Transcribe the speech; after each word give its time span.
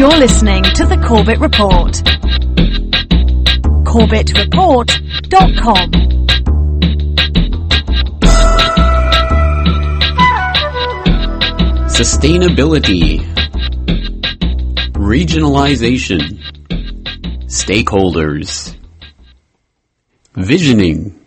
You're 0.00 0.16
listening 0.16 0.62
to 0.62 0.86
the 0.86 0.96
Corbett 0.96 1.40
Report. 1.40 1.92
CorbettReport.com. 3.84 5.90
Sustainability, 11.90 13.20
regionalization, 14.94 16.40
stakeholders, 17.44 18.74
visioning, 20.32 21.20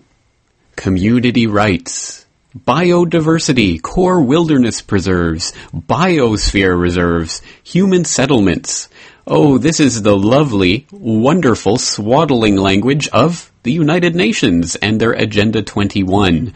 community 0.76 1.46
rights, 1.46 2.23
biodiversity, 2.58 3.82
core 3.82 4.22
wilderness 4.22 4.82
preserves, 4.82 5.54
biosphere 5.74 6.80
reserves, 6.80 7.42
human 7.64 8.06
settlements. 8.06 8.90
Oh, 9.26 9.58
this 9.58 9.80
is 9.80 10.02
the 10.02 10.16
lovely, 10.16 10.86
wonderful, 10.92 11.78
swaddling 11.78 12.58
language 12.58 13.08
of 13.10 13.52
the 13.64 13.72
United 13.72 14.16
Nations 14.16 14.76
and 14.76 15.00
their 15.00 15.14
Agenda 15.14 15.64
21. 15.64 16.54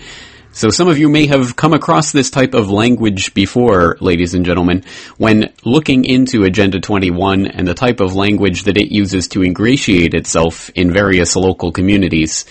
So 0.51 0.69
some 0.69 0.87
of 0.87 0.97
you 0.97 1.07
may 1.07 1.27
have 1.27 1.55
come 1.55 1.73
across 1.73 2.11
this 2.11 2.31
type 2.31 2.53
of 2.53 2.69
language 2.69 3.33
before, 3.33 3.95
ladies 3.99 4.33
and 4.33 4.43
gentlemen, 4.43 4.83
when 5.17 5.53
looking 5.63 6.03
into 6.03 6.43
Agenda 6.43 6.79
21 6.79 7.45
and 7.45 7.67
the 7.67 7.75
type 7.75 7.99
of 7.99 8.15
language 8.15 8.63
that 8.63 8.75
it 8.75 8.91
uses 8.91 9.27
to 9.29 9.43
ingratiate 9.43 10.13
itself 10.13 10.69
in 10.71 10.91
various 10.91 11.35
local 11.35 11.71
communities. 11.71 12.45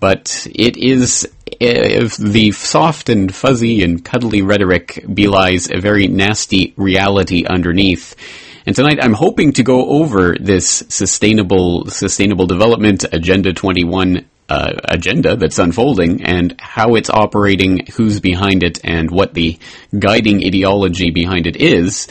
But 0.00 0.46
it 0.52 0.76
is, 0.76 1.28
if 1.60 2.16
the 2.16 2.52
soft 2.52 3.08
and 3.08 3.34
fuzzy 3.34 3.82
and 3.82 4.04
cuddly 4.04 4.42
rhetoric 4.42 5.04
belies 5.12 5.70
a 5.70 5.80
very 5.80 6.06
nasty 6.06 6.74
reality 6.76 7.44
underneath. 7.44 8.14
And 8.66 8.74
tonight 8.74 8.98
I'm 9.02 9.12
hoping 9.12 9.52
to 9.54 9.62
go 9.62 9.88
over 9.88 10.36
this 10.40 10.84
sustainable, 10.88 11.86
sustainable 11.86 12.46
development 12.46 13.04
agenda 13.12 13.52
21 13.52 14.26
uh, 14.48 14.72
agenda 14.84 15.36
that's 15.36 15.58
unfolding 15.58 16.22
and 16.22 16.54
how 16.60 16.94
it's 16.94 17.10
operating, 17.10 17.86
who's 17.94 18.20
behind 18.20 18.62
it, 18.62 18.78
and 18.84 19.10
what 19.10 19.34
the 19.34 19.58
guiding 19.98 20.44
ideology 20.44 21.10
behind 21.10 21.46
it 21.46 21.56
is. 21.56 22.08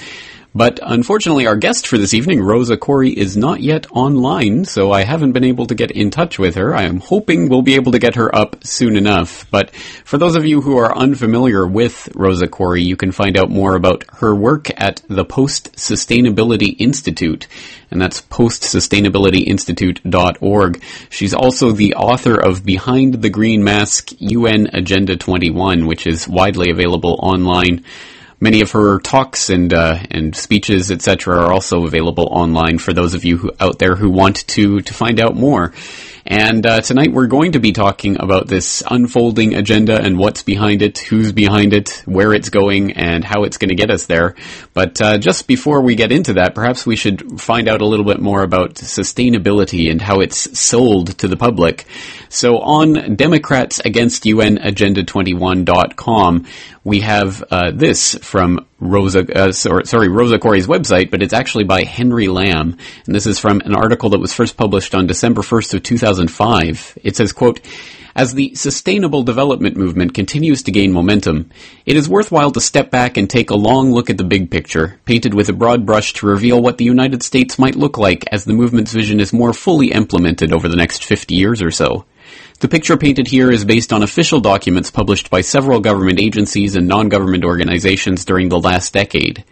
But 0.55 0.79
unfortunately, 0.83 1.47
our 1.47 1.55
guest 1.55 1.87
for 1.87 1.97
this 1.97 2.13
evening, 2.13 2.39
Rosa 2.39 2.77
Koire, 2.77 3.11
is 3.11 3.35
not 3.35 3.61
yet 3.61 3.87
online, 3.89 4.65
so 4.65 4.91
I 4.91 5.03
haven't 5.03 5.31
been 5.31 5.43
able 5.43 5.65
to 5.65 5.73
get 5.73 5.89
in 5.89 6.11
touch 6.11 6.37
with 6.37 6.53
her. 6.55 6.75
I 6.75 6.83
am 6.83 6.99
hoping 6.99 7.49
we'll 7.49 7.63
be 7.63 7.73
able 7.73 7.93
to 7.93 7.97
get 7.97 8.13
her 8.15 8.35
up 8.35 8.63
soon 8.63 8.95
enough. 8.95 9.49
But 9.49 9.75
for 10.05 10.19
those 10.19 10.35
of 10.35 10.45
you 10.45 10.61
who 10.61 10.77
are 10.77 10.95
unfamiliar 10.95 11.65
with 11.65 12.07
Rosa 12.13 12.47
Koire, 12.47 12.77
you 12.77 12.95
can 12.95 13.11
find 13.11 13.35
out 13.35 13.49
more 13.49 13.75
about 13.75 14.03
her 14.17 14.35
work 14.35 14.69
at 14.79 15.01
the 15.07 15.25
Post 15.25 15.73
Sustainability 15.73 16.75
Institute, 16.77 17.47
and 17.89 17.99
that's 17.99 18.21
postsustainabilityinstitute.org. 18.21 20.83
She's 21.09 21.33
also 21.33 21.71
the 21.71 21.95
author 21.95 22.35
of 22.35 22.63
Behind 22.63 23.23
the 23.23 23.31
Green 23.31 23.63
Mask 23.63 24.11
UN 24.19 24.69
Agenda 24.71 25.17
21, 25.17 25.87
which 25.87 26.05
is 26.05 26.27
widely 26.27 26.69
available 26.69 27.19
online. 27.23 27.83
Many 28.43 28.59
of 28.59 28.71
her 28.71 28.99
talks 28.99 29.49
and 29.49 29.73
uh, 29.73 29.99
and 30.11 30.35
speeches, 30.35 30.91
etc., 30.91 31.37
are 31.37 31.53
also 31.53 31.85
available 31.85 32.27
online 32.29 32.77
for 32.77 32.91
those 32.91 33.13
of 33.13 33.23
you 33.23 33.37
who, 33.37 33.51
out 33.57 33.79
there 33.79 33.95
who 33.95 34.09
want 34.09 34.45
to 34.49 34.81
to 34.81 34.93
find 34.93 35.21
out 35.21 35.37
more. 35.37 35.71
And 36.25 36.65
uh, 36.65 36.81
tonight 36.81 37.13
we're 37.13 37.27
going 37.27 37.53
to 37.53 37.59
be 37.59 37.71
talking 37.71 38.17
about 38.19 38.47
this 38.47 38.83
unfolding 38.89 39.55
agenda 39.55 40.01
and 40.01 40.17
what's 40.17 40.43
behind 40.43 40.81
it, 40.81 40.99
who's 40.99 41.31
behind 41.31 41.73
it, 41.73 42.01
where 42.05 42.33
it's 42.33 42.49
going, 42.49 42.93
and 42.93 43.23
how 43.23 43.43
it's 43.43 43.57
going 43.57 43.69
to 43.69 43.75
get 43.75 43.89
us 43.89 44.07
there. 44.07 44.35
But 44.73 45.01
uh, 45.01 45.17
just 45.19 45.47
before 45.47 45.81
we 45.81 45.95
get 45.95 46.11
into 46.11 46.33
that, 46.33 46.53
perhaps 46.53 46.85
we 46.85 46.97
should 46.97 47.41
find 47.41 47.69
out 47.69 47.81
a 47.81 47.85
little 47.85 48.05
bit 48.05 48.19
more 48.19 48.43
about 48.43 48.75
sustainability 48.75 49.89
and 49.89 50.01
how 50.01 50.19
it's 50.19 50.59
sold 50.59 51.17
to 51.19 51.29
the 51.29 51.37
public. 51.37 51.85
So 52.33 52.57
on 52.57 53.15
Democrats 53.15 53.79
Against 53.85 54.25
UN 54.25 54.57
Agenda 54.57 55.03
21.com, 55.03 56.47
we 56.83 57.01
have 57.01 57.43
uh, 57.43 57.69
this 57.71 58.15
from 58.15 58.65
Rosa, 58.79 59.19
uh, 59.31 59.51
sorry, 59.51 60.07
Rosa 60.07 60.39
Koire's 60.39 60.65
website, 60.65 61.11
but 61.11 61.21
it's 61.21 61.31
actually 61.31 61.65
by 61.65 61.83
Henry 61.83 62.27
Lamb. 62.27 62.79
And 63.05 63.13
this 63.13 63.27
is 63.27 63.37
from 63.37 63.61
an 63.61 63.75
article 63.75 64.09
that 64.09 64.19
was 64.19 64.33
first 64.33 64.57
published 64.57 64.95
on 64.95 65.05
December 65.05 65.41
1st 65.41 65.75
of 65.75 65.83
2005. 65.83 66.97
It 67.03 67.15
says, 67.15 67.33
quote, 67.33 67.59
as 68.15 68.33
the 68.33 68.55
sustainable 68.55 69.21
development 69.21 69.77
movement 69.77 70.15
continues 70.15 70.63
to 70.63 70.71
gain 70.71 70.91
momentum, 70.91 71.51
it 71.85 71.95
is 71.95 72.09
worthwhile 72.09 72.51
to 72.51 72.61
step 72.61 72.89
back 72.89 73.15
and 73.15 73.29
take 73.29 73.51
a 73.51 73.55
long 73.55 73.91
look 73.91 74.09
at 74.09 74.17
the 74.17 74.23
big 74.23 74.49
picture, 74.49 74.99
painted 75.05 75.35
with 75.35 75.49
a 75.49 75.53
broad 75.53 75.85
brush 75.85 76.13
to 76.13 76.25
reveal 76.25 76.59
what 76.59 76.79
the 76.79 76.85
United 76.85 77.21
States 77.21 77.59
might 77.59 77.75
look 77.75 77.99
like 77.99 78.25
as 78.31 78.43
the 78.43 78.53
movement's 78.53 78.91
vision 78.91 79.19
is 79.19 79.33
more 79.33 79.53
fully 79.53 79.91
implemented 79.91 80.51
over 80.51 80.67
the 80.67 80.75
next 80.75 81.03
50 81.05 81.35
years 81.35 81.61
or 81.61 81.69
so. 81.69 82.05
The 82.63 82.69
picture 82.69 82.95
painted 82.95 83.27
here 83.27 83.51
is 83.51 83.65
based 83.65 83.91
on 83.91 84.03
official 84.03 84.39
documents 84.39 84.89
published 84.89 85.29
by 85.29 85.41
several 85.41 85.81
government 85.81 86.17
agencies 86.17 86.77
and 86.77 86.87
non-government 86.87 87.43
organizations 87.43 88.23
during 88.23 88.47
the 88.47 88.57
last 88.57 88.93
decade. 88.93 89.43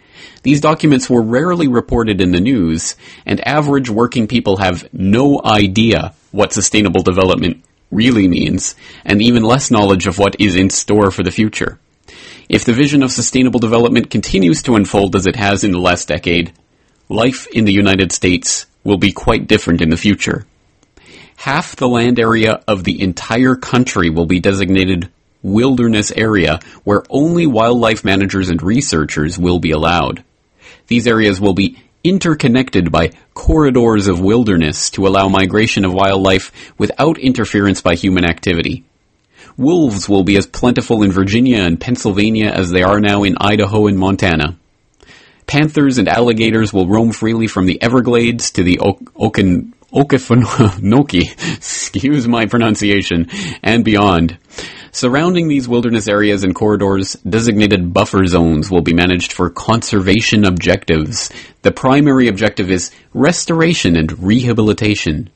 These 0.43 0.61
documents 0.61 1.09
were 1.09 1.21
rarely 1.21 1.67
reported 1.67 2.21
in 2.21 2.31
the 2.31 2.39
news, 2.39 2.95
and 3.25 3.45
average 3.45 3.89
working 3.89 4.29
people 4.29 4.55
have 4.63 4.87
no 4.93 5.41
idea 5.43 6.13
what 6.31 6.53
sustainable 6.53 7.03
development 7.03 7.65
really 7.91 8.29
means, 8.29 8.75
and 9.03 9.21
even 9.21 9.43
less 9.43 9.69
knowledge 9.69 10.07
of 10.07 10.17
what 10.17 10.39
is 10.39 10.55
in 10.55 10.69
store 10.69 11.11
for 11.11 11.21
the 11.21 11.31
future. 11.31 11.79
If 12.47 12.63
the 12.63 12.71
vision 12.71 13.03
of 13.03 13.11
sustainable 13.11 13.59
development 13.59 14.09
continues 14.09 14.61
to 14.61 14.77
unfold 14.77 15.17
as 15.17 15.27
it 15.27 15.35
has 15.35 15.65
in 15.65 15.71
the 15.71 15.79
last 15.79 16.07
decade, 16.07 16.53
life 17.09 17.45
in 17.47 17.65
the 17.65 17.73
United 17.73 18.13
States 18.13 18.67
will 18.85 18.97
be 18.97 19.11
quite 19.11 19.47
different 19.47 19.81
in 19.81 19.89
the 19.89 19.97
future 19.97 20.45
half 21.41 21.75
the 21.75 21.87
land 21.87 22.19
area 22.19 22.61
of 22.67 22.83
the 22.83 23.01
entire 23.01 23.55
country 23.55 24.11
will 24.11 24.27
be 24.27 24.39
designated 24.39 25.09
wilderness 25.41 26.11
area 26.11 26.59
where 26.83 27.01
only 27.09 27.47
wildlife 27.47 28.05
managers 28.05 28.49
and 28.51 28.61
researchers 28.61 29.39
will 29.39 29.57
be 29.57 29.71
allowed. 29.71 30.23
These 30.85 31.07
areas 31.07 31.41
will 31.41 31.55
be 31.55 31.81
interconnected 32.03 32.91
by 32.91 33.13
corridors 33.33 34.07
of 34.07 34.19
wilderness 34.19 34.91
to 34.91 35.07
allow 35.07 35.29
migration 35.29 35.83
of 35.83 35.95
wildlife 35.95 36.51
without 36.77 37.17
interference 37.17 37.81
by 37.81 37.95
human 37.95 38.23
activity. 38.23 38.83
Wolves 39.57 40.07
will 40.07 40.23
be 40.23 40.37
as 40.37 40.45
plentiful 40.45 41.01
in 41.01 41.11
Virginia 41.11 41.63
and 41.63 41.81
Pennsylvania 41.81 42.51
as 42.51 42.69
they 42.69 42.83
are 42.83 42.99
now 42.99 43.23
in 43.23 43.35
Idaho 43.39 43.87
and 43.87 43.97
Montana. 43.97 44.57
Panthers 45.47 45.97
and 45.97 46.07
alligators 46.07 46.71
will 46.71 46.87
roam 46.87 47.11
freely 47.11 47.47
from 47.47 47.65
the 47.65 47.81
Everglades 47.81 48.51
to 48.51 48.63
the 48.63 48.77
Okan 48.77 49.73
Okefenokee, 49.93 51.57
excuse 51.57 52.27
my 52.27 52.45
pronunciation, 52.45 53.29
and 53.61 53.83
beyond. 53.83 54.37
Surrounding 54.93 55.47
these 55.47 55.67
wilderness 55.67 56.07
areas 56.07 56.43
and 56.43 56.53
corridors, 56.53 57.13
designated 57.27 57.93
buffer 57.93 58.25
zones 58.25 58.69
will 58.69 58.81
be 58.81 58.93
managed 58.93 59.31
for 59.31 59.49
conservation 59.49 60.43
objectives. 60.43 61.29
The 61.61 61.71
primary 61.71 62.27
objective 62.27 62.69
is 62.69 62.91
restoration 63.13 63.95
and 63.95 64.21
rehabilitation. 64.21 65.29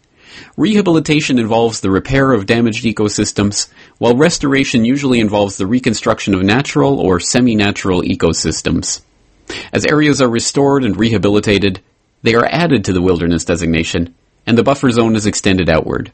Rehabilitation 0.58 1.40
involves 1.40 1.80
the 1.80 1.92
repair 1.92 2.34
of 2.34 2.46
damaged 2.46 2.84
ecosystems, 2.84 3.70
while 3.98 4.18
restoration 4.18 4.84
usually 4.84 5.20
involves 5.20 5.58
the 5.58 5.68
reconstruction 5.68 6.34
of 6.34 6.44
natural 6.44 7.00
or 7.00 7.20
semi-natural 7.20 8.02
ecosystems. 8.02 9.02
As 9.72 9.86
areas 9.86 10.22
are 10.22 10.30
restored 10.30 10.84
and 10.84 10.98
rehabilitated, 10.98 11.82
they 12.24 12.36
are 12.36 12.46
added 12.46 12.86
to 12.86 12.94
the 12.94 13.02
wilderness 13.02 13.46
designation, 13.46 14.16
and 14.46 14.58
the 14.58 14.64
buffer 14.64 14.92
zone 14.92 15.16
is 15.16 15.26
extended 15.26 15.70
outward. 15.70 16.12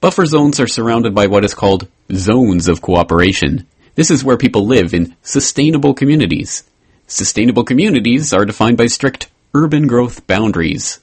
Buffer 0.00 0.26
zones 0.26 0.60
are 0.60 0.68
surrounded 0.68 1.14
by 1.14 1.26
what 1.26 1.44
is 1.44 1.54
called 1.54 1.88
zones 2.12 2.68
of 2.68 2.80
cooperation. 2.80 3.66
This 3.96 4.10
is 4.10 4.22
where 4.22 4.36
people 4.36 4.66
live 4.66 4.94
in 4.94 5.16
sustainable 5.22 5.92
communities. 5.92 6.62
Sustainable 7.08 7.64
communities 7.64 8.32
are 8.32 8.44
defined 8.44 8.76
by 8.76 8.86
strict 8.86 9.28
urban 9.54 9.86
growth 9.86 10.26
boundaries. 10.26 11.00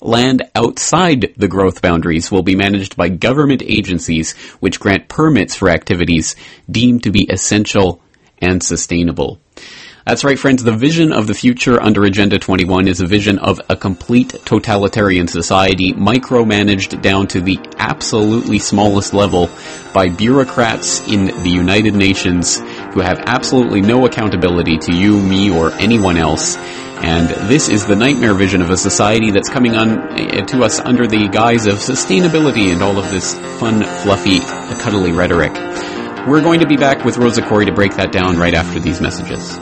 Land 0.00 0.42
outside 0.54 1.32
the 1.38 1.48
growth 1.48 1.80
boundaries 1.80 2.30
will 2.30 2.42
be 2.42 2.54
managed 2.54 2.96
by 2.96 3.08
government 3.08 3.62
agencies 3.62 4.36
which 4.60 4.78
grant 4.78 5.08
permits 5.08 5.54
for 5.54 5.70
activities 5.70 6.36
deemed 6.70 7.04
to 7.04 7.10
be 7.10 7.30
essential 7.30 8.02
and 8.38 8.62
sustainable. 8.62 9.40
That's 10.06 10.22
right, 10.22 10.38
friends. 10.38 10.62
The 10.62 10.70
vision 10.70 11.12
of 11.12 11.26
the 11.26 11.34
future 11.34 11.82
under 11.82 12.04
Agenda 12.04 12.38
21 12.38 12.86
is 12.86 13.00
a 13.00 13.06
vision 13.06 13.40
of 13.40 13.60
a 13.68 13.74
complete 13.74 14.36
totalitarian 14.44 15.26
society, 15.26 15.94
micromanaged 15.94 17.02
down 17.02 17.26
to 17.26 17.40
the 17.40 17.58
absolutely 17.76 18.60
smallest 18.60 19.12
level 19.14 19.50
by 19.92 20.08
bureaucrats 20.08 21.04
in 21.08 21.26
the 21.42 21.50
United 21.50 21.96
Nations 21.96 22.60
who 22.94 23.00
have 23.00 23.18
absolutely 23.26 23.80
no 23.80 24.06
accountability 24.06 24.78
to 24.78 24.94
you, 24.94 25.20
me, 25.20 25.50
or 25.50 25.72
anyone 25.72 26.16
else. 26.16 26.56
And 27.02 27.28
this 27.50 27.68
is 27.68 27.84
the 27.84 27.96
nightmare 27.96 28.34
vision 28.34 28.62
of 28.62 28.70
a 28.70 28.76
society 28.76 29.32
that's 29.32 29.50
coming 29.50 29.74
on 29.74 29.98
eh, 30.16 30.44
to 30.44 30.62
us 30.62 30.78
under 30.78 31.08
the 31.08 31.26
guise 31.26 31.66
of 31.66 31.78
sustainability 31.78 32.72
and 32.72 32.80
all 32.80 32.96
of 32.96 33.10
this 33.10 33.34
fun, 33.58 33.82
fluffy, 34.04 34.38
cuddly 34.80 35.10
rhetoric. 35.10 35.52
We're 36.28 36.42
going 36.42 36.60
to 36.60 36.66
be 36.68 36.76
back 36.76 37.04
with 37.04 37.16
Rosa 37.16 37.42
Koire 37.42 37.66
to 37.66 37.72
break 37.72 37.96
that 37.96 38.12
down 38.12 38.38
right 38.38 38.54
after 38.54 38.78
these 38.78 39.00
messages. 39.00 39.58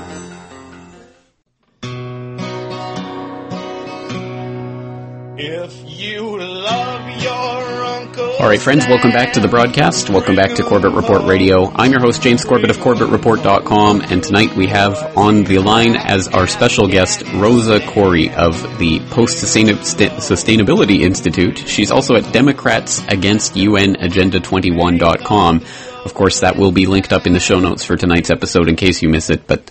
All 8.44 8.50
right, 8.50 8.60
friends, 8.60 8.86
welcome 8.86 9.10
back 9.10 9.32
to 9.32 9.40
the 9.40 9.48
broadcast. 9.48 10.10
Welcome 10.10 10.36
back 10.36 10.56
to 10.56 10.62
Corbett 10.62 10.92
Report 10.92 11.22
Radio. 11.22 11.72
I'm 11.74 11.92
your 11.92 12.02
host, 12.02 12.20
James 12.20 12.44
Corbett 12.44 12.68
of 12.68 12.76
CorbettReport.com, 12.76 14.02
and 14.02 14.22
tonight 14.22 14.54
we 14.54 14.66
have 14.66 15.16
on 15.16 15.44
the 15.44 15.60
line 15.60 15.96
as 15.96 16.28
our 16.28 16.46
special 16.46 16.86
guest, 16.86 17.22
Rosa 17.36 17.78
Koire 17.78 18.34
of 18.34 18.78
the 18.78 19.00
Post 19.08 19.38
Sustainability 19.42 21.00
Institute. 21.00 21.66
She's 21.66 21.90
also 21.90 22.16
at 22.16 22.34
Democrats 22.34 23.02
Against 23.08 23.56
UN 23.56 23.96
Agenda 23.96 24.40
21.com. 24.40 25.62
Of 26.04 26.12
course, 26.12 26.40
that 26.40 26.56
will 26.56 26.70
be 26.70 26.84
linked 26.84 27.14
up 27.14 27.26
in 27.26 27.32
the 27.32 27.40
show 27.40 27.60
notes 27.60 27.82
for 27.82 27.96
tonight's 27.96 28.28
episode 28.28 28.68
in 28.68 28.76
case 28.76 29.00
you 29.00 29.08
miss 29.08 29.30
it. 29.30 29.46
But 29.46 29.70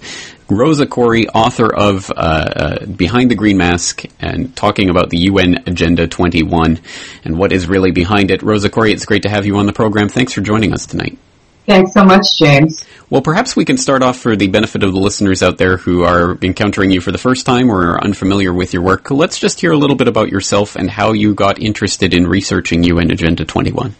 Rosa 0.50 0.86
Koire, 0.86 1.26
author 1.34 1.74
of 1.74 2.10
uh, 2.12 2.14
uh, 2.14 2.86
Behind 2.86 3.32
the 3.32 3.36
Green 3.36 3.58
Mask 3.58 4.04
and 4.20 4.56
talking 4.56 4.90
about 4.90 5.10
the 5.10 5.18
UN 5.30 5.64
Agenda 5.68 6.08
21 6.08 6.80
and 7.24 7.38
what 7.38 7.52
is 7.52 7.68
really 7.68 7.92
behind 7.92 8.32
it. 8.32 8.42
Rosa 8.44 8.70
Koire, 8.70 8.92
it's 8.92 9.06
great 9.06 9.24
to 9.24 9.30
have 9.30 9.46
you 9.46 9.58
on 9.58 9.66
the 9.66 9.74
program. 9.74 10.10
Thanks 10.10 10.34
for 10.34 10.42
joining 10.42 10.74
us 10.74 10.86
tonight. 10.86 11.18
Thanks 11.66 11.94
so 11.94 12.04
much, 12.04 12.38
James. 12.38 12.86
Well, 13.10 13.22
perhaps 13.22 13.56
we 13.56 13.64
can 13.64 13.78
start 13.78 14.04
off 14.04 14.18
for 14.18 14.36
the 14.36 14.48
benefit 14.48 14.84
of 14.84 14.92
the 14.92 15.00
listeners 15.00 15.42
out 15.42 15.58
there 15.58 15.78
who 15.78 16.04
are 16.04 16.38
encountering 16.42 16.92
you 16.92 17.00
for 17.00 17.14
the 17.14 17.18
first 17.18 17.46
time 17.46 17.72
or 17.72 17.92
are 17.92 18.04
unfamiliar 18.04 18.54
with 18.54 18.74
your 18.74 18.82
work. 18.82 19.10
Let's 19.12 19.40
just 19.40 19.62
hear 19.62 19.72
a 19.72 19.78
little 19.78 19.96
bit 19.96 20.10
about 20.10 20.30
yourself 20.30 20.76
and 20.76 20.90
how 20.90 21.14
you 21.14 21.34
got 21.34 21.60
interested 21.60 22.14
in 22.14 22.28
researching 22.28 22.84
UN 22.84 23.12
Agenda 23.12 23.46
21. 23.46 23.96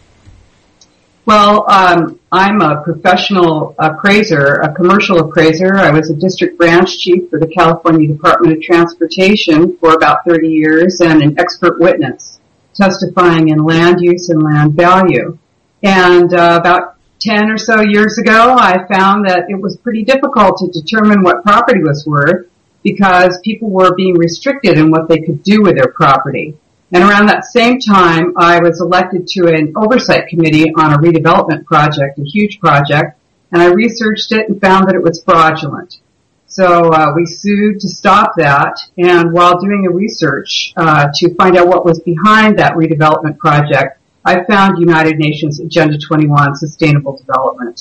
Well, 1.26 1.64
um, 1.70 2.20
I'm 2.30 2.60
a 2.60 2.82
professional 2.82 3.74
appraiser, 3.78 4.56
a 4.56 4.74
commercial 4.74 5.20
appraiser. 5.20 5.74
I 5.76 5.90
was 5.90 6.10
a 6.10 6.14
district 6.14 6.58
branch 6.58 6.98
chief 6.98 7.30
for 7.30 7.38
the 7.38 7.46
California 7.46 8.08
Department 8.08 8.56
of 8.56 8.62
Transportation 8.62 9.78
for 9.78 9.94
about 9.94 10.24
30 10.26 10.48
years 10.48 11.00
and 11.00 11.22
an 11.22 11.38
expert 11.38 11.80
witness 11.80 12.40
testifying 12.74 13.48
in 13.48 13.58
land 13.58 13.98
use 14.00 14.28
and 14.28 14.42
land 14.42 14.74
value. 14.74 15.38
And 15.82 16.32
uh, 16.34 16.58
about 16.60 16.96
10 17.20 17.50
or 17.50 17.58
so 17.58 17.80
years 17.80 18.18
ago, 18.18 18.56
I 18.58 18.84
found 18.86 19.26
that 19.26 19.44
it 19.48 19.60
was 19.60 19.76
pretty 19.78 20.04
difficult 20.04 20.58
to 20.58 20.68
determine 20.68 21.22
what 21.22 21.42
property 21.42 21.82
was 21.82 22.04
worth 22.06 22.48
because 22.82 23.40
people 23.42 23.70
were 23.70 23.94
being 23.94 24.18
restricted 24.18 24.76
in 24.76 24.90
what 24.90 25.08
they 25.08 25.20
could 25.20 25.42
do 25.42 25.62
with 25.62 25.76
their 25.76 25.92
property. 25.92 26.54
And 26.92 27.02
around 27.02 27.26
that 27.26 27.44
same 27.44 27.80
time, 27.80 28.34
I 28.36 28.60
was 28.60 28.80
elected 28.80 29.26
to 29.28 29.46
an 29.48 29.72
oversight 29.76 30.28
committee 30.28 30.72
on 30.76 30.92
a 30.92 30.98
redevelopment 30.98 31.64
project, 31.64 32.18
a 32.18 32.24
huge 32.24 32.60
project, 32.60 33.18
and 33.50 33.62
I 33.62 33.66
researched 33.66 34.32
it 34.32 34.48
and 34.48 34.60
found 34.60 34.88
that 34.88 34.94
it 34.94 35.02
was 35.02 35.22
fraudulent. 35.24 35.98
So 36.46 36.92
uh, 36.92 37.12
we 37.16 37.26
sued 37.26 37.80
to 37.80 37.88
stop 37.88 38.34
that, 38.36 38.78
and 38.96 39.32
while 39.32 39.58
doing 39.58 39.82
the 39.82 39.90
research 39.90 40.72
uh, 40.76 41.08
to 41.12 41.34
find 41.34 41.56
out 41.56 41.66
what 41.66 41.84
was 41.84 42.00
behind 42.00 42.58
that 42.58 42.74
redevelopment 42.74 43.38
project, 43.38 43.98
I 44.24 44.44
found 44.44 44.78
United 44.78 45.18
Nations 45.18 45.58
Agenda 45.58 45.98
21 45.98 46.54
Sustainable 46.54 47.16
Development. 47.16 47.80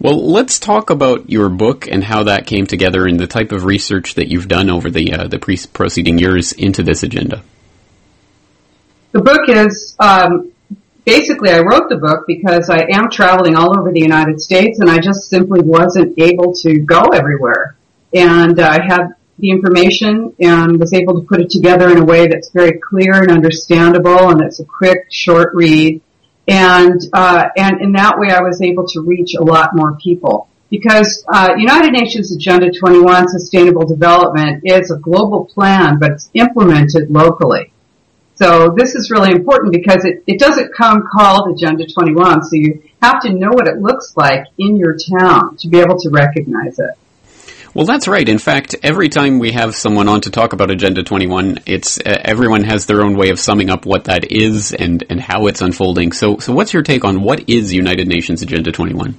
Well, 0.00 0.30
let's 0.30 0.58
talk 0.58 0.88
about 0.88 1.28
your 1.28 1.50
book 1.50 1.86
and 1.86 2.02
how 2.02 2.24
that 2.24 2.46
came 2.46 2.66
together 2.66 3.06
and 3.06 3.20
the 3.20 3.26
type 3.26 3.52
of 3.52 3.66
research 3.66 4.14
that 4.14 4.28
you've 4.28 4.48
done 4.48 4.70
over 4.70 4.90
the 4.90 5.12
uh, 5.12 5.28
the 5.28 5.38
pre- 5.38 5.58
proceeding 5.74 6.18
years 6.18 6.52
into 6.52 6.82
this 6.82 7.02
agenda. 7.02 7.42
The 9.12 9.20
book 9.20 9.48
is 9.48 9.94
um, 9.98 10.52
basically 11.04 11.50
I 11.50 11.58
wrote 11.58 11.90
the 11.90 11.98
book 11.98 12.24
because 12.26 12.70
I 12.70 12.86
am 12.90 13.10
traveling 13.10 13.56
all 13.56 13.78
over 13.78 13.92
the 13.92 14.00
United 14.00 14.40
States 14.40 14.80
and 14.80 14.88
I 14.88 15.00
just 15.00 15.28
simply 15.28 15.60
wasn't 15.60 16.18
able 16.18 16.54
to 16.62 16.78
go 16.78 17.00
everywhere. 17.12 17.76
And 18.14 18.58
uh, 18.58 18.68
I 18.68 18.82
had 18.82 19.08
the 19.38 19.50
information 19.50 20.34
and 20.40 20.80
was 20.80 20.94
able 20.94 21.20
to 21.20 21.26
put 21.26 21.40
it 21.40 21.50
together 21.50 21.90
in 21.90 21.98
a 21.98 22.04
way 22.04 22.26
that's 22.26 22.48
very 22.50 22.78
clear 22.78 23.22
and 23.22 23.30
understandable 23.30 24.30
and 24.30 24.40
it's 24.40 24.60
a 24.60 24.64
quick, 24.64 25.08
short 25.10 25.54
read 25.54 26.00
and 26.48 27.00
uh, 27.12 27.48
and 27.56 27.80
in 27.80 27.92
that 27.92 28.18
way 28.18 28.30
I 28.30 28.42
was 28.42 28.60
able 28.62 28.86
to 28.88 29.00
reach 29.00 29.34
a 29.34 29.42
lot 29.42 29.70
more 29.74 29.96
people 29.96 30.48
because 30.70 31.24
uh, 31.28 31.54
United 31.56 31.92
Nations 31.92 32.32
Agenda 32.32 32.70
21 32.70 33.28
Sustainable 33.28 33.86
Development 33.86 34.62
is 34.64 34.90
a 34.90 34.96
global 34.96 35.44
plan, 35.46 35.98
but 35.98 36.12
it's 36.12 36.30
implemented 36.34 37.10
locally. 37.10 37.72
So 38.36 38.72
this 38.74 38.94
is 38.94 39.10
really 39.10 39.32
important 39.32 39.72
because 39.72 40.04
it, 40.04 40.22
it 40.26 40.38
doesn't 40.38 40.72
come 40.74 41.06
called 41.12 41.50
Agenda 41.50 41.86
21, 41.86 42.44
so 42.44 42.56
you 42.56 42.82
have 43.02 43.20
to 43.22 43.32
know 43.32 43.50
what 43.50 43.68
it 43.68 43.82
looks 43.82 44.16
like 44.16 44.46
in 44.56 44.76
your 44.76 44.96
town 44.96 45.56
to 45.58 45.68
be 45.68 45.78
able 45.80 45.98
to 45.98 46.08
recognize 46.08 46.78
it. 46.78 46.96
Well, 47.72 47.86
that's 47.86 48.08
right. 48.08 48.28
In 48.28 48.38
fact, 48.38 48.74
every 48.82 49.08
time 49.08 49.38
we 49.38 49.52
have 49.52 49.76
someone 49.76 50.08
on 50.08 50.22
to 50.22 50.30
talk 50.30 50.52
about 50.52 50.72
Agenda 50.72 51.04
21, 51.04 51.60
it's 51.66 51.98
uh, 51.98 52.20
everyone 52.24 52.64
has 52.64 52.86
their 52.86 53.02
own 53.02 53.16
way 53.16 53.30
of 53.30 53.38
summing 53.38 53.70
up 53.70 53.86
what 53.86 54.04
that 54.04 54.32
is 54.32 54.72
and, 54.72 55.04
and 55.08 55.20
how 55.20 55.46
it's 55.46 55.62
unfolding. 55.62 56.10
So, 56.10 56.38
so 56.38 56.52
what's 56.52 56.72
your 56.72 56.82
take 56.82 57.04
on 57.04 57.22
what 57.22 57.48
is 57.48 57.72
United 57.72 58.08
Nations 58.08 58.42
Agenda 58.42 58.72
21? 58.72 59.16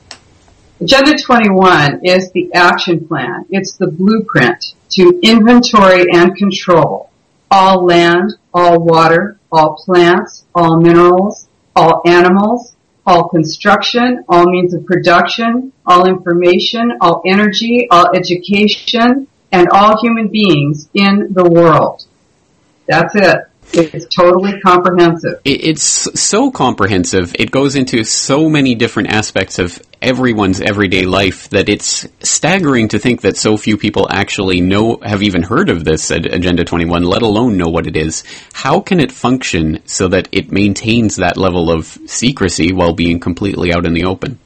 Agenda 0.81 1.17
21 1.17 2.01
is 2.03 2.31
the 2.33 2.53
action 2.53 3.07
plan. 3.07 3.45
It's 3.51 3.77
the 3.77 3.87
blueprint 3.87 4.73
to 4.91 5.19
inventory 5.23 6.07
and 6.11 6.35
control 6.35 7.09
all 7.51 7.85
land, 7.85 8.31
all 8.53 8.79
water, 8.79 9.37
all 9.51 9.75
plants, 9.75 10.45
all 10.55 10.79
minerals, 10.79 11.47
all 11.75 12.01
animals, 12.05 12.75
all 13.05 13.29
construction, 13.29 14.23
all 14.27 14.45
means 14.49 14.73
of 14.73 14.85
production, 14.85 15.73
all 15.85 16.07
information, 16.07 16.93
all 17.01 17.21
energy, 17.25 17.87
all 17.89 18.15
education, 18.15 19.27
and 19.51 19.67
all 19.69 19.99
human 20.01 20.27
beings 20.27 20.89
in 20.93 21.33
the 21.33 21.49
world. 21.49 22.05
That's 22.87 23.15
it. 23.15 23.50
It's 23.73 24.05
totally 24.13 24.59
comprehensive. 24.59 25.39
It's 25.45 26.19
so 26.19 26.51
comprehensive. 26.51 27.35
It 27.37 27.51
goes 27.51 27.75
into 27.75 28.03
so 28.03 28.49
many 28.49 28.75
different 28.75 29.09
aspects 29.09 29.59
of 29.59 29.81
everyone's 30.01 30.59
everyday 30.59 31.05
life 31.05 31.49
that 31.49 31.69
it's 31.69 32.07
staggering 32.19 32.89
to 32.89 32.99
think 32.99 33.21
that 33.21 33.37
so 33.37 33.55
few 33.55 33.77
people 33.77 34.07
actually 34.09 34.59
know, 34.59 34.97
have 35.03 35.21
even 35.23 35.43
heard 35.43 35.69
of 35.69 35.83
this 35.85 36.11
Agenda 36.11 36.63
21, 36.63 37.03
let 37.03 37.21
alone 37.21 37.57
know 37.57 37.69
what 37.69 37.87
it 37.87 37.95
is. 37.95 38.23
How 38.53 38.79
can 38.79 38.99
it 38.99 39.11
function 39.11 39.79
so 39.85 40.07
that 40.09 40.27
it 40.31 40.51
maintains 40.51 41.17
that 41.17 41.37
level 41.37 41.71
of 41.71 41.85
secrecy 42.07 42.73
while 42.73 42.93
being 42.93 43.19
completely 43.19 43.73
out 43.73 43.85
in 43.85 43.93
the 43.93 44.05
open? 44.05 44.39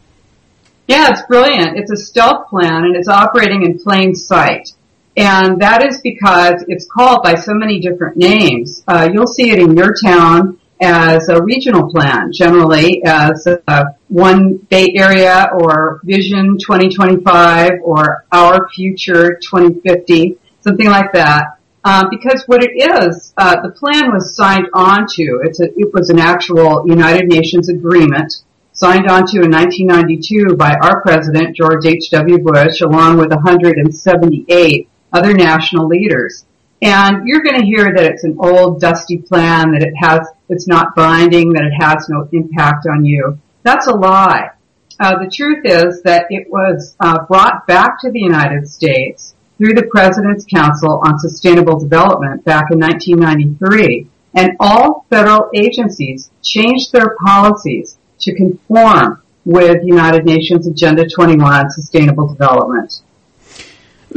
Yeah, 0.88 1.10
it's 1.10 1.24
brilliant. 1.24 1.77
It's 1.77 1.92
a 1.92 1.98
stealth 1.98 2.48
plan 2.50 2.83
and 2.83 2.95
it's 2.95 3.07
operating 3.07 3.63
in 3.63 3.80
plain 3.80 4.13
sight. 4.13 4.69
And 5.17 5.62
that 5.62 5.85
is 5.85 6.01
because 6.01 6.65
it's 6.67 6.86
called 6.86 7.24
by 7.24 7.36
so 7.36 7.53
many 7.53 7.79
different 7.79 8.17
names. 8.17 8.84
Uh, 8.88 9.10
you'll 9.13 9.27
see 9.27 9.50
it 9.51 9.60
in 9.60 9.75
your 9.75 9.93
town 9.93 10.60
as 10.81 11.29
a 11.29 11.41
regional 11.41 11.89
plan, 11.89 12.31
generally 12.34 13.01
as 13.05 13.48
a 13.48 13.86
one 14.10 14.57
Bay 14.69 14.93
Area 14.95 15.48
or 15.53 16.01
Vision 16.03 16.57
2025 16.57 17.79
or 17.81 18.25
Our 18.31 18.67
Future 18.69 19.39
2050, 19.41 20.38
something 20.60 20.88
like 20.88 21.13
that. 21.13 21.60
Uh, 21.86 22.03
because 22.10 22.43
what 22.48 22.63
it 22.63 22.72
is, 22.74 23.34
uh, 23.38 23.62
the 23.62 23.69
plan 23.69 24.12
was 24.12 24.36
signed 24.36 24.67
onto. 24.74 25.39
It's 25.43 25.62
a, 25.62 25.65
it 25.77 25.93
was 25.93 26.10
an 26.10 26.19
actual 26.19 26.84
United 26.88 27.27
Nations 27.27 27.69
agreement 27.69 28.34
signed 28.74 29.07
onto 29.07 29.41
in 29.41 29.51
1992 29.51 30.57
by 30.57 30.74
our 30.81 31.01
president 31.01 31.55
George 31.55 31.86
H.W. 31.86 32.39
Bush, 32.39 32.81
along 32.81 33.17
with 33.17 33.29
178 33.29 34.89
other 35.15 35.34
national 35.34 35.88
leaders. 35.88 36.45
And 36.81 37.25
you're 37.25 37.41
going 37.41 37.60
to 37.60 37.65
hear 37.65 37.93
that 37.95 38.05
it's 38.05 38.24
an 38.24 38.38
old, 38.39 38.81
dusty 38.81 39.17
plan, 39.17 39.72
that 39.72 39.81
it 39.81 39.93
has, 39.98 40.27
it's 40.50 40.67
not 40.67 40.93
binding, 40.95 41.53
that 41.53 41.63
it 41.63 41.81
has 41.81 42.07
no 42.10 42.27
impact 42.31 42.86
on 42.91 43.05
you. 43.05 43.39
That's 43.63 43.88
a 43.88 43.95
lie. 43.95 44.51
Uh, 45.00 45.24
the 45.24 45.29
truth 45.29 45.65
is 45.65 46.01
that 46.03 46.27
it 46.29 46.50
was 46.50 46.95
uh, 47.00 47.25
brought 47.25 47.65
back 47.65 48.00
to 48.01 48.12
the 48.12 48.19
United 48.19 48.67
States 48.67 49.36
through 49.57 49.74
the 49.74 49.88
President's 49.89 50.45
Council 50.45 51.01
on 51.05 51.17
Sustainable 51.19 51.79
Development 51.79 52.43
back 52.43 52.72
in 52.72 52.79
1993, 52.79 54.07
and 54.36 54.51
all 54.60 55.05
federal 55.10 55.50
agencies 55.53 56.29
changed 56.41 56.91
their 56.91 57.15
policies 57.25 57.98
to 58.19 58.36
conform 58.36 59.22
with 59.45 59.84
United 59.84 60.25
Nations 60.25 60.67
Agenda 60.67 61.07
21 61.07 61.69
Sustainable 61.72 62.27
Development. 62.27 63.01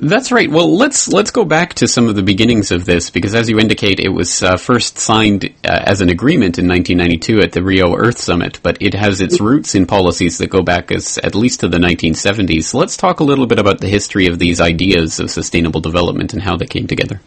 That's 0.00 0.31
right. 0.31 0.49
Well, 0.49 0.76
let's 0.76 1.09
let's 1.09 1.33
go 1.33 1.45
back 1.45 1.75
to 1.75 1.88
some 1.88 2.09
of 2.09 2.14
the 2.14 2.23
beginnings 2.23 2.71
of 2.71 2.85
this 2.85 3.11
because, 3.11 3.35
as 3.35 3.50
you 3.50 3.59
indicate, 3.59 3.99
it 3.99 4.11
was 4.11 4.45
uh, 4.45 4.57
first 4.57 4.97
signed 4.97 5.47
uh, 5.64 5.83
as 5.87 6.00
an 6.00 6.09
agreement 6.09 6.57
in 6.57 6.69
1992 6.69 7.40
at 7.40 7.50
the 7.50 7.64
Rio 7.64 7.97
Earth 7.97 8.19
Summit, 8.19 8.61
but 8.62 8.81
it 8.81 8.95
has 8.95 9.21
its 9.21 9.40
roots 9.40 9.75
in 9.75 9.87
policies 9.87 10.38
that 10.38 10.50
go 10.50 10.62
back 10.62 10.93
as 10.93 11.19
at 11.19 11.35
least 11.35 11.61
to 11.61 11.69
the 11.69 11.78
1970s. 11.78 12.64
So 12.64 12.78
let's 12.78 12.97
talk 12.97 13.19
a 13.19 13.25
little 13.25 13.49
bit 13.49 13.59
about 13.59 13.81
the 13.81 13.88
history 13.88 14.28
of 14.28 14.38
these 14.38 14.61
ideas 14.61 15.19
of 15.19 15.33
sustainable 15.33 15.81
development 15.81 16.33
and 16.33 16.43
how 16.43 16.57
they 16.57 16.67
came 16.67 16.87
together. 16.87 17.21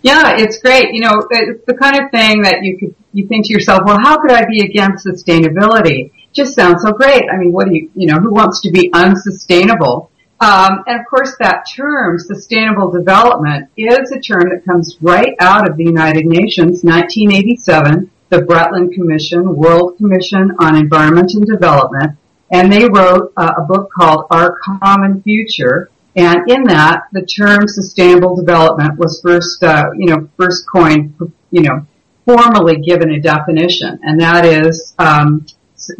Yeah, 0.00 0.36
it's 0.38 0.58
great. 0.58 0.94
You 0.94 1.02
know, 1.02 1.26
it's 1.30 1.66
the 1.66 1.74
kind 1.74 2.02
of 2.02 2.10
thing 2.10 2.40
that 2.42 2.62
you 2.62 2.78
could 2.78 2.94
you 3.12 3.26
think 3.28 3.48
to 3.48 3.52
yourself, 3.52 3.82
well, 3.84 3.98
how 4.00 4.18
could 4.22 4.32
I 4.32 4.46
be 4.46 4.60
against 4.60 5.06
sustainability? 5.06 6.06
It 6.06 6.32
Just 6.32 6.54
sounds 6.54 6.80
so 6.80 6.92
great. 6.92 7.24
I 7.30 7.36
mean, 7.36 7.52
what 7.52 7.68
do 7.68 7.74
you 7.74 7.90
you 7.94 8.06
know? 8.06 8.18
Who 8.18 8.32
wants 8.32 8.62
to 8.62 8.70
be 8.70 8.90
unsustainable? 8.94 10.10
Um, 10.40 10.84
and 10.86 11.00
of 11.00 11.06
course, 11.06 11.34
that 11.40 11.64
term, 11.74 12.18
sustainable 12.18 12.90
development, 12.90 13.70
is 13.76 14.12
a 14.12 14.20
term 14.20 14.50
that 14.50 14.64
comes 14.66 14.96
right 15.00 15.34
out 15.40 15.68
of 15.68 15.76
the 15.76 15.84
United 15.84 16.26
Nations, 16.26 16.84
1987, 16.84 18.10
the 18.28 18.38
Brundtland 18.38 18.92
Commission, 18.92 19.56
World 19.56 19.96
Commission 19.96 20.52
on 20.58 20.76
Environment 20.76 21.32
and 21.32 21.46
Development, 21.46 22.18
and 22.50 22.70
they 22.70 22.86
wrote 22.86 23.32
uh, 23.36 23.52
a 23.56 23.62
book 23.62 23.90
called 23.90 24.26
Our 24.30 24.58
Common 24.62 25.22
Future. 25.22 25.90
And 26.16 26.50
in 26.50 26.64
that, 26.64 27.04
the 27.12 27.24
term 27.24 27.66
sustainable 27.66 28.36
development 28.36 28.98
was 28.98 29.20
first, 29.22 29.62
uh, 29.62 29.90
you 29.96 30.06
know, 30.06 30.28
first 30.36 30.64
coined, 30.68 31.14
you 31.50 31.62
know, 31.62 31.86
formally 32.26 32.78
given 32.80 33.10
a 33.10 33.20
definition, 33.20 34.00
and 34.02 34.20
that 34.20 34.44
is 34.44 34.94
um, 34.98 35.46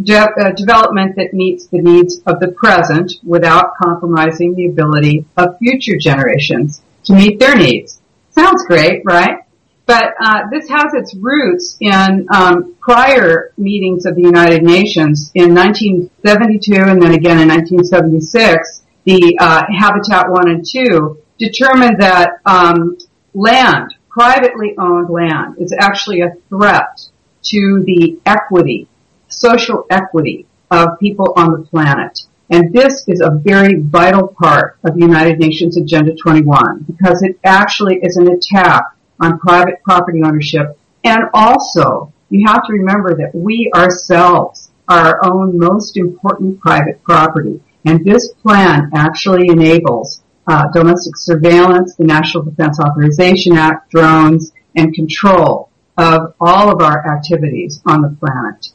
de- 0.03 0.17
uh, 0.17 0.53
development 0.53 1.17
that 1.17 1.35
meets 1.35 1.67
the 1.67 1.81
needs 1.81 2.21
of 2.27 2.41
the 2.41 2.49
present 2.49 3.13
without 3.23 3.77
compromising 3.77 4.55
the 4.55 4.67
ability 4.67 5.25
of 5.37 5.59
future 5.59 5.97
generations 5.99 6.83
to 7.05 7.15
meet 7.15 7.39
their 7.39 7.57
needs. 7.57 8.01
Sounds 8.31 8.65
great, 8.67 9.03
right? 9.05 9.41
But 9.87 10.15
uh, 10.21 10.43
this 10.51 10.69
has 10.69 10.95
its 10.95 11.15
roots 11.15 11.77
in 11.81 12.27
um, 12.35 12.75
prior 12.81 13.53
meetings 13.57 14.05
of 14.05 14.17
the 14.17 14.23
United 14.23 14.63
Nations 14.65 15.31
in 15.35 15.55
1972 15.55 16.75
and 16.75 17.01
then 17.01 17.15
again 17.15 17.39
in 17.39 17.49
1976. 17.49 18.83
The 19.05 19.39
uh, 19.41 19.63
Habitat 19.79 20.29
One 20.29 20.51
and 20.51 20.67
Two 20.69 21.23
determined 21.39 22.01
that 22.01 22.41
um, 22.45 22.99
land, 23.35 23.95
privately 24.09 24.75
owned 24.77 25.09
land, 25.09 25.57
is 25.59 25.73
actually 25.79 26.23
a 26.23 26.33
threat 26.49 27.07
to 27.43 27.85
the 27.87 28.19
equity 28.27 28.89
social 29.29 29.87
equity 29.91 30.47
of 30.71 30.99
people 30.99 31.33
on 31.37 31.53
the 31.53 31.67
planet. 31.67 32.21
And 32.51 32.73
this 32.73 33.05
is 33.09 33.21
a 33.21 33.31
very 33.31 33.81
vital 33.81 34.29
part 34.29 34.79
of 34.85 34.95
the 34.95 35.01
United 35.01 35.39
Nations 35.39 35.77
Agenda 35.77 36.15
21 36.15 36.85
because 36.87 37.23
it 37.23 37.39
actually 37.45 37.97
is 38.03 38.17
an 38.17 38.29
attack 38.31 38.85
on 39.21 39.39
private 39.39 39.83
property 39.83 40.23
ownership. 40.25 40.79
And 41.03 41.25
also, 41.35 42.13
you 42.31 42.47
have 42.47 42.67
to 42.67 42.73
remember 42.73 43.17
that 43.17 43.35
we 43.35 43.71
ourselves 43.75 44.71
are 44.89 45.21
our 45.25 45.33
own 45.33 45.59
most 45.59 45.97
important 45.97 46.61
private 46.61 47.03
property. 47.03 47.61
And 47.85 48.05
this 48.05 48.33
plan 48.33 48.91
actually 48.95 49.49
enables 49.49 50.23
uh, 50.47 50.69
domestic 50.73 51.17
surveillance, 51.17 51.97
the 51.97 52.05
National 52.05 52.45
Defense 52.45 52.79
Authorization 52.79 53.57
Act, 53.57 53.91
drones, 53.91 54.53
and 54.77 54.95
control 54.95 55.71
of 55.97 56.35
all 56.41 56.71
of 56.71 56.81
our 56.81 57.07
activities 57.09 57.81
on 57.87 58.03
the 58.03 58.17
planet. 58.21 58.69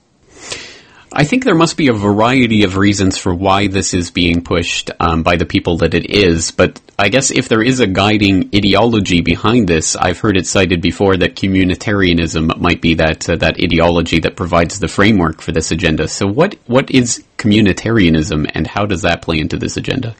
I 1.13 1.25
think 1.25 1.43
there 1.43 1.55
must 1.55 1.75
be 1.75 1.89
a 1.89 1.93
variety 1.93 2.63
of 2.63 2.77
reasons 2.77 3.17
for 3.17 3.35
why 3.35 3.67
this 3.67 3.93
is 3.93 4.11
being 4.11 4.43
pushed 4.43 4.91
um, 4.97 5.23
by 5.23 5.35
the 5.35 5.45
people 5.45 5.77
that 5.77 5.93
it 5.93 6.09
is, 6.09 6.51
but 6.51 6.79
I 6.97 7.09
guess 7.09 7.31
if 7.31 7.49
there 7.49 7.61
is 7.61 7.81
a 7.81 7.87
guiding 7.87 8.49
ideology 8.55 9.19
behind 9.19 9.67
this, 9.67 9.97
I've 9.97 10.19
heard 10.19 10.37
it 10.37 10.47
cited 10.47 10.81
before 10.81 11.17
that 11.17 11.35
communitarianism 11.35 12.57
might 12.59 12.79
be 12.79 12.93
that 12.93 13.29
uh, 13.29 13.35
that 13.37 13.61
ideology 13.61 14.19
that 14.21 14.37
provides 14.37 14.79
the 14.79 14.87
framework 14.87 15.41
for 15.41 15.51
this 15.51 15.71
agenda. 15.71 16.07
So, 16.07 16.27
what 16.27 16.55
what 16.65 16.89
is 16.89 17.25
communitarianism, 17.37 18.49
and 18.53 18.65
how 18.65 18.85
does 18.85 19.01
that 19.01 19.21
play 19.21 19.39
into 19.39 19.57
this 19.57 19.75
agenda? 19.75 20.15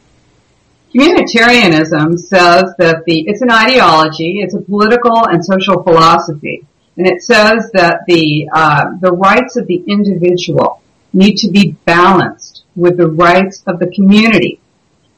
Communitarianism 0.94 2.18
says 2.18 2.74
that 2.76 3.04
the 3.06 3.24
it's 3.26 3.40
an 3.40 3.50
ideology, 3.50 4.40
it's 4.42 4.54
a 4.54 4.60
political 4.60 5.26
and 5.26 5.42
social 5.42 5.82
philosophy, 5.82 6.66
and 6.98 7.06
it 7.06 7.22
says 7.22 7.70
that 7.72 8.00
the 8.06 8.46
uh, 8.52 8.90
the 9.00 9.12
rights 9.12 9.56
of 9.56 9.66
the 9.66 9.82
individual 9.86 10.81
need 11.12 11.36
to 11.36 11.50
be 11.50 11.72
balanced 11.84 12.64
with 12.74 12.96
the 12.96 13.08
rights 13.08 13.62
of 13.66 13.78
the 13.78 13.90
community. 13.94 14.60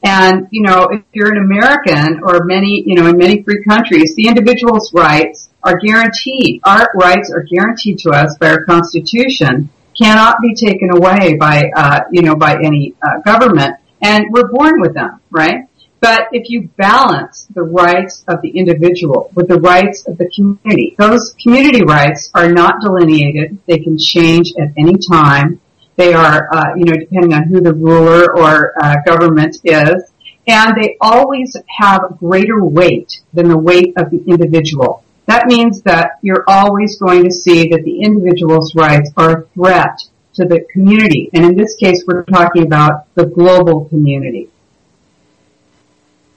And, 0.02 0.48
you 0.50 0.62
know, 0.62 0.88
if 0.92 1.02
you're 1.12 1.32
an 1.32 1.38
American 1.38 2.20
or 2.22 2.44
many, 2.44 2.82
you 2.86 2.94
know, 2.94 3.06
in 3.06 3.16
many 3.16 3.42
free 3.42 3.64
countries, 3.64 4.14
the 4.14 4.28
individual's 4.28 4.92
rights 4.92 5.48
are 5.62 5.78
guaranteed. 5.78 6.60
Our 6.64 6.90
rights 6.94 7.32
are 7.32 7.42
guaranteed 7.42 7.98
to 8.00 8.10
us 8.10 8.36
by 8.36 8.50
our 8.50 8.64
Constitution, 8.64 9.70
cannot 9.98 10.36
be 10.42 10.54
taken 10.54 10.90
away 10.90 11.36
by, 11.38 11.70
uh, 11.74 12.00
you 12.12 12.20
know, 12.20 12.36
by 12.36 12.56
any 12.62 12.94
uh, 13.02 13.20
government, 13.24 13.76
and 14.02 14.26
we're 14.30 14.48
born 14.48 14.80
with 14.80 14.92
them, 14.92 15.20
right? 15.30 15.68
But 16.00 16.28
if 16.32 16.50
you 16.50 16.68
balance 16.76 17.46
the 17.54 17.62
rights 17.62 18.24
of 18.28 18.42
the 18.42 18.50
individual 18.50 19.30
with 19.34 19.48
the 19.48 19.58
rights 19.58 20.06
of 20.06 20.18
the 20.18 20.28
community, 20.28 20.94
those 20.98 21.34
community 21.42 21.82
rights 21.82 22.30
are 22.34 22.52
not 22.52 22.82
delineated. 22.82 23.56
They 23.66 23.78
can 23.78 23.96
change 23.96 24.52
at 24.60 24.68
any 24.76 24.98
time. 24.98 25.62
They 25.96 26.12
are, 26.12 26.52
uh, 26.52 26.74
you 26.76 26.84
know, 26.84 26.96
depending 26.96 27.32
on 27.32 27.44
who 27.44 27.60
the 27.60 27.74
ruler 27.74 28.36
or 28.36 28.72
uh, 28.82 28.96
government 29.06 29.56
is, 29.64 30.12
and 30.46 30.74
they 30.80 30.96
always 31.00 31.56
have 31.78 32.18
greater 32.18 32.64
weight 32.64 33.22
than 33.32 33.48
the 33.48 33.56
weight 33.56 33.94
of 33.96 34.10
the 34.10 34.22
individual. 34.26 35.04
That 35.26 35.46
means 35.46 35.82
that 35.82 36.18
you're 36.20 36.44
always 36.46 36.98
going 36.98 37.24
to 37.24 37.30
see 37.30 37.68
that 37.68 37.82
the 37.84 38.02
individual's 38.02 38.74
rights 38.74 39.10
are 39.16 39.30
a 39.30 39.46
threat 39.54 39.98
to 40.34 40.44
the 40.44 40.66
community. 40.70 41.30
And 41.32 41.44
in 41.44 41.56
this 41.56 41.76
case, 41.76 42.04
we're 42.06 42.24
talking 42.24 42.64
about 42.66 43.14
the 43.14 43.26
global 43.26 43.86
community. 43.86 44.50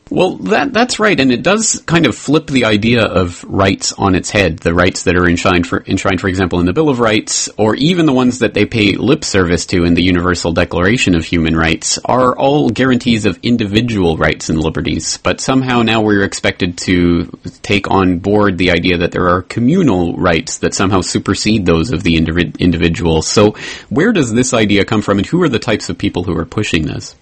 Well, 0.09 0.35
that 0.37 0.71
that's 0.71 0.99
right, 0.99 1.19
and 1.19 1.31
it 1.31 1.43
does 1.43 1.83
kind 1.85 2.05
of 2.05 2.15
flip 2.15 2.47
the 2.47 2.63
idea 2.65 3.03
of 3.03 3.43
rights 3.43 3.91
on 3.93 4.15
its 4.15 4.29
head. 4.29 4.59
The 4.59 4.73
rights 4.73 5.03
that 5.03 5.17
are 5.17 5.27
enshrined, 5.27 5.67
for 5.67 5.83
enshrined, 5.85 6.21
for 6.21 6.29
example, 6.29 6.59
in 6.59 6.65
the 6.65 6.73
Bill 6.73 6.87
of 6.87 6.99
Rights, 6.99 7.49
or 7.57 7.75
even 7.75 8.05
the 8.05 8.13
ones 8.13 8.39
that 8.39 8.53
they 8.53 8.65
pay 8.65 8.93
lip 8.93 9.25
service 9.25 9.65
to 9.67 9.83
in 9.83 9.95
the 9.95 10.03
Universal 10.03 10.53
Declaration 10.53 11.13
of 11.13 11.25
Human 11.25 11.57
Rights, 11.57 11.99
are 12.05 12.37
all 12.37 12.69
guarantees 12.69 13.25
of 13.25 13.37
individual 13.43 14.15
rights 14.15 14.49
and 14.49 14.59
liberties. 14.59 15.17
But 15.17 15.41
somehow 15.41 15.81
now 15.81 16.01
we're 16.01 16.23
expected 16.23 16.77
to 16.79 17.29
take 17.61 17.91
on 17.91 18.19
board 18.19 18.57
the 18.57 18.71
idea 18.71 18.97
that 18.99 19.11
there 19.11 19.27
are 19.27 19.41
communal 19.41 20.15
rights 20.15 20.59
that 20.59 20.73
somehow 20.73 21.01
supersede 21.01 21.65
those 21.65 21.91
of 21.91 22.03
the 22.03 22.15
individ- 22.15 22.57
individual. 22.59 23.21
So, 23.21 23.55
where 23.89 24.13
does 24.13 24.33
this 24.33 24.53
idea 24.53 24.85
come 24.85 25.01
from, 25.01 25.17
and 25.17 25.27
who 25.27 25.41
are 25.43 25.49
the 25.49 25.59
types 25.59 25.89
of 25.89 25.97
people 25.97 26.23
who 26.23 26.37
are 26.37 26.45
pushing 26.45 26.85
this? 26.85 27.15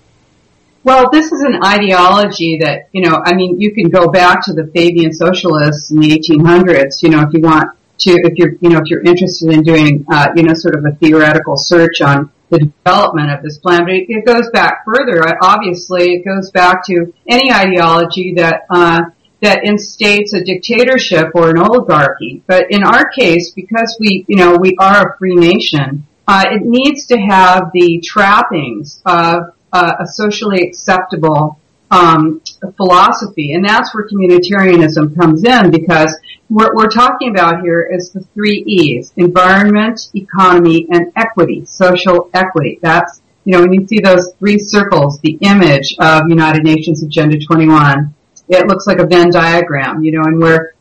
Well, 0.86 1.10
this 1.12 1.32
is 1.32 1.42
an 1.42 1.64
ideology 1.64 2.60
that, 2.62 2.90
you 2.92 3.02
know, 3.02 3.20
I 3.26 3.34
mean, 3.34 3.60
you 3.60 3.74
can 3.74 3.90
go 3.90 4.08
back 4.08 4.46
to 4.46 4.54
the 4.54 4.68
Fabian 4.68 5.12
socialists 5.12 5.90
in 5.90 6.00
the 6.00 6.10
1800s, 6.10 7.02
you 7.02 7.10
know, 7.10 7.24
if 7.24 7.34
you 7.34 7.42
want 7.42 7.76
to, 8.02 8.12
if 8.12 8.38
you're, 8.38 8.52
you 8.62 8.70
know, 8.70 8.78
if 8.78 8.86
you're 8.86 9.02
interested 9.02 9.52
in 9.52 9.64
doing, 9.64 10.06
uh, 10.12 10.28
you 10.36 10.44
know, 10.44 10.54
sort 10.54 10.76
of 10.76 10.86
a 10.86 10.92
theoretical 10.98 11.58
search 11.58 12.02
on 12.02 12.32
the 12.52 12.60
development 12.60 13.32
of 13.32 13.42
this 13.42 13.58
plan, 13.58 13.80
but 13.86 13.94
it, 13.94 14.26
goes 14.28 14.52
back 14.52 14.86
further. 14.86 15.24
Obviously, 15.42 16.18
it 16.18 16.24
goes 16.24 16.52
back 16.52 16.86
to 16.86 17.12
any 17.28 17.52
ideology 17.52 18.36
that, 18.36 18.68
uh, 18.70 19.06
that 19.42 19.64
instates 19.64 20.34
a 20.36 20.44
dictatorship 20.44 21.32
or 21.34 21.50
an 21.50 21.58
oligarchy. 21.58 22.44
But 22.46 22.68
in 22.70 22.84
our 22.84 23.10
case, 23.10 23.50
because 23.50 23.98
we, 24.00 24.24
you 24.28 24.36
know, 24.36 24.58
we 24.58 24.76
are 24.80 25.14
a 25.14 25.18
free 25.18 25.36
nation, 25.36 26.06
uh, 26.28 26.44
it 26.52 26.62
needs 26.64 27.08
to 27.08 27.18
have 27.18 27.72
the 27.74 28.02
trappings 28.06 29.02
of 29.04 29.55
uh, 29.76 29.96
a 30.00 30.08
socially 30.08 30.62
acceptable 30.62 31.60
um, 31.92 32.42
philosophy, 32.78 33.52
and 33.52 33.66
that's 33.68 33.94
where 33.94 34.08
communitarianism 34.08 35.14
comes 35.20 35.44
in 35.44 35.70
because 35.70 36.18
what 36.48 36.74
we're 36.74 36.90
talking 36.90 37.30
about 37.30 37.62
here 37.62 37.82
is 37.82 38.12
the 38.12 38.22
three 38.34 38.64
E's: 38.66 39.12
environment, 39.18 40.00
economy, 40.16 40.88
and 40.90 41.12
equity, 41.18 41.66
social 41.66 42.30
equity. 42.34 42.80
That's 42.82 43.22
you 43.44 43.52
know 43.52 43.62
when 43.62 43.74
you 43.74 43.86
see 43.86 44.00
those 44.00 44.34
three 44.40 44.60
circles, 44.60 45.20
the 45.20 45.38
image 45.42 45.98
of 46.00 46.24
United 46.30 46.64
Nations 46.64 47.04
Agenda 47.04 47.38
21, 47.38 48.16
it 48.48 48.68
looks 48.68 48.88
like 48.88 49.00
a 49.00 49.06
Venn 49.06 49.30
diagram, 49.30 50.04
you 50.04 50.14
know, 50.14 50.24
and 50.24 50.40
where 50.40 50.74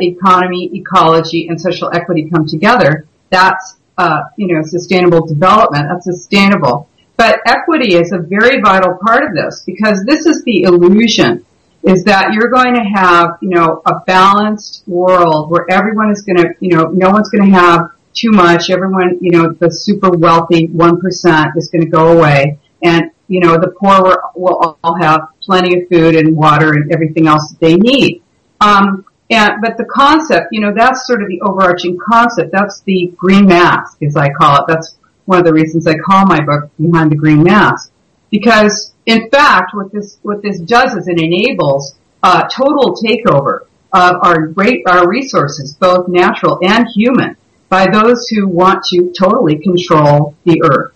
economy, 0.00 0.70
ecology, 0.72 1.48
and 1.48 1.60
social 1.60 1.90
equity 1.92 2.30
come 2.30 2.46
together. 2.46 3.06
That's 3.28 3.76
uh, 3.98 4.22
you 4.38 4.46
know 4.54 4.62
sustainable 4.62 5.26
development. 5.26 5.86
That's 5.90 6.06
sustainable. 6.06 6.87
But 7.18 7.40
equity 7.46 7.96
is 7.96 8.12
a 8.12 8.18
very 8.18 8.60
vital 8.62 8.96
part 9.04 9.24
of 9.24 9.34
this 9.34 9.64
because 9.66 10.04
this 10.04 10.24
is 10.24 10.44
the 10.44 10.62
illusion 10.62 11.44
is 11.82 12.04
that 12.04 12.32
you're 12.32 12.48
going 12.48 12.74
to 12.74 12.84
have, 12.94 13.38
you 13.42 13.50
know, 13.50 13.82
a 13.86 14.00
balanced 14.06 14.84
world 14.86 15.50
where 15.50 15.66
everyone 15.68 16.12
is 16.12 16.22
going 16.22 16.36
to, 16.36 16.54
you 16.60 16.76
know, 16.76 16.84
no 16.84 17.10
one's 17.10 17.28
going 17.28 17.50
to 17.50 17.58
have 17.58 17.90
too 18.14 18.30
much. 18.30 18.70
Everyone, 18.70 19.18
you 19.20 19.32
know, 19.32 19.52
the 19.52 19.68
super 19.68 20.10
wealthy 20.10 20.68
1% 20.68 21.56
is 21.56 21.68
going 21.68 21.84
to 21.84 21.90
go 21.90 22.16
away. 22.16 22.58
And, 22.82 23.10
you 23.26 23.40
know, 23.40 23.58
the 23.58 23.74
poor 23.76 24.22
will 24.36 24.78
all 24.84 24.94
have 25.00 25.22
plenty 25.42 25.80
of 25.80 25.88
food 25.88 26.14
and 26.14 26.36
water 26.36 26.72
and 26.74 26.92
everything 26.92 27.26
else 27.26 27.50
that 27.50 27.58
they 27.60 27.74
need. 27.74 28.22
Um, 28.60 29.04
and, 29.28 29.54
but 29.60 29.76
the 29.76 29.86
concept, 29.86 30.48
you 30.52 30.60
know, 30.60 30.72
that's 30.72 31.04
sort 31.04 31.22
of 31.22 31.28
the 31.28 31.40
overarching 31.40 31.98
concept. 31.98 32.52
That's 32.52 32.80
the 32.82 33.12
green 33.16 33.46
mask, 33.46 34.02
as 34.04 34.16
I 34.16 34.28
call 34.30 34.58
it. 34.58 34.64
That's 34.68 34.97
one 35.28 35.38
of 35.38 35.44
the 35.44 35.52
reasons 35.52 35.86
I 35.86 35.98
call 35.98 36.24
my 36.24 36.40
book 36.40 36.70
Behind 36.80 37.12
the 37.12 37.16
Green 37.16 37.42
Mask. 37.42 37.92
Because, 38.30 38.94
in 39.04 39.28
fact, 39.28 39.74
what 39.74 39.92
this, 39.92 40.16
what 40.22 40.40
this 40.40 40.58
does 40.58 40.94
is 40.94 41.06
it 41.06 41.20
enables 41.20 41.96
uh, 42.22 42.48
total 42.48 42.96
takeover 42.96 43.66
of 43.92 44.14
our 44.22 44.46
great, 44.46 44.84
our 44.88 45.06
resources, 45.06 45.74
both 45.74 46.08
natural 46.08 46.58
and 46.62 46.86
human, 46.94 47.36
by 47.68 47.86
those 47.90 48.26
who 48.28 48.48
want 48.48 48.82
to 48.84 49.12
totally 49.12 49.58
control 49.58 50.34
the 50.44 50.62
earth. 50.64 50.87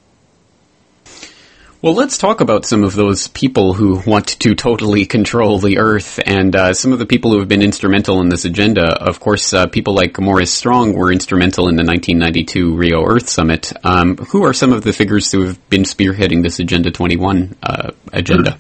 Well, 1.83 1.95
let's 1.95 2.17
talk 2.17 2.41
about 2.41 2.65
some 2.65 2.85
of 2.85 2.95
those 2.95 3.27
people 3.27 3.73
who 3.73 4.01
want 4.07 4.29
to 4.39 4.55
totally 4.55 5.05
control 5.05 5.59
the 5.59 5.79
Earth, 5.79 6.21
and 6.25 6.55
uh, 6.55 6.75
some 6.75 6.93
of 6.93 7.01
the 7.01 7.07
people 7.07 7.33
who 7.33 7.41
have 7.41 7.49
been 7.49 7.61
instrumental 7.61 8.21
in 8.21 8.29
this 8.29 8.45
agenda. 8.45 8.85
Of 8.85 9.19
course, 9.19 9.53
uh, 9.53 9.67
people 9.67 9.93
like 9.93 10.17
Maurice 10.21 10.55
Strong 10.55 10.93
were 10.93 11.11
instrumental 11.11 11.67
in 11.67 11.75
the 11.75 11.83
1992 11.83 12.77
Rio 12.77 13.05
Earth 13.05 13.29
Summit. 13.29 13.73
Um, 13.83 14.17
who 14.17 14.45
are 14.45 14.53
some 14.53 14.73
of 14.73 14.85
the 14.85 14.93
figures 14.93 15.33
who 15.33 15.43
have 15.45 15.69
been 15.71 15.83
spearheading 15.83 16.45
this 16.45 16.61
Agenda 16.61 16.93
21 16.93 17.57
uh, 17.65 17.91
agenda? 18.13 18.57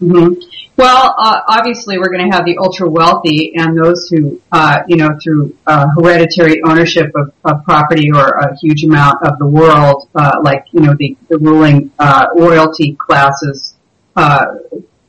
Mm-hmm. 0.00 0.40
Well, 0.80 1.14
uh, 1.18 1.42
obviously, 1.46 1.98
we're 1.98 2.08
going 2.08 2.30
to 2.30 2.34
have 2.34 2.46
the 2.46 2.56
ultra 2.56 2.88
wealthy 2.88 3.52
and 3.54 3.76
those 3.76 4.08
who, 4.08 4.40
uh, 4.50 4.78
you 4.88 4.96
know, 4.96 5.10
through 5.22 5.54
uh, 5.66 5.88
hereditary 5.94 6.62
ownership 6.62 7.12
of, 7.14 7.34
of, 7.44 7.62
property 7.64 8.10
or 8.10 8.28
a 8.30 8.56
huge 8.56 8.84
amount 8.84 9.18
of 9.22 9.38
the 9.38 9.46
world, 9.46 10.08
uh, 10.14 10.38
like 10.42 10.64
you 10.72 10.80
know 10.80 10.94
the, 10.98 11.18
the 11.28 11.36
ruling 11.36 11.92
uh, 11.98 12.28
royalty 12.34 12.96
classes, 12.98 13.74
uh, 14.16 14.46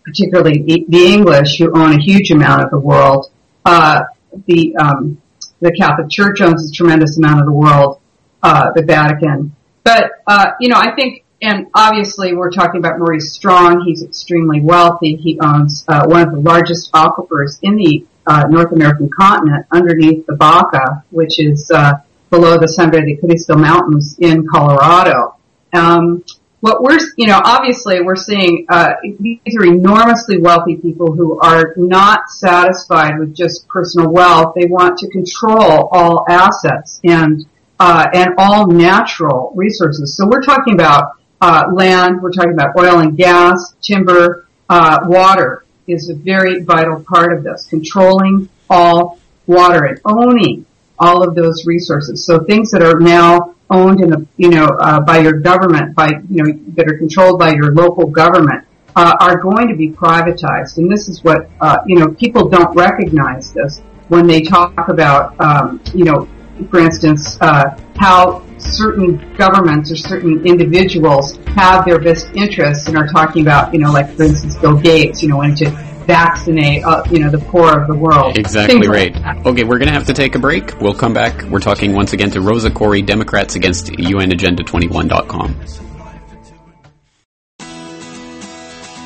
particularly 0.04 0.62
the, 0.62 0.86
the, 0.90 1.06
English, 1.06 1.58
who 1.60 1.72
own 1.74 1.94
a 1.94 2.02
huge 2.02 2.32
amount 2.32 2.66
of 2.66 2.70
the 2.70 2.80
world. 2.80 3.32
the 3.64 4.76
um, 4.76 5.22
the 5.62 5.72
Catholic 5.72 6.10
Church 6.10 6.42
owns 6.42 6.70
a 6.70 6.74
tremendous 6.74 7.18
amount 7.18 7.40
of 7.40 7.46
the 7.46 7.54
world. 7.54 8.02
the 8.44 8.84
Vatican, 8.86 9.56
but 9.86 10.12
you 10.60 10.68
know, 10.68 10.76
I 10.78 10.94
think 10.98 11.24
and 11.42 11.68
obviously 11.74 12.34
we're 12.34 12.52
talking 12.52 12.80
about 12.80 13.00
Maurice 13.00 13.34
Strong. 13.34 13.84
He's 13.86 14.04
extremely 14.04 14.62
wealthy. 14.62 15.16
He 15.16 15.40
owns 15.40 15.84
uh, 15.88 16.06
one 16.06 16.22
of 16.22 16.32
the 16.32 16.40
largest 16.40 16.92
aquifers 16.94 17.58
in 17.64 17.76
the 17.76 18.06
uh, 18.28 18.48
North 18.48 18.72
American 18.72 19.10
continent 19.10 19.66
underneath 19.72 20.26
the 20.28 20.36
Baca, 20.36 21.04
which 21.10 21.40
is 21.40 21.72
uh, 21.72 21.94
below 22.30 22.60
the 22.60 22.68
Sangre 22.68 23.02
de 23.02 23.18
Cristo 23.18 23.56
Mountains 23.56 24.18
in 24.20 24.46
Colorado. 24.48 25.36
Um, 25.74 26.24
what 26.60 26.84
we're, 26.84 27.00
you 27.18 27.26
know, 27.26 27.42
obviously 27.44 28.02
we're 28.02 28.16
seeing 28.16 28.68
uh, 28.70 28.94
these 29.20 29.58
are 29.58 29.66
enormously 29.66 30.38
wealthy 30.38 30.76
people 30.76 31.12
who 31.12 31.40
are 31.40 31.74
not 31.76 32.30
satisfied 32.30 33.18
with 33.18 33.36
just 33.36 33.68
personal 33.68 34.12
wealth. 34.12 34.54
They 34.56 34.68
want 34.68 35.00
to 35.00 35.10
control 35.10 35.90
all 35.92 36.24
assets 36.30 37.00
and 37.04 37.48
uh, 37.80 38.06
and 38.14 38.36
all 38.38 38.68
natural 38.68 39.52
resources. 39.56 40.16
So 40.16 40.28
we're 40.28 40.44
talking 40.44 40.76
about 40.76 41.14
uh, 41.42 41.66
land, 41.74 42.22
we're 42.22 42.32
talking 42.32 42.54
about 42.54 42.76
oil 42.78 43.00
and 43.00 43.18
gas, 43.18 43.74
timber, 43.82 44.48
uh, 44.70 45.00
water 45.04 45.66
is 45.88 46.10
a 46.10 46.16
very 46.16 46.62
vital 46.64 47.04
part 47.04 47.34
of 47.34 47.44
this. 47.44 47.66
Controlling 47.68 48.48
all 48.70 49.20
water 49.48 49.86
and 49.86 50.00
owning 50.06 50.66
all 51.00 51.28
of 51.28 51.36
those 51.36 51.66
resources. 51.66 52.24
So 52.24 52.44
things 52.44 52.72
that 52.72 52.84
are 52.84 53.00
now 53.00 53.56
owned 53.70 54.02
in 54.02 54.10
the, 54.10 54.28
you 54.38 54.50
know, 54.50 54.68
uh, 54.68 55.00
by 55.02 55.20
your 55.20 55.40
government, 55.40 55.96
by, 55.96 56.10
you 56.30 56.44
know, 56.44 56.54
that 56.76 56.88
are 56.88 56.98
controlled 56.98 57.40
by 57.40 57.54
your 57.54 57.74
local 57.74 58.06
government, 58.08 58.66
uh, 58.96 59.16
are 59.20 59.38
going 59.38 59.68
to 59.70 59.76
be 59.76 59.90
privatized. 59.90 60.78
And 60.78 60.92
this 60.92 61.08
is 61.08 61.24
what, 61.24 61.50
uh, 61.60 61.80
you 61.86 61.98
know, 61.98 62.10
people 62.10 62.50
don't 62.50 62.76
recognize 62.76 63.52
this 63.52 63.82
when 64.10 64.28
they 64.28 64.42
talk 64.42 64.90
about, 64.90 65.40
um, 65.40 65.82
you 65.94 66.04
know, 66.04 66.28
for 66.70 66.80
instance, 66.80 67.38
uh, 67.42 67.78
how 67.98 68.44
certain 68.62 69.36
governments 69.36 69.92
or 69.92 69.96
certain 69.96 70.46
individuals 70.46 71.38
have 71.48 71.86
their 71.86 72.00
best 72.00 72.28
interests 72.34 72.88
and 72.88 72.98
are 72.98 73.08
talking 73.08 73.42
about, 73.42 73.74
you 73.74 73.80
know, 73.80 73.92
like 73.92 74.16
for 74.16 74.24
instance, 74.24 74.56
Bill 74.58 74.78
Gates, 74.78 75.22
you 75.22 75.30
know, 75.30 75.38
wanting 75.38 75.56
to 75.58 75.70
vaccinate, 76.06 76.84
uh, 76.84 77.04
you 77.10 77.20
know, 77.20 77.30
the 77.30 77.38
poor 77.40 77.80
of 77.80 77.88
the 77.88 77.96
world. 77.96 78.38
Exactly 78.38 78.88
right. 78.88 79.16
Like 79.16 79.46
okay, 79.46 79.64
we're 79.64 79.78
going 79.78 79.88
to 79.88 79.94
have 79.94 80.08
to 80.08 80.14
take 80.14 80.36
a 80.36 80.40
break. 80.40 80.80
We'll 80.80 80.94
come 80.94 81.14
back. 81.14 81.44
We're 81.44 81.60
talking 81.60 81.94
once 81.94 82.14
again 82.14 82.32
to 82.32 82.42
Rosa 82.42 82.70
Koire, 82.70 83.06
Democrats 83.06 83.56
against 83.56 83.88
UNAgenda21.com. 83.88 85.56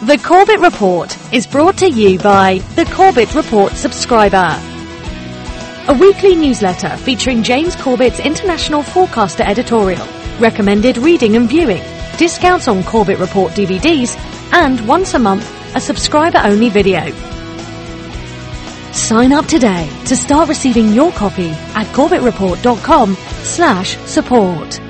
The 0.07 0.17
Corbett 0.19 0.59
Report 0.59 1.33
is 1.33 1.47
brought 1.47 1.79
to 1.79 1.89
you 1.89 2.19
by 2.19 2.59
the 2.75 2.85
Corbett 2.85 3.33
Report 3.33 3.71
subscriber 3.73 4.74
a 5.87 5.93
weekly 5.93 6.35
newsletter 6.35 6.97
featuring 6.97 7.43
James 7.43 7.75
Corbett's 7.75 8.19
International 8.19 8.81
Forecaster 8.81 9.43
editorial, 9.43 10.05
recommended 10.39 10.97
reading 10.97 11.35
and 11.35 11.47
viewing, 11.47 11.83
discounts 12.17 12.67
on 12.67 12.83
Corbett 12.83 13.19
Report 13.19 13.51
DVDs, 13.53 14.17
and 14.51 14.87
once 14.87 15.13
a 15.13 15.19
month, 15.19 15.45
a 15.75 15.79
subscriber-only 15.79 16.69
video. 16.69 17.11
Sign 18.93 19.31
up 19.31 19.45
today 19.45 19.87
to 20.05 20.15
start 20.15 20.49
receiving 20.49 20.93
your 20.93 21.11
copy 21.11 21.49
at 21.49 21.85
corbettreport.com 21.87 23.15
slash 23.43 23.97
support. 23.97 24.84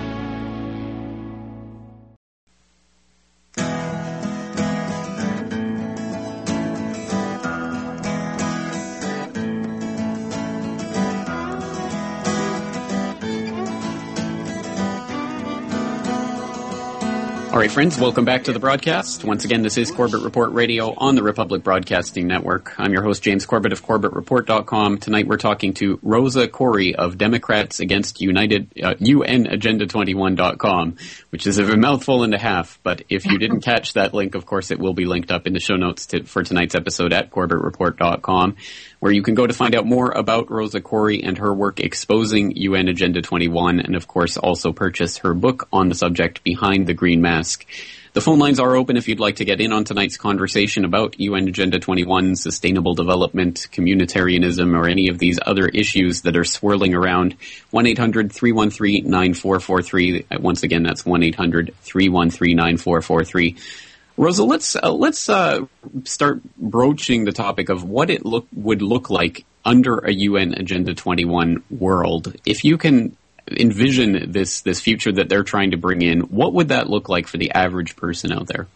Right, 17.65 17.73
friends, 17.73 17.99
welcome 17.99 18.25
back 18.25 18.43
to 18.43 18.53
the 18.53 18.59
broadcast. 18.59 19.23
Once 19.23 19.43
again, 19.43 19.63
this 19.63 19.75
is 19.75 19.89
Corbett 19.89 20.21
Report 20.21 20.51
Radio 20.51 20.93
on 20.95 21.15
the 21.15 21.23
Republic 21.23 21.63
Broadcasting 21.63 22.27
Network. 22.27 22.79
I'm 22.79 22.93
your 22.93 23.01
host, 23.01 23.23
James 23.23 23.47
Corbett 23.47 23.73
of 23.73 23.83
CorbettReport.com. 23.83 24.99
Tonight 24.99 25.25
we're 25.25 25.37
talking 25.37 25.73
to 25.75 25.97
Rosa 26.03 26.47
Koire 26.47 26.93
of 26.93 27.17
Democrats 27.17 27.79
Against 27.79 28.21
United, 28.21 28.71
uh, 28.83 28.93
UNAgenda21.com, 28.93 30.97
which 31.31 31.47
is 31.47 31.57
a 31.57 31.75
mouthful 31.75 32.21
and 32.21 32.35
a 32.35 32.37
half. 32.37 32.79
But 32.83 33.01
if 33.09 33.25
you 33.25 33.39
didn't 33.39 33.61
catch 33.61 33.93
that 33.93 34.13
link, 34.13 34.35
of 34.35 34.45
course, 34.45 34.69
it 34.69 34.77
will 34.77 34.93
be 34.93 35.05
linked 35.05 35.31
up 35.31 35.47
in 35.47 35.53
the 35.53 35.59
show 35.59 35.75
notes 35.75 36.05
to, 36.07 36.23
for 36.23 36.43
tonight's 36.43 36.75
episode 36.75 37.13
at 37.13 37.31
CorbettReport.com 37.31 38.57
where 39.05 39.13
you 39.13 39.21
can 39.21 39.35
go 39.35 39.45
to 39.45 39.53
find 39.53 39.75
out 39.75 39.85
more 39.85 40.09
about 40.09 40.49
Rosa 40.49 40.81
Koire 40.81 41.23
and 41.23 41.37
her 41.37 41.53
work 41.53 41.79
exposing 41.79 42.55
UN 42.55 42.87
Agenda 42.87 43.21
21, 43.21 43.79
and 43.79 43.95
of 43.95 44.07
course 44.07 44.35
also 44.35 44.73
purchase 44.73 45.19
her 45.19 45.35
book 45.35 45.67
on 45.71 45.89
the 45.89 45.95
subject 45.95 46.43
Behind 46.43 46.87
the 46.87 46.95
Green 46.95 47.21
Mask. 47.21 47.67
The 48.13 48.21
phone 48.21 48.39
lines 48.39 48.59
are 48.59 48.75
open 48.75 48.97
if 48.97 49.07
you'd 49.07 49.19
like 49.19 49.35
to 49.35 49.45
get 49.45 49.61
in 49.61 49.73
on 49.73 49.83
tonight's 49.83 50.17
conversation 50.17 50.85
about 50.85 51.19
UN 51.19 51.47
Agenda 51.47 51.77
21, 51.77 52.35
sustainable 52.35 52.95
development, 52.95 53.67
communitarianism, 53.71 54.75
or 54.75 54.89
any 54.89 55.09
of 55.09 55.19
these 55.19 55.37
other 55.45 55.67
issues 55.67 56.23
that 56.23 56.35
are 56.35 56.43
swirling 56.43 56.95
around. 56.95 57.35
1-800-313-9443. 57.73 60.41
Once 60.41 60.63
again, 60.63 60.81
that's 60.81 61.03
1-800-313-9443. 61.03 63.55
Rosa, 64.17 64.43
let's 64.43 64.75
uh, 64.75 64.93
let's 64.93 65.27
uh, 65.27 65.65
start 66.05 66.41
broaching 66.57 67.25
the 67.25 67.33
topic 67.33 67.69
of 67.69 67.83
what 67.83 68.09
it 68.09 68.25
look 68.25 68.47
would 68.53 68.81
look 68.81 69.09
like 69.09 69.45
under 69.65 69.97
a 69.97 70.11
UN 70.11 70.53
Agenda 70.53 70.93
21 70.93 71.63
world. 71.69 72.33
If 72.45 72.63
you 72.63 72.77
can 72.77 73.17
envision 73.49 74.31
this 74.31 74.61
this 74.61 74.79
future 74.79 75.11
that 75.11 75.27
they're 75.27 75.43
trying 75.43 75.71
to 75.71 75.77
bring 75.77 76.01
in, 76.01 76.21
what 76.21 76.53
would 76.53 76.69
that 76.69 76.89
look 76.89 77.09
like 77.09 77.27
for 77.27 77.37
the 77.37 77.51
average 77.51 77.95
person 77.95 78.31
out 78.31 78.47
there? 78.47 78.67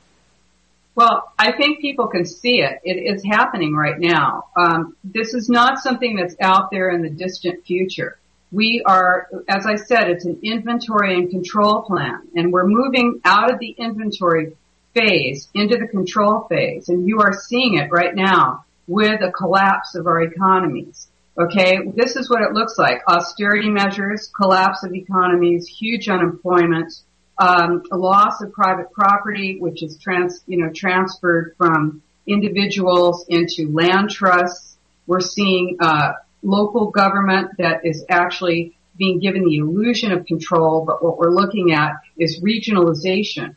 Well, 0.95 1.32
I 1.39 1.54
think 1.54 1.80
people 1.80 2.08
can 2.08 2.25
see 2.25 2.60
it. 2.60 2.82
It 2.84 2.97
is 2.97 3.23
happening 3.23 3.73
right 3.73 3.97
now. 3.97 4.49
Um, 4.58 4.97
this 5.06 5.34
is 5.34 5.47
not 5.47 5.80
something 5.80 6.17
that's 6.17 6.36
out 6.41 6.71
there 6.71 6.89
in 6.89 7.02
the 7.02 7.10
distant 7.10 7.65
future. 7.65 8.17
We 8.52 8.82
are, 8.86 9.30
as 9.47 9.65
I 9.65 9.75
said, 9.75 10.10
it's 10.10 10.25
an 10.25 10.39
inventory 10.43 11.13
and 11.15 11.30
control 11.30 11.84
plan, 11.84 12.28
and 12.36 12.52
we're 12.52 12.67
moving 12.67 13.21
out 13.23 13.54
of 13.54 13.60
the 13.60 13.69
inventory 13.69 14.58
phase 15.00 15.48
into 15.54 15.78
the 15.78 15.88
control 15.88 16.48
phase. 16.50 16.90
And 16.90 17.08
you 17.08 17.20
are 17.20 17.34
seeing 17.34 17.76
it 17.76 17.92
right 17.92 18.14
now 18.14 18.66
with 18.88 19.22
a 19.22 19.32
collapse 19.32 19.96
of 19.96 20.08
our 20.08 20.22
economies. 20.22 21.08
Okay, 21.38 21.78
this 21.96 22.16
is 22.16 22.30
what 22.30 22.42
it 22.42 22.54
looks 22.54 22.78
like. 22.78 23.02
Austerity 23.08 23.70
measures, 23.70 24.30
collapse 24.36 24.84
of 24.84 24.94
economies, 24.94 25.68
huge 25.68 26.10
unemployment, 26.10 26.92
um, 27.38 27.84
loss 27.92 28.42
of 28.42 28.52
private 28.52 28.92
property, 28.92 29.58
which 29.60 29.82
is 29.82 29.98
trans, 29.98 30.44
you 30.48 30.58
know, 30.58 30.72
transferred 30.74 31.56
from 31.58 32.02
individuals 32.28 33.26
into 33.30 33.72
land 33.72 34.10
trusts. 34.10 34.76
We're 35.08 35.22
seeing 35.22 35.78
uh, 35.80 36.14
local 36.44 36.92
government 36.92 37.52
that 37.58 37.86
is 37.86 38.04
actually 38.10 38.76
being 38.98 39.20
given 39.20 39.46
the 39.46 39.58
illusion 39.58 40.12
of 40.12 40.26
control, 40.26 40.84
but 40.86 41.02
what 41.02 41.18
we're 41.18 41.32
looking 41.32 41.72
at 41.72 41.94
is 42.18 42.42
regionalization. 42.42 43.56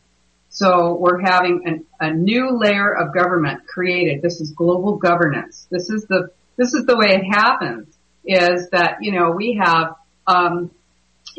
So 0.52 0.96
we're 0.96 1.22
having 1.22 1.62
an, 1.64 1.86
a 1.98 2.12
new 2.12 2.50
layer 2.58 2.94
of 2.94 3.14
government 3.14 3.66
created. 3.66 4.20
This 4.20 4.38
is 4.42 4.50
global 4.50 4.96
governance. 4.96 5.66
This 5.70 5.88
is 5.88 6.04
the 6.04 6.30
this 6.56 6.74
is 6.74 6.84
the 6.84 6.94
way 6.94 7.14
it 7.14 7.24
happens. 7.24 7.88
Is 8.22 8.68
that 8.68 8.98
you 9.00 9.12
know 9.12 9.30
we 9.30 9.58
have, 9.60 9.96
um, 10.26 10.70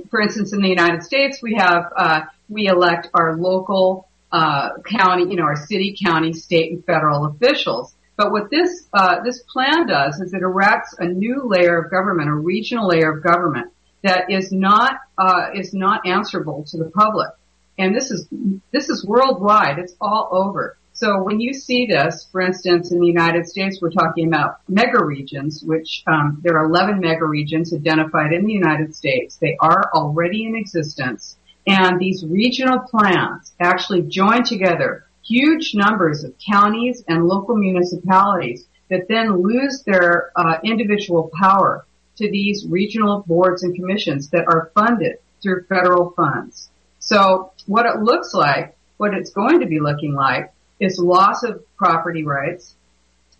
for 0.10 0.20
instance, 0.20 0.52
in 0.52 0.64
the 0.64 0.68
United 0.68 1.04
States, 1.04 1.44
we 1.44 1.54
have 1.56 1.94
uh, 1.96 2.22
we 2.50 2.66
elect 2.66 3.10
our 3.14 3.38
local 3.38 4.10
uh, 4.32 4.70
county, 4.84 5.30
you 5.30 5.36
know, 5.36 5.44
our 5.44 5.68
city, 5.68 5.96
county, 6.04 6.34
state, 6.34 6.72
and 6.72 6.84
federal 6.84 7.26
officials. 7.26 7.94
But 8.18 8.32
what 8.32 8.50
this 8.50 8.88
uh, 8.94 9.18
this 9.24 9.44
plan 9.44 9.86
does 9.86 10.20
is 10.22 10.34
it 10.34 10.42
erects 10.42 10.96
a 10.98 11.06
new 11.06 11.44
layer 11.46 11.78
of 11.84 11.92
government, 11.92 12.30
a 12.30 12.34
regional 12.34 12.88
layer 12.88 13.12
of 13.12 13.24
government 13.24 13.72
that 14.02 14.32
is 14.32 14.52
not 14.52 14.96
uh, 15.20 15.50
is 15.54 15.72
not 15.72 16.08
answerable 16.08 16.64
to 16.70 16.78
the 16.80 16.90
public. 16.90 17.30
And 17.78 17.96
this 17.96 18.12
is, 18.12 18.28
this 18.72 18.90
is 18.90 19.06
worldwide. 19.06 19.80
It's 19.80 19.96
all 20.00 20.30
over. 20.32 20.78
So 20.96 21.24
when 21.24 21.40
you 21.40 21.54
see 21.54 21.88
this, 21.88 22.28
for 22.32 22.40
instance, 22.40 22.92
in 22.92 23.00
the 23.00 23.08
United 23.08 23.48
States, 23.48 23.80
we're 23.82 23.90
talking 23.90 24.28
about 24.28 24.60
mega 24.68 25.04
regions, 25.04 25.64
which 25.66 26.04
um, 26.06 26.40
there 26.44 26.58
are 26.58 26.66
11 26.66 27.00
mega 27.00 27.26
regions 27.26 27.74
identified 27.74 28.32
in 28.32 28.46
the 28.46 28.54
United 28.54 28.96
States. 28.96 29.38
They 29.38 29.58
are 29.60 29.90
already 29.96 30.46
in 30.46 30.56
existence, 30.56 31.36
and 31.66 32.00
these 32.00 32.24
regional 32.24 32.80
plans 32.80 33.54
actually 33.60 34.04
join 34.04 34.44
together 34.44 35.08
huge 35.24 35.74
numbers 35.74 36.24
of 36.24 36.36
counties 36.38 37.04
and 37.08 37.26
local 37.26 37.56
municipalities 37.56 38.68
that 38.90 39.08
then 39.08 39.42
lose 39.42 39.82
their 39.86 40.32
uh, 40.36 40.60
individual 40.64 41.32
power 41.34 41.86
to 42.18 42.30
these 42.30 42.68
regional 42.70 43.24
boards 43.26 43.64
and 43.64 43.74
commissions 43.74 44.30
that 44.30 44.46
are 44.48 44.72
funded 44.76 45.18
through 45.42 45.66
federal 45.66 46.12
funds. 46.12 46.70
So 47.04 47.52
what 47.68 47.86
it 47.86 48.02
looks 48.02 48.34
like, 48.34 48.78
what 48.96 49.14
it's 49.14 49.32
going 49.32 49.60
to 49.60 49.66
be 49.66 49.82
looking 49.82 50.14
like 50.14 50.54
is 50.80 50.98
loss 50.98 51.44
of 51.44 51.62
property 51.76 52.24
rights, 52.24 52.76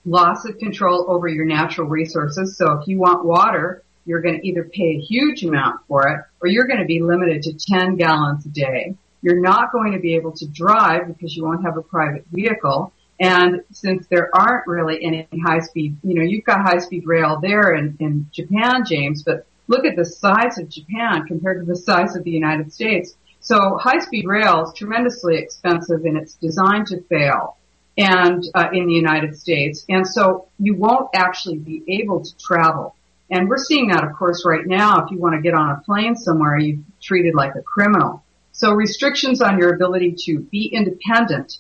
loss 0.06 0.44
of 0.44 0.58
control 0.58 1.06
over 1.08 1.30
your 1.30 1.46
natural 1.46 1.88
resources. 1.88 2.58
So 2.58 2.74
if 2.74 2.90
you 2.90 3.00
want 3.00 3.24
water, 3.24 3.82
you're 4.06 4.20
going 4.20 4.38
to 4.42 4.46
either 4.46 4.66
pay 4.66 4.98
a 4.98 5.00
huge 5.00 5.46
amount 5.46 5.80
for 5.88 6.10
it 6.10 6.20
or 6.42 6.50
you're 6.50 6.68
going 6.68 6.82
to 6.82 6.86
be 6.86 7.02
limited 7.02 7.44
to 7.44 7.54
10 7.54 7.96
gallons 7.96 8.46
a 8.46 8.50
day. 8.50 8.96
You're 9.22 9.40
not 9.40 9.72
going 9.72 9.94
to 9.94 10.00
be 10.00 10.16
able 10.16 10.34
to 10.34 10.46
drive 10.46 11.08
because 11.08 11.34
you 11.34 11.46
won't 11.46 11.64
have 11.64 11.78
a 11.78 11.82
private 11.82 12.26
vehicle. 12.30 12.92
And 13.18 13.62
since 13.72 14.06
there 14.08 14.30
aren't 14.36 14.68
really 14.68 15.02
any 15.02 15.30
high 15.42 15.60
speed, 15.60 15.96
you 16.04 16.16
know, 16.16 16.24
you've 16.24 16.44
got 16.44 16.60
high 16.64 16.80
speed 16.80 17.08
rail 17.08 17.40
there 17.42 17.74
in, 17.76 17.96
in 18.02 18.30
Japan, 18.34 18.84
James, 18.86 19.24
but 19.24 19.48
look 19.70 19.86
at 19.86 19.96
the 19.96 20.04
size 20.04 20.58
of 20.58 20.68
Japan 20.68 21.26
compared 21.28 21.62
to 21.62 21.66
the 21.66 21.78
size 21.78 22.18
of 22.18 22.26
the 22.26 22.32
United 22.32 22.74
States. 22.74 23.16
So 23.44 23.78
high 23.78 24.00
speed 24.00 24.26
rail 24.26 24.64
is 24.64 24.74
tremendously 24.74 25.38
expensive 25.38 26.06
and 26.06 26.18
it's 26.18 26.36
designed 26.36 26.88
to 26.88 27.02
fail 27.02 27.58
and 27.98 28.42
uh, 28.56 28.70
in 28.72 28.88
the 28.88 28.94
United 28.94 29.38
States. 29.38 29.86
And 29.90 30.08
so 30.08 30.48
you 30.58 30.76
won't 30.76 31.10
actually 31.14 31.58
be 31.58 31.84
able 32.02 32.24
to 32.24 32.38
travel. 32.38 32.96
And 33.30 33.50
we're 33.50 33.58
seeing 33.58 33.90
that, 33.90 34.06
of 34.06 34.14
course, 34.14 34.46
right 34.46 34.66
now. 34.66 35.04
If 35.04 35.12
you 35.12 35.20
want 35.20 35.36
to 35.36 35.42
get 35.42 35.54
on 35.54 35.72
a 35.72 35.82
plane 35.82 36.16
somewhere, 36.16 36.58
you're 36.58 36.80
treated 37.02 37.36
like 37.36 37.56
a 37.56 37.62
criminal. 37.62 38.24
So 38.54 38.72
restrictions 38.72 39.42
on 39.42 39.60
your 39.60 39.74
ability 39.74 40.16
to 40.26 40.40
be 40.40 40.68
independent. 40.68 41.58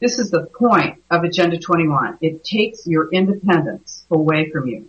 This 0.00 0.18
is 0.18 0.30
the 0.30 0.46
point 0.46 1.02
of 1.10 1.22
Agenda 1.24 1.58
21. 1.58 2.16
It 2.22 2.44
takes 2.44 2.86
your 2.86 3.10
independence 3.12 4.06
away 4.10 4.50
from 4.50 4.68
you. 4.68 4.88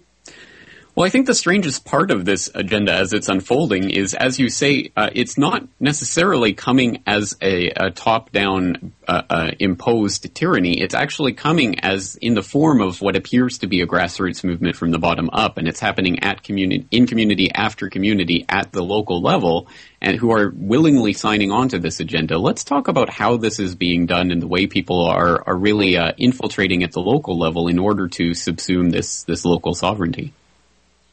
Well, 0.98 1.06
I 1.06 1.10
think 1.10 1.28
the 1.28 1.36
strangest 1.36 1.86
part 1.86 2.10
of 2.10 2.26
this 2.26 2.50
agenda 2.56 2.92
as 2.92 3.14
it's 3.14 3.30
unfolding 3.30 3.92
is, 3.92 4.16
as 4.16 4.40
you 4.40 4.50
say, 4.50 4.92
uh, 4.98 5.12
it's 5.14 5.38
not 5.38 5.68
necessarily 5.80 6.54
coming 6.54 7.04
as 7.06 7.38
a, 7.40 7.70
a 7.70 7.92
top-down 7.92 8.94
uh, 9.08 9.22
uh, 9.30 9.52
imposed 9.60 10.34
tyranny. 10.34 10.82
It's 10.82 10.96
actually 10.96 11.34
coming 11.34 11.82
as 11.82 12.16
in 12.16 12.34
the 12.34 12.42
form 12.42 12.82
of 12.82 13.00
what 13.00 13.16
appears 13.16 13.60
to 13.60 13.68
be 13.68 13.82
a 13.82 13.86
grassroots 13.86 14.44
movement 14.44 14.76
from 14.76 14.90
the 14.90 14.98
bottom 14.98 15.30
up, 15.32 15.60
and 15.60 15.68
it's 15.68 15.80
happening 15.80 16.24
at 16.24 16.42
community, 16.42 16.88
in 16.90 17.06
community 17.06 17.52
after 17.54 17.92
community 17.92 18.44
at 18.50 18.72
the 18.72 18.82
local 18.82 19.22
level, 19.22 19.68
and 20.02 20.18
who 20.18 20.32
are 20.32 20.52
willingly 20.56 21.14
signing 21.14 21.52
on 21.52 21.70
to 21.70 21.78
this 21.78 22.00
agenda. 22.00 22.40
Let's 22.40 22.64
talk 22.64 22.88
about 22.88 23.12
how 23.12 23.38
this 23.38 23.60
is 23.60 23.76
being 23.76 24.08
done 24.08 24.32
and 24.32 24.42
the 24.42 24.48
way 24.48 24.66
people 24.66 25.06
are 25.06 25.44
are 25.46 25.56
really 25.56 25.96
uh, 25.96 26.14
infiltrating 26.18 26.82
at 26.82 26.92
the 26.92 27.02
local 27.02 27.38
level 27.38 27.68
in 27.68 27.78
order 27.78 28.08
to 28.08 28.32
subsume 28.32 28.92
this 28.92 29.22
this 29.26 29.46
local 29.46 29.76
sovereignty. 29.76 30.34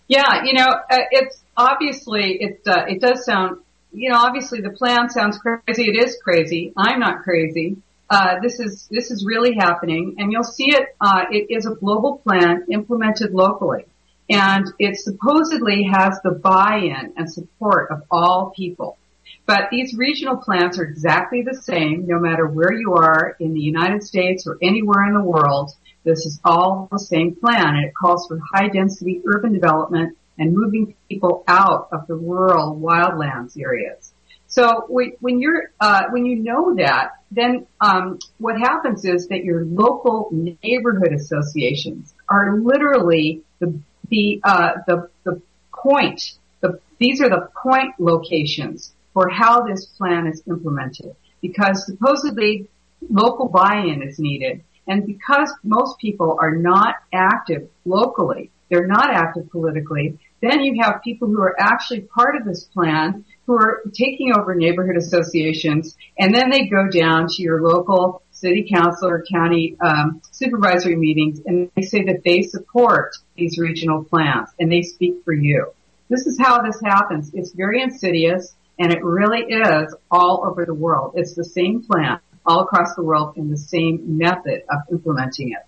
Yeah, 0.09 0.45
you 0.45 0.53
know, 0.55 0.67
uh, 0.67 0.99
it's 1.11 1.43
obviously 1.57 2.37
it 2.41 2.61
uh, 2.67 2.85
it 2.89 3.01
does 3.01 3.25
sound, 3.25 3.59
you 3.93 4.11
know, 4.11 4.19
obviously 4.19 4.61
the 4.61 4.71
plan 4.71 5.09
sounds 5.09 5.39
crazy. 5.39 5.89
It 5.89 5.97
is 5.97 6.19
crazy. 6.23 6.73
I'm 6.77 7.01
not 7.01 7.23
crazy. 7.23 7.79
Uh, 8.11 8.35
this 8.43 8.61
is 8.61 8.87
this 8.91 9.11
is 9.11 9.25
really 9.27 9.55
happening, 9.55 10.17
and 10.19 10.31
you'll 10.31 10.43
see 10.45 10.69
it. 10.69 10.95
Uh, 11.01 11.25
it 11.31 11.47
is 11.49 11.67
a 11.67 11.75
global 11.75 12.19
plan 12.19 12.67
implemented 12.71 13.33
locally, 13.33 13.87
and 14.29 14.67
it 14.79 14.97
supposedly 14.99 15.89
has 15.91 16.21
the 16.23 16.33
buy-in 16.33 17.15
and 17.17 17.33
support 17.33 17.91
of 17.91 18.03
all 18.11 18.53
people. 18.55 18.99
But 19.47 19.69
these 19.71 19.95
regional 19.95 20.37
plans 20.37 20.79
are 20.79 20.85
exactly 20.85 21.43
the 21.43 21.55
same, 21.55 22.07
no 22.07 22.19
matter 22.19 22.47
where 22.47 22.73
you 22.73 22.95
are 22.95 23.37
in 23.41 23.55
the 23.55 23.61
United 23.61 24.03
States 24.03 24.47
or 24.47 24.59
anywhere 24.63 25.07
in 25.07 25.15
the 25.15 25.23
world. 25.23 25.73
This 26.05 26.27
is 26.27 26.41
all 26.45 26.89
the 26.93 26.99
same 26.99 27.35
plan 27.35 27.77
and 27.77 27.85
it 27.85 27.95
calls 27.95 28.27
for 28.27 28.39
high 28.53 28.69
density 28.69 29.23
urban 29.25 29.53
development 29.53 30.17
and 30.39 30.53
moving 30.53 30.95
people 31.09 31.45
out 31.49 31.89
of 31.93 32.07
the 32.07 32.15
rural 32.15 32.77
wildlands 32.77 33.59
areas. 33.59 34.13
So 34.47 34.87
when 34.89 35.41
you're 35.41 35.73
uh, 35.81 36.05
when 36.11 36.27
you 36.27 36.37
know 36.37 36.75
that, 36.77 37.13
then 37.31 37.67
um, 37.81 38.19
what 38.39 38.57
happens 38.57 39.05
is 39.05 39.27
that 39.29 39.43
your 39.43 39.65
local 39.65 40.29
neighborhood 40.31 41.13
associations 41.13 42.15
are 42.29 42.59
literally 42.61 43.43
the 43.59 43.81
the 44.09 44.41
uh, 44.45 44.73
the 44.87 45.09
the 45.25 45.43
point. 45.75 46.39
The, 46.61 46.81
these 46.99 47.21
are 47.21 47.29
the 47.29 47.49
point 47.63 47.95
locations 47.99 48.95
for 49.13 49.29
how 49.29 49.63
this 49.63 49.87
plan 49.87 50.27
is 50.27 50.43
implemented, 50.47 51.17
because 51.41 51.87
supposedly 51.87 52.69
local 53.11 53.49
buy-in 53.49 54.03
is 54.03 54.19
needed 54.19 54.63
and 54.87 55.07
because 55.07 55.53
most 55.63 55.99
people 55.99 56.39
are 56.41 56.55
not 56.55 56.97
active 57.13 57.69
locally, 57.85 58.51
they're 58.71 58.87
not 58.87 59.13
active 59.13 59.51
politically, 59.51 60.19
then 60.41 60.63
you 60.63 60.83
have 60.83 61.03
people 61.03 61.29
who 61.29 61.41
are 61.41 61.55
actually 61.59 62.01
part 62.01 62.37
of 62.37 62.45
this 62.45 62.65
plan 62.65 63.25
who 63.47 63.55
are 63.55 63.83
taking 63.93 64.33
over 64.37 64.55
neighborhood 64.55 64.97
associations 64.97 65.97
and 66.19 66.35
then 66.35 66.51
they 66.51 66.67
go 66.67 66.89
down 66.89 67.27
to 67.29 67.43
your 67.43 67.63
local 67.63 68.23
city 68.31 68.69
council 68.71 69.09
or 69.09 69.25
county 69.31 69.77
um, 69.81 70.21
supervisory 70.31 70.97
meetings 70.97 71.41
and 71.47 71.71
they 71.77 71.83
say 71.83 72.05
that 72.05 72.23
they 72.25 72.43
support 72.43 73.17
these 73.37 73.59
regional 73.59 74.05
plans 74.05 74.49
and 74.59 74.71
they 74.71 74.83
speak 74.83 75.15
for 75.25 75.33
you. 75.33 75.73
This 76.09 76.27
is 76.27 76.39
how 76.39 76.63
this 76.63 76.81
happens. 76.85 77.31
It's 77.35 77.53
very 77.53 77.83
insidious 77.83 78.55
and 78.79 78.93
it 78.93 79.03
really 79.03 79.43
is 79.43 79.95
all 80.11 80.45
over 80.47 80.67
the 80.67 80.75
world. 80.75 81.15
It's 81.17 81.35
the 81.35 81.45
same 81.45 81.83
plan 81.83 82.21
all 82.47 82.61
across 82.61 82.95
the 82.95 83.03
world 83.03 83.37
in 83.37 83.51
the 83.51 83.57
same 83.57 84.19
method 84.19 84.63
of 84.71 84.81
implementing 84.91 85.53
it. 85.53 85.65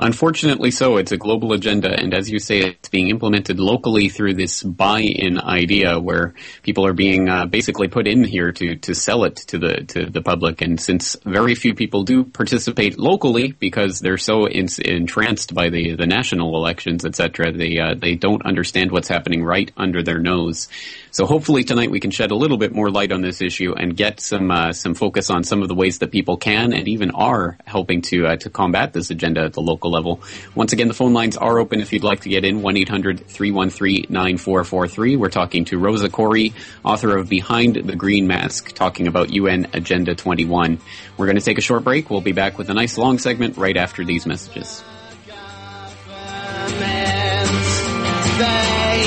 Unfortunately 0.00 0.70
so. 0.70 0.96
It's 0.96 1.10
a 1.10 1.16
global 1.16 1.52
agenda, 1.52 1.90
and 1.90 2.14
as 2.14 2.30
you 2.30 2.38
say, 2.38 2.60
it's 2.60 2.88
being 2.88 3.08
implemented 3.08 3.58
locally 3.58 4.08
through 4.08 4.34
this 4.34 4.62
buy-in 4.62 5.40
idea 5.40 5.98
where 5.98 6.34
people 6.62 6.86
are 6.86 6.92
being 6.92 7.28
uh, 7.28 7.46
basically 7.46 7.88
put 7.88 8.06
in 8.06 8.22
here 8.22 8.52
to, 8.52 8.76
to 8.76 8.94
sell 8.94 9.24
it 9.24 9.36
to 9.48 9.58
the 9.58 9.84
to 9.88 10.06
the 10.06 10.22
public. 10.22 10.62
And 10.62 10.80
since 10.80 11.16
very 11.24 11.56
few 11.56 11.74
people 11.74 12.04
do 12.04 12.22
participate 12.22 12.96
locally 12.96 13.50
because 13.50 13.98
they're 13.98 14.18
so 14.18 14.46
in, 14.46 14.68
entranced 14.84 15.52
by 15.52 15.68
the, 15.68 15.96
the 15.96 16.06
national 16.06 16.54
elections, 16.54 17.04
etc., 17.04 17.50
they 17.50 17.80
uh, 17.80 17.94
they 17.94 18.14
don't 18.14 18.46
understand 18.46 18.92
what's 18.92 19.08
happening 19.08 19.42
right 19.42 19.72
under 19.76 20.04
their 20.04 20.20
nose. 20.20 20.68
So 21.10 21.26
hopefully 21.26 21.64
tonight 21.64 21.90
we 21.90 21.98
can 22.00 22.10
shed 22.10 22.30
a 22.30 22.34
little 22.34 22.58
bit 22.58 22.74
more 22.74 22.90
light 22.90 23.12
on 23.12 23.22
this 23.22 23.40
issue 23.40 23.72
and 23.74 23.96
get 23.96 24.20
some 24.20 24.50
uh, 24.50 24.72
some 24.72 24.92
focus 24.94 25.30
on 25.30 25.44
some 25.44 25.62
of 25.62 25.68
the 25.68 25.74
ways 25.74 26.00
that 26.00 26.10
people 26.10 26.36
can 26.36 26.72
and 26.72 26.88
even 26.88 27.12
are 27.12 27.56
helping 27.64 28.02
to 28.02 28.26
uh, 28.26 28.36
to 28.36 28.50
combat 28.50 28.92
this 28.92 29.10
agenda 29.10 29.42
at 29.42 29.54
the 29.54 29.62
local 29.62 29.90
level. 29.90 30.20
Once 30.54 30.72
again, 30.72 30.86
the 30.88 30.94
phone 30.94 31.14
lines 31.14 31.36
are 31.36 31.58
open 31.58 31.80
if 31.80 31.92
you'd 31.92 32.04
like 32.04 32.20
to 32.20 32.28
get 32.28 32.44
in. 32.44 32.60
1-800-313-9443. 32.60 35.16
We're 35.16 35.28
talking 35.28 35.64
to 35.66 35.78
Rosa 35.78 36.08
Koire, 36.08 36.52
author 36.84 37.16
of 37.16 37.28
Behind 37.28 37.76
the 37.76 37.96
Green 37.96 38.26
Mask, 38.26 38.72
talking 38.72 39.06
about 39.06 39.30
UN 39.30 39.68
Agenda 39.72 40.14
21. 40.14 40.78
We're 41.16 41.26
going 41.26 41.36
to 41.36 41.42
take 41.42 41.58
a 41.58 41.62
short 41.62 41.84
break. 41.84 42.10
We'll 42.10 42.20
be 42.20 42.32
back 42.32 42.58
with 42.58 42.70
a 42.70 42.74
nice 42.74 42.98
long 42.98 43.18
segment 43.18 43.56
right 43.56 43.76
after 43.76 44.04
these 44.04 44.26
messages. 44.26 44.82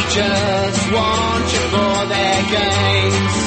Just 0.10 0.92
want 0.92 1.54
you 1.54 1.60
for 1.70 2.06
their 2.08 2.42
games. 2.52 3.41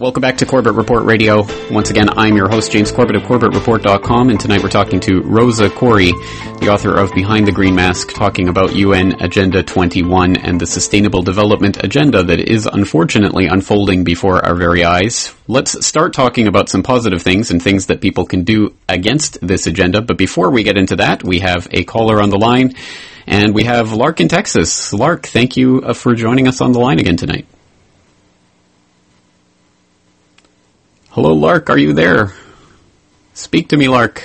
Welcome 0.00 0.22
back 0.22 0.38
to 0.38 0.46
Corbett 0.46 0.76
Report 0.76 1.04
Radio. 1.04 1.44
Once 1.70 1.90
again, 1.90 2.08
I'm 2.16 2.34
your 2.34 2.48
host, 2.48 2.72
James 2.72 2.90
Corbett 2.90 3.16
of 3.16 3.22
CorbettReport.com, 3.24 4.30
and 4.30 4.40
tonight 4.40 4.62
we're 4.62 4.70
talking 4.70 4.98
to 5.00 5.20
Rosa 5.20 5.68
Koire, 5.68 6.10
the 6.58 6.70
author 6.70 6.96
of 6.96 7.12
Behind 7.12 7.46
the 7.46 7.52
Green 7.52 7.74
Mask, 7.74 8.10
talking 8.14 8.48
about 8.48 8.74
UN 8.74 9.20
Agenda 9.20 9.62
21 9.62 10.38
and 10.38 10.58
the 10.58 10.64
Sustainable 10.64 11.20
Development 11.20 11.84
Agenda 11.84 12.22
that 12.22 12.40
is 12.40 12.64
unfortunately 12.64 13.44
unfolding 13.44 14.02
before 14.02 14.42
our 14.42 14.54
very 14.54 14.84
eyes. 14.84 15.34
Let's 15.48 15.86
start 15.86 16.14
talking 16.14 16.46
about 16.46 16.70
some 16.70 16.82
positive 16.82 17.20
things 17.20 17.50
and 17.50 17.62
things 17.62 17.84
that 17.88 18.00
people 18.00 18.24
can 18.24 18.42
do 18.44 18.74
against 18.88 19.46
this 19.46 19.66
agenda, 19.66 20.00
but 20.00 20.16
before 20.16 20.48
we 20.48 20.62
get 20.62 20.78
into 20.78 20.96
that, 20.96 21.22
we 21.22 21.40
have 21.40 21.68
a 21.72 21.84
caller 21.84 22.22
on 22.22 22.30
the 22.30 22.38
line, 22.38 22.74
and 23.26 23.54
we 23.54 23.64
have 23.64 23.92
Lark 23.92 24.22
in 24.22 24.28
Texas. 24.28 24.94
Lark, 24.94 25.26
thank 25.26 25.58
you 25.58 25.82
uh, 25.82 25.92
for 25.92 26.14
joining 26.14 26.48
us 26.48 26.62
on 26.62 26.72
the 26.72 26.78
line 26.78 27.00
again 27.00 27.18
tonight. 27.18 27.46
Hello, 31.10 31.32
Lark. 31.34 31.70
Are 31.70 31.76
you 31.78 31.92
there? 31.92 32.32
Speak 33.34 33.70
to 33.70 33.76
me, 33.76 33.88
Lark. 33.88 34.22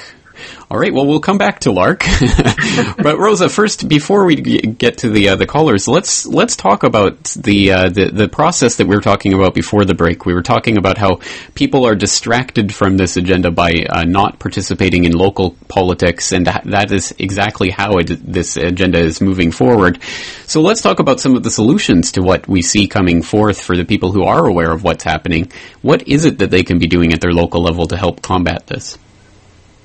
All 0.70 0.80
right. 0.80 0.94
Well, 0.94 1.06
we'll 1.06 1.20
come 1.20 1.38
back 1.38 1.60
to 1.62 1.72
Lark, 1.72 2.00
but 2.98 3.18
Rosa, 3.18 3.50
first, 3.50 3.88
before 3.88 4.26
we 4.26 4.36
get 4.36 5.00
to 5.00 5.10
the 5.10 5.30
uh, 5.30 5.36
the 5.36 5.46
callers, 5.46 5.88
let's 5.88 6.26
let's 6.26 6.56
talk 6.56 6.84
about 6.84 7.24
the, 7.24 7.72
uh, 7.72 7.90
the 7.90 8.10
the 8.12 8.28
process 8.28 8.78
that 8.78 8.88
we 8.88 8.96
were 8.96 9.02
talking 9.02 9.34
about 9.34 9.54
before 9.54 9.86
the 9.86 9.94
break. 9.94 10.26
We 10.26 10.34
were 10.34 10.42
talking 10.42 10.78
about 10.78 10.98
how 10.98 11.20
people 11.54 11.86
are 11.86 11.96
distracted 11.96 12.74
from 12.74 12.98
this 12.98 13.18
agenda 13.18 13.52
by 13.52 13.74
uh, 13.90 14.04
not 14.04 14.40
participating 14.40 15.06
in 15.06 15.12
local 15.14 15.52
politics, 15.68 16.32
and 16.32 16.48
that 16.48 16.92
is 16.92 17.14
exactly 17.20 17.70
how 17.70 17.98
it, 17.98 18.08
this 18.08 18.58
agenda 18.58 19.00
is 19.00 19.22
moving 19.22 19.52
forward. 19.52 20.02
So 20.48 20.62
let's 20.62 20.82
talk 20.82 21.00
about 21.00 21.20
some 21.20 21.36
of 21.36 21.44
the 21.44 21.52
solutions 21.52 22.12
to 22.14 22.22
what 22.22 22.48
we 22.48 22.62
see 22.62 22.88
coming 22.88 23.22
forth 23.22 23.62
for 23.62 23.76
the 23.76 23.86
people 23.86 24.12
who 24.12 24.24
are 24.24 24.46
aware 24.46 24.72
of 24.72 24.84
what's 24.84 25.04
happening. 25.04 25.52
What 25.82 26.08
is 26.08 26.26
it 26.26 26.38
that 26.40 26.52
they 26.52 26.64
can 26.64 26.80
be 26.80 26.88
doing 26.88 27.14
at 27.14 27.22
their 27.22 27.34
local 27.34 27.62
level 27.62 27.88
to 27.88 27.98
help 27.98 28.22
combat 28.22 28.68
this? 28.68 28.98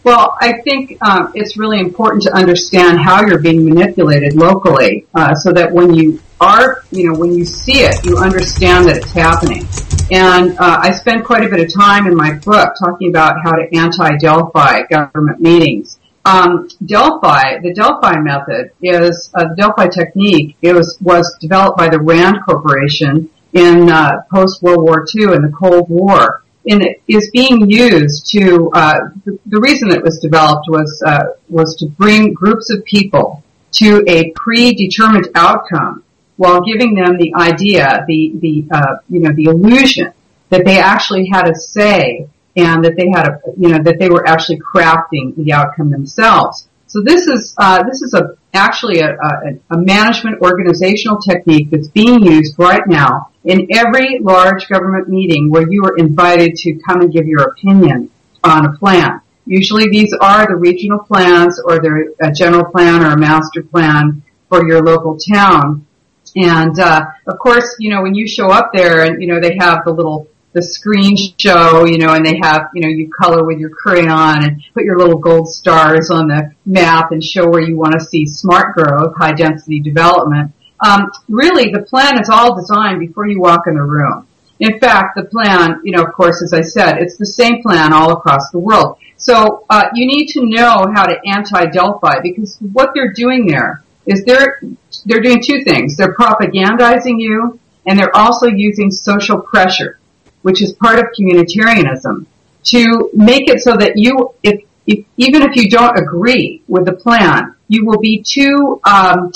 Well, 0.02 0.36
I 0.40 0.60
think 0.62 0.96
um, 1.02 1.32
it's 1.34 1.58
really 1.58 1.78
important 1.78 2.22
to 2.22 2.34
understand 2.34 3.00
how 3.00 3.26
you're 3.26 3.38
being 3.38 3.64
manipulated 3.64 4.34
locally, 4.34 5.06
uh, 5.14 5.34
so 5.34 5.52
that 5.52 5.70
when 5.70 5.92
you 5.92 6.20
are, 6.40 6.84
you 6.90 7.06
know, 7.06 7.18
when 7.18 7.34
you 7.34 7.44
see 7.44 7.80
it, 7.80 8.02
you 8.04 8.16
understand 8.16 8.86
that 8.86 8.96
it's 8.96 9.12
happening. 9.12 9.68
And 10.10 10.58
uh, 10.58 10.80
I 10.82 10.90
spend 10.92 11.24
quite 11.24 11.44
a 11.44 11.48
bit 11.48 11.60
of 11.60 11.72
time 11.72 12.06
in 12.06 12.16
my 12.16 12.32
book 12.32 12.72
talking 12.82 13.10
about 13.10 13.36
how 13.44 13.52
to 13.52 13.76
anti-Delphi 13.76 14.82
government 14.90 15.40
meetings. 15.40 15.98
Um, 16.24 16.68
Delphi, 16.84 17.60
the 17.60 17.72
Delphi 17.74 18.20
method 18.20 18.72
is 18.82 19.30
uh, 19.34 19.48
the 19.48 19.54
Delphi 19.54 19.88
technique. 19.88 20.56
It 20.62 20.74
was 20.74 20.98
was 21.00 21.36
developed 21.40 21.78
by 21.78 21.88
the 21.88 21.98
Rand 21.98 22.38
Corporation 22.44 23.30
in 23.52 23.90
uh, 23.90 24.22
post 24.30 24.62
World 24.62 24.82
War 24.84 25.06
II 25.14 25.34
in 25.34 25.42
the 25.42 25.52
Cold 25.56 25.88
War 25.88 26.42
is 26.64 27.30
being 27.32 27.70
used 27.70 28.30
to 28.30 28.70
uh, 28.74 28.98
the, 29.24 29.38
the, 29.46 29.60
reason 29.60 29.90
it 29.90 30.02
was 30.02 30.18
developed 30.18 30.66
was 30.68 31.02
uh, 31.06 31.24
was 31.48 31.74
to 31.76 31.86
bring 31.86 32.34
groups 32.34 32.70
of 32.70 32.84
people 32.84 33.42
to 33.72 34.04
a 34.06 34.30
predetermined 34.32 35.28
outcome 35.34 36.04
while 36.40 36.62
giving 36.62 36.94
them 36.94 37.18
the 37.18 37.34
idea, 37.34 38.02
the 38.08 38.32
the 38.36 38.64
uh, 38.72 38.96
you 39.10 39.20
know 39.20 39.32
the 39.32 39.44
illusion 39.44 40.12
that 40.48 40.64
they 40.64 40.78
actually 40.78 41.28
had 41.28 41.46
a 41.48 41.54
say 41.54 42.26
and 42.56 42.82
that 42.82 42.96
they 42.96 43.10
had 43.10 43.28
a 43.28 43.40
you 43.58 43.68
know 43.68 43.82
that 43.82 43.98
they 43.98 44.08
were 44.08 44.26
actually 44.26 44.58
crafting 44.58 45.36
the 45.36 45.52
outcome 45.52 45.90
themselves. 45.90 46.66
So 46.90 47.00
this 47.00 47.28
is 47.28 47.54
uh, 47.56 47.84
this 47.84 48.02
is 48.02 48.14
a 48.14 48.36
actually 48.52 48.98
a, 48.98 49.12
a, 49.14 49.30
a, 49.70 49.78
management 49.78 50.40
organizational 50.42 51.18
technique 51.18 51.70
that's 51.70 51.86
being 51.86 52.20
used 52.20 52.58
right 52.58 52.82
now 52.84 53.30
in 53.44 53.68
every 53.70 54.18
large 54.18 54.68
government 54.68 55.08
meeting 55.08 55.52
where 55.52 55.70
you 55.70 55.84
are 55.84 55.96
invited 55.96 56.56
to 56.56 56.80
come 56.84 57.00
and 57.00 57.12
give 57.12 57.28
your 57.28 57.42
opinion 57.42 58.10
on 58.42 58.66
a 58.66 58.72
plan. 58.76 59.20
Usually 59.46 59.88
these 59.88 60.12
are 60.20 60.48
the 60.48 60.56
regional 60.56 60.98
plans 60.98 61.60
or 61.64 61.78
the 61.78 62.12
a 62.20 62.32
general 62.32 62.64
plan 62.64 63.04
or 63.04 63.12
a 63.12 63.16
master 63.16 63.62
plan 63.62 64.24
for 64.48 64.66
your 64.66 64.82
local 64.82 65.16
town. 65.16 65.86
And 66.34 66.76
uh, 66.76 67.04
of 67.28 67.38
course, 67.38 67.76
you 67.78 67.90
know 67.90 68.02
when 68.02 68.16
you 68.16 68.26
show 68.26 68.50
up 68.50 68.72
there 68.72 69.04
and 69.04 69.22
you 69.22 69.28
know 69.28 69.38
they 69.38 69.56
have 69.60 69.84
the 69.84 69.92
little 69.92 70.26
the 70.52 70.62
screen 70.62 71.16
show, 71.38 71.84
you 71.84 71.98
know, 71.98 72.14
and 72.14 72.26
they 72.26 72.38
have, 72.42 72.70
you 72.74 72.82
know, 72.82 72.88
you 72.88 73.08
color 73.10 73.44
with 73.44 73.58
your 73.58 73.70
crayon 73.70 74.44
and 74.44 74.62
put 74.74 74.84
your 74.84 74.98
little 74.98 75.18
gold 75.18 75.48
stars 75.48 76.10
on 76.10 76.26
the 76.26 76.52
map 76.66 77.12
and 77.12 77.22
show 77.22 77.48
where 77.48 77.62
you 77.62 77.76
want 77.76 77.92
to 77.92 78.00
see 78.00 78.26
smart 78.26 78.74
growth, 78.74 79.14
high 79.16 79.32
density 79.32 79.80
development. 79.80 80.52
Um, 80.80 81.10
really, 81.28 81.70
the 81.70 81.82
plan 81.82 82.20
is 82.20 82.28
all 82.28 82.56
designed 82.56 82.98
before 82.98 83.28
you 83.28 83.40
walk 83.40 83.66
in 83.66 83.74
the 83.74 83.82
room. 83.82 84.26
In 84.58 84.78
fact, 84.80 85.16
the 85.16 85.24
plan, 85.24 85.80
you 85.84 85.92
know, 85.92 86.02
of 86.02 86.12
course, 86.12 86.42
as 86.42 86.52
I 86.52 86.62
said, 86.62 86.98
it's 86.98 87.16
the 87.16 87.26
same 87.26 87.62
plan 87.62 87.92
all 87.92 88.12
across 88.12 88.50
the 88.50 88.58
world. 88.58 88.98
So 89.16 89.64
uh, 89.70 89.84
you 89.94 90.06
need 90.06 90.26
to 90.28 90.44
know 90.44 90.90
how 90.94 91.06
to 91.06 91.16
anti-Delphi 91.26 92.20
because 92.22 92.58
what 92.72 92.90
they're 92.94 93.12
doing 93.12 93.46
there 93.46 93.84
is 94.06 94.24
they're 94.24 94.60
they're 95.06 95.20
doing 95.20 95.42
two 95.42 95.62
things. 95.62 95.96
They're 95.96 96.14
propagandizing 96.14 97.20
you, 97.20 97.60
and 97.86 97.98
they're 97.98 98.14
also 98.14 98.46
using 98.48 98.90
social 98.90 99.40
pressure 99.40 99.99
which 100.42 100.62
is 100.62 100.72
part 100.74 100.98
of 100.98 101.06
communitarianism, 101.18 102.26
to 102.62 103.10
make 103.14 103.48
it 103.48 103.60
so 103.60 103.76
that 103.76 103.96
you, 103.96 104.34
if, 104.42 104.64
if 104.86 105.06
even 105.16 105.42
if 105.42 105.56
you 105.56 105.70
don't 105.70 105.98
agree 105.98 106.62
with 106.68 106.84
the 106.84 106.92
plan, 106.92 107.54
you 107.68 107.84
will 107.84 107.98
be 107.98 108.22
too, 108.22 108.80
um, 108.84 109.32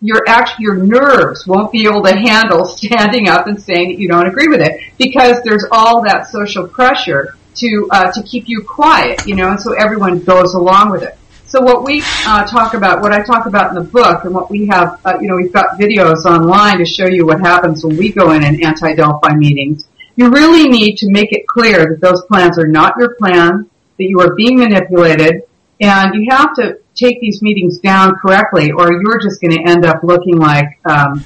your 0.00 0.22
actually 0.28 0.62
your 0.62 0.76
nerves 0.76 1.46
won't 1.46 1.72
be 1.72 1.84
able 1.86 2.02
to 2.02 2.14
handle 2.14 2.64
standing 2.76 3.28
up 3.28 3.46
and 3.46 3.60
saying 3.60 3.88
that 3.88 3.98
you 3.98 4.08
don't 4.08 4.26
agree 4.26 4.48
with 4.48 4.60
it 4.60 4.80
because 4.96 5.42
there's 5.42 5.64
all 5.72 6.02
that 6.02 6.28
social 6.28 6.66
pressure 6.66 7.36
to 7.54 7.88
uh, 7.90 8.12
to 8.12 8.22
keep 8.22 8.48
you 8.48 8.62
quiet, 8.62 9.26
you 9.26 9.34
know, 9.34 9.50
and 9.50 9.60
so 9.60 9.72
everyone 9.72 10.20
goes 10.20 10.54
along 10.54 10.90
with 10.90 11.02
it. 11.02 11.18
So 11.46 11.62
what 11.62 11.82
we 11.82 12.02
uh, 12.26 12.46
talk 12.46 12.74
about, 12.74 13.00
what 13.00 13.12
I 13.12 13.22
talk 13.22 13.46
about 13.46 13.70
in 13.70 13.74
the 13.74 13.90
book, 13.90 14.24
and 14.24 14.34
what 14.34 14.50
we 14.50 14.66
have, 14.66 15.00
uh, 15.04 15.16
you 15.18 15.28
know, 15.28 15.36
we've 15.36 15.52
got 15.52 15.78
videos 15.78 16.26
online 16.26 16.78
to 16.78 16.84
show 16.84 17.06
you 17.06 17.26
what 17.26 17.40
happens 17.40 17.82
when 17.82 17.96
we 17.96 18.12
go 18.12 18.32
in 18.32 18.44
an 18.44 18.62
anti-Delphi 18.62 19.34
meetings 19.34 19.88
you 20.18 20.30
really 20.30 20.68
need 20.68 20.96
to 20.96 21.08
make 21.08 21.30
it 21.30 21.46
clear 21.46 21.78
that 21.90 22.00
those 22.00 22.24
plans 22.24 22.58
are 22.58 22.66
not 22.66 22.94
your 22.98 23.14
plan, 23.14 23.70
that 23.98 24.04
you 24.04 24.18
are 24.20 24.34
being 24.34 24.58
manipulated, 24.58 25.44
and 25.80 26.12
you 26.12 26.26
have 26.28 26.54
to 26.54 26.80
take 26.96 27.20
these 27.20 27.40
meetings 27.40 27.78
down 27.78 28.16
correctly, 28.16 28.72
or 28.72 28.92
you're 28.92 29.20
just 29.20 29.40
going 29.40 29.52
to 29.52 29.62
end 29.70 29.84
up 29.84 30.02
looking 30.02 30.36
like, 30.36 30.80
um, 30.84 31.24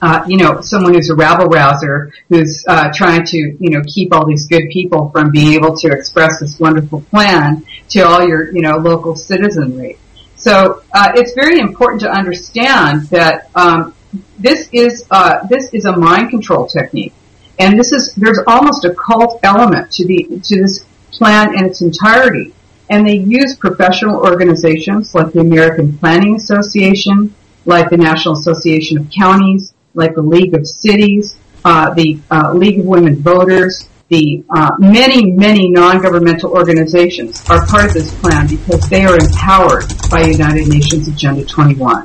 uh, 0.00 0.24
you 0.26 0.38
know, 0.38 0.62
someone 0.62 0.94
who's 0.94 1.10
a 1.10 1.14
rabble 1.14 1.44
rouser 1.44 2.10
who's 2.30 2.64
uh, 2.66 2.90
trying 2.94 3.22
to, 3.26 3.36
you 3.36 3.68
know, 3.68 3.82
keep 3.86 4.14
all 4.14 4.26
these 4.26 4.46
good 4.46 4.70
people 4.72 5.10
from 5.10 5.30
being 5.30 5.52
able 5.52 5.76
to 5.76 5.88
express 5.88 6.40
this 6.40 6.58
wonderful 6.58 7.02
plan 7.10 7.62
to 7.90 8.00
all 8.00 8.26
your, 8.26 8.50
you 8.54 8.62
know, 8.62 8.78
local 8.78 9.14
citizenry. 9.14 9.98
So 10.36 10.82
uh, 10.94 11.12
it's 11.16 11.34
very 11.34 11.60
important 11.60 12.00
to 12.00 12.10
understand 12.10 13.08
that 13.08 13.50
um, 13.54 13.94
this 14.38 14.70
is 14.72 15.06
uh, 15.10 15.46
this 15.48 15.74
is 15.74 15.84
a 15.84 15.94
mind 15.94 16.30
control 16.30 16.66
technique. 16.66 17.12
And 17.58 17.78
this 17.78 17.92
is, 17.92 18.14
there's 18.14 18.40
almost 18.46 18.84
a 18.84 18.94
cult 18.94 19.40
element 19.42 19.90
to 19.92 20.06
the, 20.06 20.40
to 20.44 20.62
this 20.62 20.84
plan 21.10 21.56
in 21.58 21.66
its 21.66 21.82
entirety. 21.82 22.54
And 22.90 23.06
they 23.06 23.16
use 23.16 23.56
professional 23.56 24.16
organizations 24.16 25.14
like 25.14 25.32
the 25.32 25.40
American 25.40 25.96
Planning 25.98 26.36
Association, 26.36 27.34
like 27.64 27.90
the 27.90 27.96
National 27.96 28.34
Association 28.36 28.98
of 28.98 29.10
Counties, 29.10 29.72
like 29.94 30.14
the 30.14 30.22
League 30.22 30.54
of 30.54 30.66
Cities, 30.66 31.36
uh, 31.64 31.94
the 31.94 32.18
uh, 32.30 32.52
League 32.52 32.80
of 32.80 32.86
Women 32.86 33.16
Voters, 33.22 33.88
the 34.08 34.44
uh, 34.50 34.72
many, 34.78 35.30
many 35.30 35.70
non-governmental 35.70 36.50
organizations 36.50 37.48
are 37.48 37.64
part 37.66 37.86
of 37.86 37.94
this 37.94 38.12
plan 38.20 38.46
because 38.46 38.86
they 38.90 39.04
are 39.04 39.18
empowered 39.18 39.84
by 40.10 40.22
United 40.22 40.68
Nations 40.68 41.08
Agenda 41.08 41.44
21. 41.46 42.04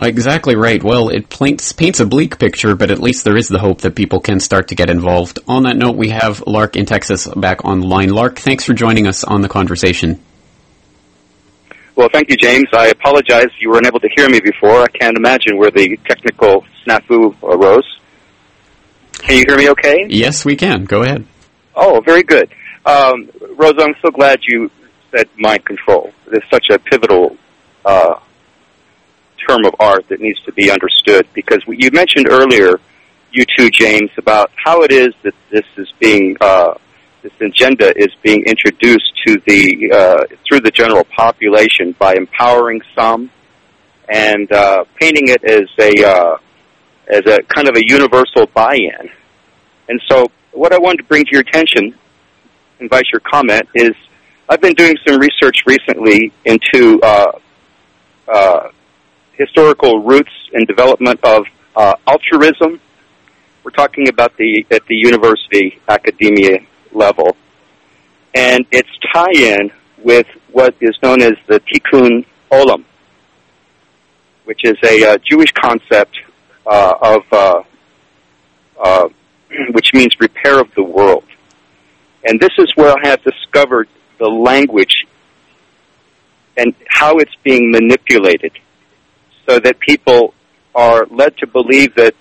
Exactly 0.00 0.56
right. 0.56 0.82
Well, 0.82 1.08
it 1.08 1.28
paints, 1.30 1.72
paints 1.72 2.00
a 2.00 2.06
bleak 2.06 2.38
picture, 2.38 2.74
but 2.74 2.90
at 2.90 2.98
least 2.98 3.24
there 3.24 3.36
is 3.36 3.48
the 3.48 3.60
hope 3.60 3.82
that 3.82 3.94
people 3.94 4.20
can 4.20 4.40
start 4.40 4.68
to 4.68 4.74
get 4.74 4.90
involved. 4.90 5.38
On 5.46 5.62
that 5.64 5.76
note, 5.76 5.96
we 5.96 6.10
have 6.10 6.42
Lark 6.46 6.76
in 6.76 6.84
Texas 6.84 7.28
back 7.28 7.64
on 7.64 7.80
the 7.80 7.86
line. 7.86 8.08
Lark, 8.08 8.38
thanks 8.38 8.64
for 8.64 8.74
joining 8.74 9.06
us 9.06 9.22
on 9.22 9.40
the 9.40 9.48
conversation. 9.48 10.20
Well, 11.96 12.08
thank 12.12 12.28
you, 12.28 12.36
James. 12.36 12.66
I 12.72 12.88
apologize 12.88 13.46
you 13.60 13.70
were 13.70 13.78
unable 13.78 14.00
to 14.00 14.08
hear 14.16 14.28
me 14.28 14.40
before. 14.40 14.80
I 14.80 14.88
can't 14.88 15.16
imagine 15.16 15.56
where 15.58 15.70
the 15.70 15.96
technical 16.08 16.64
snafu 16.84 17.36
arose. 17.42 17.88
Can 19.12 19.36
you 19.38 19.44
hear 19.46 19.56
me 19.56 19.70
okay? 19.70 20.06
Yes, 20.10 20.44
we 20.44 20.56
can. 20.56 20.84
Go 20.84 21.02
ahead. 21.02 21.24
Oh, 21.76 22.02
very 22.04 22.24
good. 22.24 22.52
Um, 22.84 23.30
Rosa, 23.56 23.82
I'm 23.82 23.94
so 24.02 24.10
glad 24.10 24.40
you 24.42 24.70
said 25.12 25.28
mind 25.38 25.64
control. 25.64 26.12
It's 26.32 26.44
such 26.50 26.66
a 26.70 26.78
pivotal 26.80 27.36
uh, 27.84 28.16
term 29.48 29.64
of 29.64 29.74
art 29.80 30.08
that 30.08 30.20
needs 30.20 30.40
to 30.42 30.52
be 30.52 30.70
understood 30.70 31.26
because 31.34 31.62
you 31.68 31.90
mentioned 31.92 32.28
earlier, 32.28 32.80
you 33.32 33.44
too, 33.56 33.70
James, 33.70 34.10
about 34.16 34.50
how 34.56 34.82
it 34.82 34.92
is 34.92 35.08
that 35.22 35.34
this 35.50 35.64
is 35.76 35.92
being 35.98 36.36
uh, 36.40 36.74
this 37.22 37.32
agenda 37.40 37.92
is 37.96 38.14
being 38.22 38.44
introduced 38.44 39.12
to 39.26 39.40
the 39.46 39.90
uh, 39.92 40.36
through 40.46 40.60
the 40.60 40.70
general 40.70 41.04
population 41.04 41.94
by 41.98 42.14
empowering 42.14 42.80
some 42.94 43.30
and 44.08 44.50
uh, 44.52 44.84
painting 45.00 45.28
it 45.28 45.42
as 45.44 45.68
a 45.78 46.06
uh, 46.06 46.36
as 47.08 47.26
a 47.26 47.42
kind 47.44 47.68
of 47.68 47.76
a 47.76 47.82
universal 47.86 48.46
buy-in. 48.54 49.10
And 49.88 50.00
so, 50.10 50.26
what 50.52 50.72
I 50.72 50.78
wanted 50.78 50.98
to 50.98 51.04
bring 51.04 51.24
to 51.24 51.30
your 51.32 51.40
attention, 51.40 51.94
invite 52.80 53.04
your 53.12 53.20
comment, 53.20 53.68
is 53.74 53.94
I've 54.48 54.60
been 54.60 54.74
doing 54.74 54.94
some 55.06 55.18
research 55.18 55.58
recently 55.66 56.32
into 56.44 57.00
uh, 57.02 57.32
uh, 58.28 58.68
historical 59.36 60.02
roots 60.02 60.30
and 60.52 60.66
development 60.66 61.20
of 61.22 61.44
uh, 61.76 61.94
altruism. 62.06 62.80
We're 63.62 63.70
talking 63.70 64.08
about 64.08 64.36
the 64.36 64.64
at 64.70 64.86
the 64.86 64.94
university 64.94 65.80
academia 65.88 66.58
level, 66.92 67.36
and 68.34 68.64
its 68.70 68.88
tie-in 69.12 69.70
with 70.02 70.26
what 70.52 70.74
is 70.80 70.96
known 71.02 71.22
as 71.22 71.34
the 71.46 71.60
Tikkun 71.60 72.24
Olam, 72.50 72.84
which 74.44 74.60
is 74.64 74.76
a 74.84 75.12
uh, 75.12 75.18
Jewish 75.28 75.52
concept 75.52 76.16
uh, 76.66 76.92
of 77.02 77.22
uh, 77.32 77.62
uh, 78.82 79.08
which 79.72 79.92
means 79.94 80.14
repair 80.20 80.60
of 80.60 80.68
the 80.76 80.82
world. 80.82 81.24
And 82.26 82.40
this 82.40 82.52
is 82.58 82.72
where 82.76 82.90
I 82.90 83.08
have 83.08 83.20
discovered 83.22 83.88
the 83.88 84.04
the 84.24 84.30
language 84.30 85.06
and 86.56 86.74
how 86.88 87.18
it's 87.18 87.34
being 87.42 87.70
manipulated 87.70 88.52
so 89.48 89.58
that 89.58 89.78
people 89.80 90.34
are 90.74 91.06
led 91.10 91.36
to 91.38 91.46
believe 91.46 91.94
that 91.94 92.14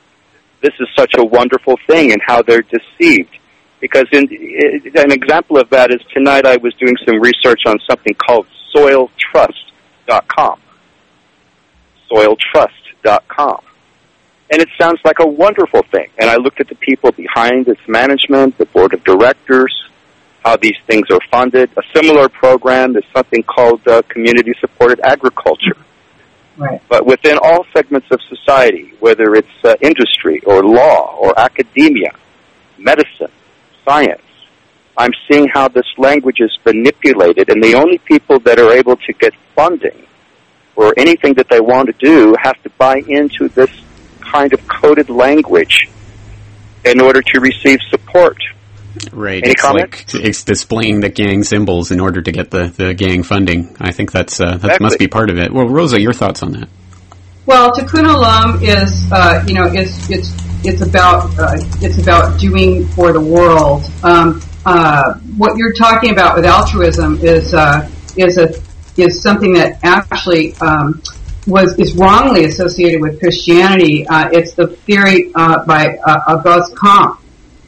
this 0.61 0.73
is 0.79 0.87
such 0.97 1.13
a 1.17 1.23
wonderful 1.23 1.77
thing 1.87 2.11
and 2.11 2.21
how 2.25 2.41
they're 2.41 2.63
deceived. 2.63 3.37
Because 3.81 4.05
in, 4.13 4.23
an 4.95 5.11
example 5.11 5.59
of 5.59 5.69
that 5.71 5.91
is 5.91 5.99
tonight 6.13 6.45
I 6.45 6.57
was 6.57 6.73
doing 6.75 6.95
some 7.05 7.19
research 7.19 7.61
on 7.65 7.75
something 7.89 8.13
called 8.15 8.47
soiltrust.com. 8.73 10.59
Soiltrust.com. 12.11 13.61
And 14.51 14.61
it 14.61 14.69
sounds 14.79 14.99
like 15.03 15.17
a 15.19 15.27
wonderful 15.27 15.81
thing. 15.91 16.07
And 16.17 16.29
I 16.29 16.35
looked 16.35 16.61
at 16.61 16.69
the 16.69 16.75
people 16.75 17.11
behind 17.11 17.67
its 17.67 17.81
management, 17.87 18.57
the 18.57 18.65
board 18.67 18.93
of 18.93 19.03
directors, 19.03 19.73
how 20.45 20.57
these 20.57 20.77
things 20.87 21.07
are 21.11 21.19
funded. 21.31 21.69
A 21.75 21.81
similar 21.93 22.29
program 22.29 22.95
is 22.95 23.03
something 23.15 23.43
called 23.43 23.85
uh, 23.87 24.01
community 24.09 24.53
supported 24.59 24.99
agriculture. 25.03 25.75
But 26.89 27.05
within 27.05 27.37
all 27.43 27.65
segments 27.75 28.07
of 28.11 28.19
society, 28.29 28.93
whether 28.99 29.35
it's 29.35 29.47
uh, 29.63 29.75
industry 29.81 30.39
or 30.45 30.63
law 30.63 31.15
or 31.15 31.37
academia, 31.39 32.11
medicine, 32.77 33.31
science, 33.85 34.21
I'm 34.97 35.11
seeing 35.29 35.47
how 35.51 35.67
this 35.67 35.87
language 35.97 36.39
is 36.39 36.55
manipulated, 36.65 37.49
and 37.49 37.63
the 37.63 37.73
only 37.73 37.97
people 37.97 38.39
that 38.41 38.59
are 38.59 38.71
able 38.71 38.95
to 38.95 39.13
get 39.13 39.33
funding 39.55 40.05
or 40.75 40.93
anything 40.97 41.33
that 41.35 41.49
they 41.49 41.59
want 41.59 41.87
to 41.87 41.93
do 42.05 42.35
have 42.41 42.61
to 42.63 42.69
buy 42.71 42.97
into 43.07 43.49
this 43.49 43.71
kind 44.19 44.53
of 44.53 44.67
coded 44.67 45.09
language 45.09 45.89
in 46.85 46.99
order 46.99 47.21
to 47.21 47.39
receive 47.39 47.79
support. 47.89 48.37
Right. 49.11 49.43
Any 49.43 49.53
it's 49.53 49.61
comment? 49.61 50.13
like 50.13 50.23
it's 50.23 50.43
displaying 50.43 50.99
the 50.99 51.09
gang 51.09 51.43
symbols 51.43 51.91
in 51.91 51.99
order 51.99 52.21
to 52.21 52.31
get 52.31 52.51
the, 52.51 52.67
the 52.67 52.93
gang 52.93 53.23
funding. 53.23 53.75
I 53.79 53.91
think 53.91 54.11
that's 54.11 54.39
uh, 54.39 54.45
that 54.45 54.55
Exactly. 54.55 54.83
must 54.83 54.99
be 54.99 55.07
part 55.07 55.29
of 55.29 55.37
it. 55.37 55.51
Well, 55.51 55.67
Rosa, 55.67 55.99
your 55.99 56.13
thoughts 56.13 56.43
on 56.43 56.51
that? 56.53 56.69
Well, 57.45 57.71
Tikkun 57.71 58.05
Olam 58.05 58.61
is, 58.61 59.11
uh, 59.11 59.43
you 59.47 59.55
know, 59.55 59.65
it's 59.65 60.09
it's 60.09 60.33
it's 60.63 60.81
about 60.81 61.37
uh, 61.37 61.55
it's 61.81 61.97
about 61.97 62.39
doing 62.39 62.87
for 62.89 63.11
the 63.11 63.19
world. 63.19 63.83
Um, 64.03 64.41
uh, 64.65 65.15
what 65.37 65.57
you're 65.57 65.73
talking 65.73 66.11
about 66.11 66.35
with 66.35 66.45
altruism 66.45 67.17
is 67.19 67.53
uh, 67.53 67.89
is 68.15 68.37
a 68.37 68.53
is 68.95 69.21
something 69.21 69.53
that 69.53 69.79
actually 69.83 70.53
um, 70.55 71.01
was 71.47 71.77
is 71.79 71.95
wrongly 71.95 72.45
associated 72.45 73.01
with 73.01 73.19
Christianity. 73.19 74.07
Uh, 74.07 74.29
it's 74.31 74.53
the 74.53 74.67
theory 74.67 75.31
uh, 75.35 75.65
by 75.65 75.97
uh, 76.05 76.19
Auguste 76.27 76.75
Comte 76.75 77.19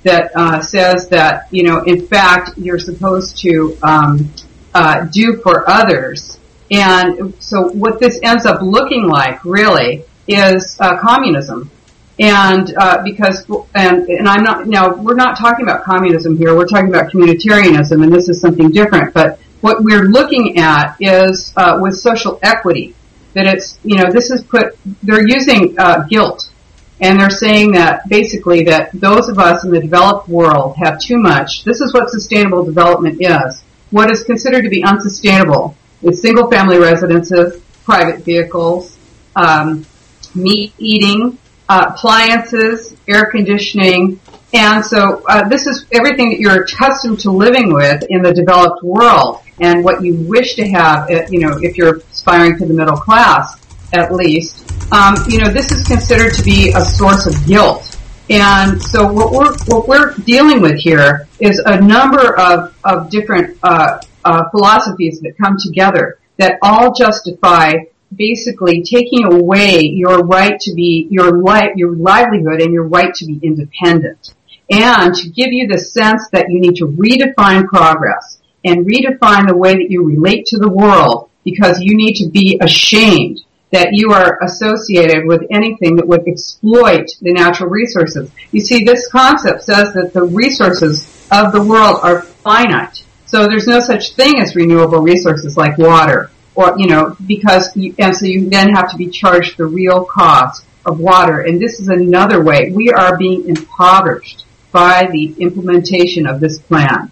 that 0.06 0.32
uh, 0.36 0.62
says 0.62 1.10
that 1.10 1.48
you 1.52 1.64
know, 1.64 1.82
in 1.84 2.08
fact, 2.08 2.52
you're 2.58 2.80
supposed 2.80 3.38
to 3.40 3.78
um, 3.84 4.32
uh, 4.74 5.06
do 5.06 5.38
for 5.38 5.70
others. 5.70 6.40
And 6.72 7.34
so, 7.40 7.70
what 7.70 8.00
this 8.00 8.20
ends 8.24 8.46
up 8.46 8.62
looking 8.62 9.08
like, 9.08 9.44
really, 9.44 10.06
is 10.28 10.78
uh, 10.80 10.98
communism. 10.98 11.70
And 12.18 12.74
uh, 12.78 13.04
because, 13.04 13.46
and, 13.76 14.08
and 14.08 14.28
I'm 14.28 14.44
not 14.44 14.68
now, 14.68 14.96
we're 14.96 15.16
not 15.16 15.38
talking 15.38 15.66
about 15.66 15.84
communism 15.84 16.38
here. 16.38 16.56
We're 16.56 16.68
talking 16.68 16.88
about 16.88 17.12
communitarianism, 17.12 18.02
and 18.04 18.14
this 18.14 18.30
is 18.30 18.40
something 18.40 18.72
different. 18.72 19.14
But 19.14 19.40
what 19.62 19.84
we're 19.84 20.06
looking 20.06 20.58
at 20.58 20.96
is 21.00 21.52
uh, 21.58 21.80
with 21.82 21.96
social 21.96 22.40
equity. 22.42 22.96
That 23.34 23.48
it's, 23.48 23.78
you 23.84 23.98
know, 23.98 24.10
this 24.12 24.32
is 24.32 24.44
put. 24.44 24.78
They're 25.04 25.28
using 25.28 25.76
uh, 25.78 26.06
guilt 26.08 26.50
and 27.02 27.20
they're 27.20 27.30
saying 27.30 27.74
that 27.74 28.08
basically 28.08 28.64
that 28.64 28.90
those 28.94 29.28
of 29.28 29.38
us 29.38 29.64
in 29.64 29.72
the 29.72 29.80
developed 29.80 30.30
world 30.30 30.76
have 30.78 31.00
too 31.00 31.18
much. 31.18 31.64
This 31.64 31.82
is 31.82 31.94
what 31.94 32.10
sustainable 32.10 32.64
development 32.64 33.18
is. 33.20 33.64
What 33.92 34.12
is 34.12 34.24
considered 34.24 34.64
to 34.64 34.70
be 34.70 34.84
unsustainable 34.84 35.76
is 36.02 36.22
single 36.22 36.50
family 36.50 36.80
residences, 36.80 37.62
private 37.84 38.24
vehicles, 38.24 38.98
um, 39.36 39.86
meat 40.34 40.74
eating, 40.78 41.38
uh, 41.68 41.92
appliances, 41.94 42.96
air 43.08 43.26
conditioning, 43.26 44.20
and 44.54 44.86
so 44.86 45.22
uh, 45.28 45.48
this 45.50 45.68
is 45.68 45.86
everything 45.92 46.30
that 46.30 46.40
you're 46.40 46.64
accustomed 46.64 47.20
to 47.20 47.32
living 47.32 47.74
with 47.74 48.06
in 48.10 48.22
the 48.22 48.34
developed 48.34 48.84
world, 48.84 49.42
and 49.60 49.84
what 49.84 50.04
you 50.04 50.16
wish 50.16 50.56
to 50.56 50.68
have, 50.70 51.10
uh, 51.10 51.26
you 51.30 51.40
know, 51.40 51.58
if 51.62 51.78
you're 51.78 51.98
aspiring 51.98 52.58
to 52.60 52.66
the 52.66 52.74
middle 52.74 52.96
class, 52.96 53.60
at 53.98 54.14
least. 54.14 54.64
Um, 54.92 55.16
you 55.28 55.40
know, 55.40 55.50
this 55.50 55.72
is 55.72 55.88
considered 55.88 56.34
to 56.36 56.44
be 56.44 56.72
a 56.76 56.82
source 56.82 57.26
of 57.26 57.46
guilt. 57.46 57.98
And 58.30 58.82
so 58.82 59.12
what 59.12 59.32
we're, 59.32 59.56
what 59.68 59.88
we're 59.88 60.14
dealing 60.26 60.62
with 60.62 60.80
here 60.80 61.28
is 61.40 61.62
a 61.66 61.80
number 61.80 62.36
of, 62.40 62.76
of 62.84 63.10
different, 63.10 63.58
uh, 63.62 64.00
uh, 64.24 64.50
philosophies 64.50 65.20
that 65.22 65.38
come 65.38 65.56
together 65.60 66.20
that 66.38 66.58
all 66.62 66.94
justify 66.94 67.74
basically 68.14 68.82
taking 68.82 69.32
away 69.32 69.82
your 69.82 70.20
right 70.26 70.60
to 70.60 70.74
be, 70.74 71.08
your 71.10 71.38
livelihood 71.38 72.62
and 72.62 72.74
your 72.74 72.88
right 72.88 73.14
to 73.14 73.26
be 73.26 73.40
independent. 73.44 74.34
And 74.70 75.14
to 75.14 75.30
give 75.30 75.50
you 75.52 75.68
the 75.68 75.78
sense 75.78 76.28
that 76.32 76.50
you 76.50 76.60
need 76.60 76.78
to 76.78 76.88
redefine 76.88 77.66
progress 77.68 78.42
and 78.64 78.86
redefine 78.86 79.48
the 79.48 79.56
way 79.56 79.74
that 79.74 79.88
you 79.90 80.04
relate 80.04 80.46
to 80.48 80.58
the 80.58 80.70
world 80.70 81.30
because 81.44 81.80
you 81.82 81.96
need 81.96 82.16
to 82.16 82.30
be 82.30 82.58
ashamed 82.60 83.45
that 83.76 83.90
you 83.92 84.14
are 84.14 84.40
associated 84.42 85.26
with 85.26 85.44
anything 85.52 85.98
that 85.98 86.08
would 86.08 86.26
exploit 86.26 87.08
the 87.22 87.34
natural 87.34 87.70
resources. 87.70 88.32
You 88.54 88.62
see, 88.62 88.86
this 88.86 89.08
concept 89.10 89.64
says 89.64 89.94
that 89.96 90.14
the 90.14 90.24
resources 90.24 91.06
of 91.30 91.52
the 91.52 91.62
world 91.62 92.00
are 92.02 92.22
finite. 92.22 93.04
So 93.26 93.48
there's 93.48 93.68
no 93.68 93.82
such 93.82 94.14
thing 94.14 94.40
as 94.40 94.56
renewable 94.56 95.02
resources 95.02 95.58
like 95.58 95.78
water 95.78 96.32
or, 96.56 96.76
you 96.78 96.88
know, 96.88 97.18
because, 97.28 97.76
you, 97.76 97.94
and 98.00 98.16
so 98.16 98.26
you 98.26 98.50
then 98.50 98.70
have 98.70 98.90
to 98.92 98.98
be 98.98 99.10
charged 99.10 99.58
the 99.58 99.66
real 99.66 100.06
cost 100.06 100.66
of 100.86 101.02
water. 101.02 101.42
And 101.42 101.62
this 101.62 101.82
is 101.82 101.90
another 101.90 102.42
way. 102.42 102.72
We 102.72 102.92
are 102.92 103.18
being 103.18 103.50
impoverished 103.50 104.46
by 104.72 105.10
the 105.12 105.36
implementation 105.38 106.26
of 106.26 106.40
this 106.40 106.60
plan. 106.60 107.12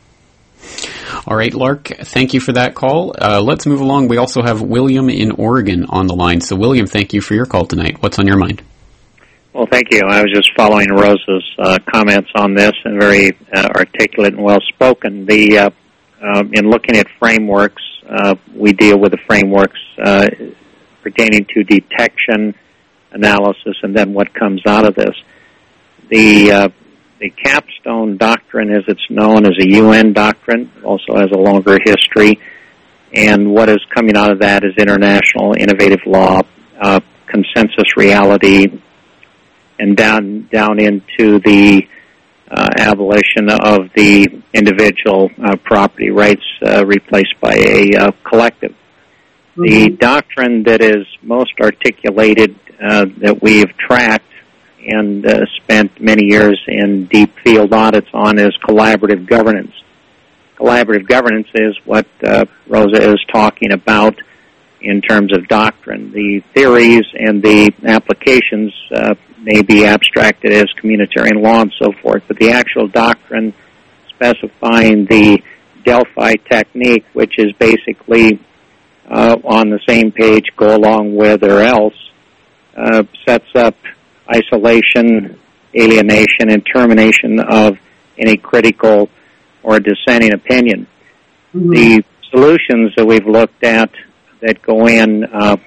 All 1.26 1.38
right, 1.38 1.54
Lark, 1.54 1.88
thank 1.88 2.34
you 2.34 2.42
for 2.42 2.52
that 2.52 2.76
call. 2.76 3.16
Uh, 3.18 3.42
let's 3.42 3.66
move 3.66 3.80
along. 3.80 4.10
We 4.10 4.18
also 4.18 4.42
have 4.42 4.62
William 4.62 5.10
in 5.10 5.32
Oregon 5.32 5.86
on 5.86 6.08
the 6.08 6.16
line. 6.16 6.42
So, 6.42 6.58
William, 6.58 6.86
thank 6.86 7.14
you 7.14 7.22
for 7.22 7.34
your 7.34 7.46
call 7.46 7.66
tonight. 7.66 8.02
What's 8.02 8.20
on 8.20 8.28
your 8.28 8.36
mind? 8.36 8.62
Well, 9.54 9.66
thank 9.72 9.92
you. 9.92 10.02
I 10.06 10.22
was 10.22 10.34
just 10.34 10.50
following 10.58 10.88
Rosa's 10.90 11.56
uh, 11.60 11.80
comments 11.94 12.30
on 12.36 12.56
this 12.56 12.74
and 12.84 13.00
very 13.00 13.38
uh, 13.54 13.70
articulate 13.74 14.34
and 14.34 14.44
well 14.44 14.60
spoken. 14.74 15.26
The 15.26 15.60
uh, 15.60 15.70
um, 16.22 16.52
in 16.54 16.70
looking 16.70 16.98
at 16.98 17.08
frameworks, 17.20 17.84
uh, 18.10 18.36
we 18.54 18.74
deal 18.74 19.00
with 19.00 19.12
the 19.12 19.20
frameworks 19.26 19.80
uh, 20.04 20.28
pertaining 21.04 21.46
to 21.54 21.64
detection, 21.64 22.54
analysis, 23.12 23.78
and 23.82 23.96
then 23.96 24.14
what 24.14 24.34
comes 24.34 24.62
out 24.68 24.86
of 24.86 24.96
this. 24.96 25.16
The 26.10 26.74
the 27.20 27.30
capstone 27.30 28.18
doctrine, 28.18 28.72
as 28.72 28.84
it's 28.88 29.10
known, 29.10 29.46
is 29.46 29.58
a 29.60 29.68
UN 29.78 30.14
doctrine. 30.14 30.72
Also 30.84 31.16
has 31.16 31.30
a 31.32 31.38
longer 31.38 31.80
history, 31.84 32.40
and 33.14 33.52
what 33.52 33.70
is 33.70 33.80
coming 33.94 34.18
out 34.18 34.32
of 34.32 34.40
that 34.40 34.64
is 34.64 34.74
international 34.78 35.54
innovative 35.58 36.02
law, 36.06 36.42
uh, 36.82 37.00
consensus 37.28 37.96
reality, 37.96 38.80
and 39.80 39.96
down 39.96 40.48
down 40.52 40.80
into 40.80 41.40
the 41.40 41.88
uh, 42.52 42.70
abolition 42.78 43.50
of 43.50 43.90
the 43.96 44.42
individual 44.54 45.30
uh, 45.44 45.56
property 45.64 46.10
rights 46.10 46.44
uh, 46.66 46.86
replaced 46.86 47.34
by 47.42 47.54
a 47.54 47.92
uh, 47.98 48.12
collective. 48.30 48.76
The 49.56 49.90
doctrine 50.00 50.64
that 50.64 50.82
is 50.82 51.06
most 51.22 51.54
articulated 51.62 52.56
uh, 52.82 53.06
that 53.20 53.42
we've 53.42 53.70
tracked 53.78 54.33
and 54.86 55.26
uh, 55.26 55.46
spent 55.58 56.00
many 56.02 56.26
years 56.26 56.62
in 56.68 57.06
deep 57.06 57.34
field 57.44 57.74
audits 57.74 58.10
on 58.14 58.40
is 58.40 58.56
collaborative 58.68 59.28
governance. 59.28 59.74
Collaborative 60.58 61.08
governance 61.08 61.48
is 61.56 61.76
what 61.86 62.06
uh, 62.24 62.46
Rosa 62.68 63.12
is 63.12 63.20
talking 63.32 63.72
about 63.74 64.16
in 64.82 65.02
terms 65.02 65.36
of 65.36 65.48
doctrine. 65.48 66.12
The 66.12 66.42
theories 66.54 67.06
and 67.14 67.42
the 67.42 67.74
applications 67.86 68.74
uh, 68.94 69.16
may 69.42 69.62
be 69.62 69.86
abstracted 69.86 70.52
as 70.52 70.66
communitarian 70.82 71.42
law 71.42 71.62
and 71.62 71.74
so 71.82 71.92
forth, 72.02 72.24
but 72.28 72.38
the 72.38 72.52
actual 72.52 72.88
doctrine 72.88 73.54
specifying 74.10 75.06
the 75.06 75.42
Delphi 75.86 76.34
technique, 76.50 77.06
which 77.14 77.36
is 77.38 77.52
basically 77.60 78.40
uh, 79.10 79.38
on 79.44 79.70
the 79.70 79.80
same 79.88 80.12
page, 80.12 80.46
go 80.56 80.76
along 80.76 81.16
with 81.16 81.44
or 81.44 81.60
else, 81.60 81.94
uh, 82.76 83.04
sets 83.28 83.50
up 83.56 83.76
isolation, 84.30 85.40
alienation, 85.76 86.50
and 86.50 86.66
termination 86.66 87.40
of 87.40 87.78
any 88.18 88.38
critical 88.38 89.10
or 89.64 89.80
dissenting 89.80 90.34
opinion. 90.34 90.88
Mm-hmm. 91.54 91.70
The 91.70 92.04
solutions 92.30 92.94
that 92.96 93.06
we've 93.06 93.28
looked 93.28 93.64
at 93.64 93.90
that 94.42 94.62
go 94.62 94.88
in, 94.88 95.24
uh, 95.24 95.58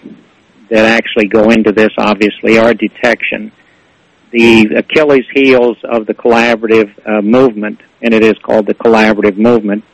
that 0.70 0.84
actually 0.84 1.28
go 1.28 1.50
into 1.50 1.72
this, 1.72 1.90
obviously, 1.98 2.58
are 2.58 2.74
detection. 2.74 3.52
The 4.32 4.74
Achilles 4.76 5.24
heels 5.32 5.76
of 5.84 6.06
the 6.06 6.14
collaborative 6.14 6.90
uh, 7.06 7.22
movement, 7.22 7.80
and 8.02 8.12
it 8.12 8.22
is 8.22 8.34
called 8.42 8.66
the 8.66 8.74
collaborative 8.74 9.38
movement, 9.38 9.84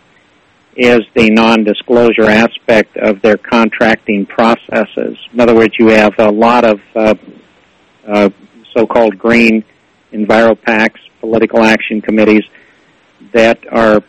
is 0.77 1.01
the 1.15 1.29
non-disclosure 1.31 2.31
aspect 2.31 2.97
of 2.97 3.21
their 3.21 3.37
contracting 3.37 4.25
processes. 4.25 5.19
In 5.33 5.41
other 5.41 5.55
words, 5.55 5.75
you 5.79 5.89
have 5.89 6.15
a 6.19 6.31
lot 6.31 6.65
of 6.65 6.81
uh, 6.97 7.15
uh, 8.09 8.31
so-called 8.77 9.19
green 9.19 9.65
enviropacts, 10.13 11.01
political 11.21 11.63
action 11.63 12.01
committees 12.01 12.45
that 13.33 13.59
are 13.73 14.03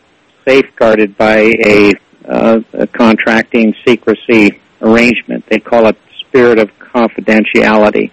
safeguarded 0.46 1.18
by 1.18 1.54
a, 1.66 1.94
uh, 2.28 2.60
a 2.74 2.88
contracting 2.88 3.74
secrecy 3.86 4.60
arrangement. 4.82 5.46
They 5.50 5.60
call 5.60 5.88
it 5.88 5.98
spirit 6.20 6.60
of 6.60 6.70
confidentiality. 6.80 8.12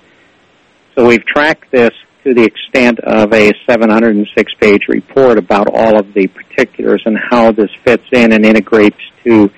So 0.94 1.06
we've 1.06 1.24
tracked 1.24 1.70
this 1.70 1.92
to 2.24 2.34
the 2.34 2.44
extent 2.44 3.00
of 3.00 3.32
a 3.32 3.52
706 3.66 4.54
page 4.60 4.82
report 4.88 5.38
about 5.38 5.68
all 5.72 5.98
of 5.98 6.12
the 6.12 6.26
particulars 6.26 7.02
and 7.06 7.18
how 7.18 7.50
this 7.52 7.70
fits 7.84 8.04
in 8.12 8.32
and 8.32 8.44
integrates 8.44 8.98
to 9.24 9.50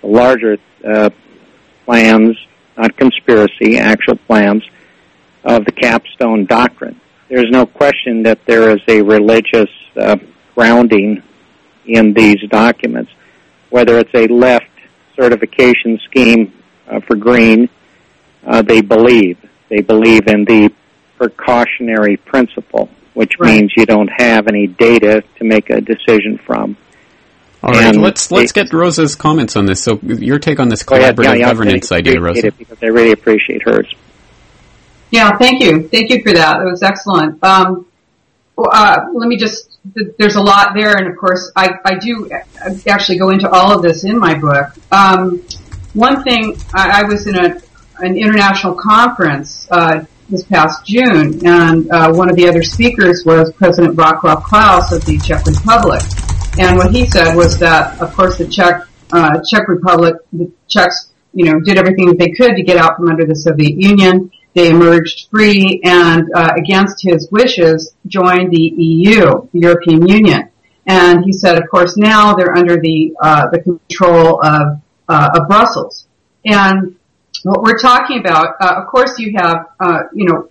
the 0.00 0.06
larger 0.06 0.56
uh, 0.86 1.10
plans, 1.84 2.36
not 2.78 2.96
conspiracy, 2.96 3.78
actual 3.78 4.16
plans 4.26 4.62
of 5.46 5.64
the 5.64 5.72
capstone 5.72 6.44
doctrine. 6.44 7.00
There's 7.28 7.50
no 7.50 7.64
question 7.64 8.24
that 8.24 8.44
there 8.46 8.70
is 8.70 8.80
a 8.88 9.00
religious 9.00 9.70
uh, 9.96 10.16
grounding 10.54 11.22
in 11.86 12.12
these 12.12 12.40
documents, 12.50 13.10
whether 13.70 13.98
it's 13.98 14.14
a 14.14 14.26
left 14.26 14.66
certification 15.14 15.98
scheme 16.04 16.52
uh, 16.88 17.00
for 17.00 17.16
green, 17.16 17.68
uh, 18.44 18.62
they 18.62 18.80
believe. 18.80 19.38
They 19.68 19.80
believe 19.80 20.26
in 20.26 20.44
the 20.44 20.72
precautionary 21.16 22.16
principle, 22.16 22.88
which 23.14 23.38
right. 23.38 23.54
means 23.54 23.72
you 23.76 23.86
don't 23.86 24.10
have 24.18 24.48
any 24.48 24.66
data 24.66 25.22
to 25.38 25.44
make 25.44 25.70
a 25.70 25.80
decision 25.80 26.38
from. 26.44 26.76
All 27.62 27.72
right, 27.72 27.96
let's 27.96 28.30
let's 28.30 28.52
get 28.52 28.72
Rosa's 28.72 29.16
comments 29.16 29.56
on 29.56 29.66
this. 29.66 29.82
So, 29.82 29.98
your 30.02 30.38
take 30.38 30.60
on 30.60 30.68
this 30.68 30.84
collaborative 30.84 31.24
yeah, 31.24 31.34
yeah, 31.34 31.48
governance 31.48 31.90
idea, 31.90 32.20
Rosa? 32.20 32.52
because 32.52 32.78
I 32.82 32.86
really 32.86 33.12
appreciate 33.12 33.62
hers. 33.62 33.92
Yeah, 35.10 35.36
thank 35.38 35.62
you, 35.62 35.88
thank 35.88 36.10
you 36.10 36.22
for 36.22 36.32
that. 36.32 36.60
It 36.60 36.64
was 36.64 36.82
excellent. 36.82 37.42
Um, 37.42 37.86
uh, 38.58 39.06
let 39.12 39.28
me 39.28 39.36
just. 39.36 39.78
There's 40.18 40.34
a 40.34 40.42
lot 40.42 40.74
there, 40.74 40.96
and 40.96 41.06
of 41.06 41.16
course, 41.16 41.52
I, 41.54 41.74
I 41.84 41.94
do 41.94 42.28
actually 42.88 43.18
go 43.18 43.30
into 43.30 43.48
all 43.48 43.70
of 43.70 43.82
this 43.82 44.02
in 44.02 44.18
my 44.18 44.34
book. 44.34 44.66
Um, 44.90 45.42
one 45.94 46.24
thing, 46.24 46.56
I, 46.74 47.02
I 47.02 47.04
was 47.04 47.28
in 47.28 47.36
a 47.36 47.60
an 47.98 48.16
international 48.16 48.74
conference 48.74 49.68
uh, 49.70 50.04
this 50.28 50.42
past 50.44 50.84
June, 50.84 51.46
and 51.46 51.90
uh, 51.90 52.12
one 52.12 52.28
of 52.28 52.36
the 52.36 52.48
other 52.48 52.62
speakers 52.62 53.22
was 53.24 53.52
President 53.52 53.96
Václav 53.96 54.42
Klaus 54.42 54.92
of 54.92 55.04
the 55.04 55.18
Czech 55.18 55.46
Republic. 55.46 56.02
And 56.58 56.76
what 56.76 56.90
he 56.90 57.06
said 57.06 57.34
was 57.34 57.58
that, 57.58 58.00
of 58.00 58.12
course, 58.14 58.38
the 58.38 58.48
Czech 58.48 58.88
uh, 59.12 59.40
Czech 59.48 59.68
Republic, 59.68 60.16
the 60.32 60.50
Czechs, 60.68 61.12
you 61.32 61.44
know, 61.44 61.60
did 61.60 61.78
everything 61.78 62.06
that 62.06 62.18
they 62.18 62.30
could 62.30 62.56
to 62.56 62.62
get 62.62 62.76
out 62.76 62.96
from 62.96 63.08
under 63.08 63.24
the 63.24 63.36
Soviet 63.36 63.76
Union. 63.76 64.30
They 64.56 64.70
emerged 64.70 65.28
free, 65.30 65.82
and 65.84 66.24
uh, 66.34 66.54
against 66.56 67.02
his 67.02 67.30
wishes, 67.30 67.94
joined 68.06 68.50
the 68.50 68.72
EU, 68.74 69.46
the 69.52 69.58
European 69.68 70.08
Union. 70.08 70.50
And 70.86 71.22
he 71.26 71.32
said, 71.34 71.58
of 71.58 71.68
course, 71.70 71.98
now 71.98 72.34
they're 72.34 72.56
under 72.56 72.80
the 72.80 73.14
uh, 73.20 73.50
the 73.50 73.60
control 73.60 74.42
of 74.42 74.80
uh, 75.10 75.28
of 75.34 75.46
Brussels. 75.46 76.06
And 76.46 76.96
what 77.42 77.62
we're 77.62 77.76
talking 77.76 78.18
about, 78.18 78.54
uh, 78.58 78.80
of 78.80 78.86
course, 78.86 79.18
you 79.18 79.34
have, 79.36 79.66
uh, 79.78 80.04
you 80.14 80.24
know, 80.24 80.48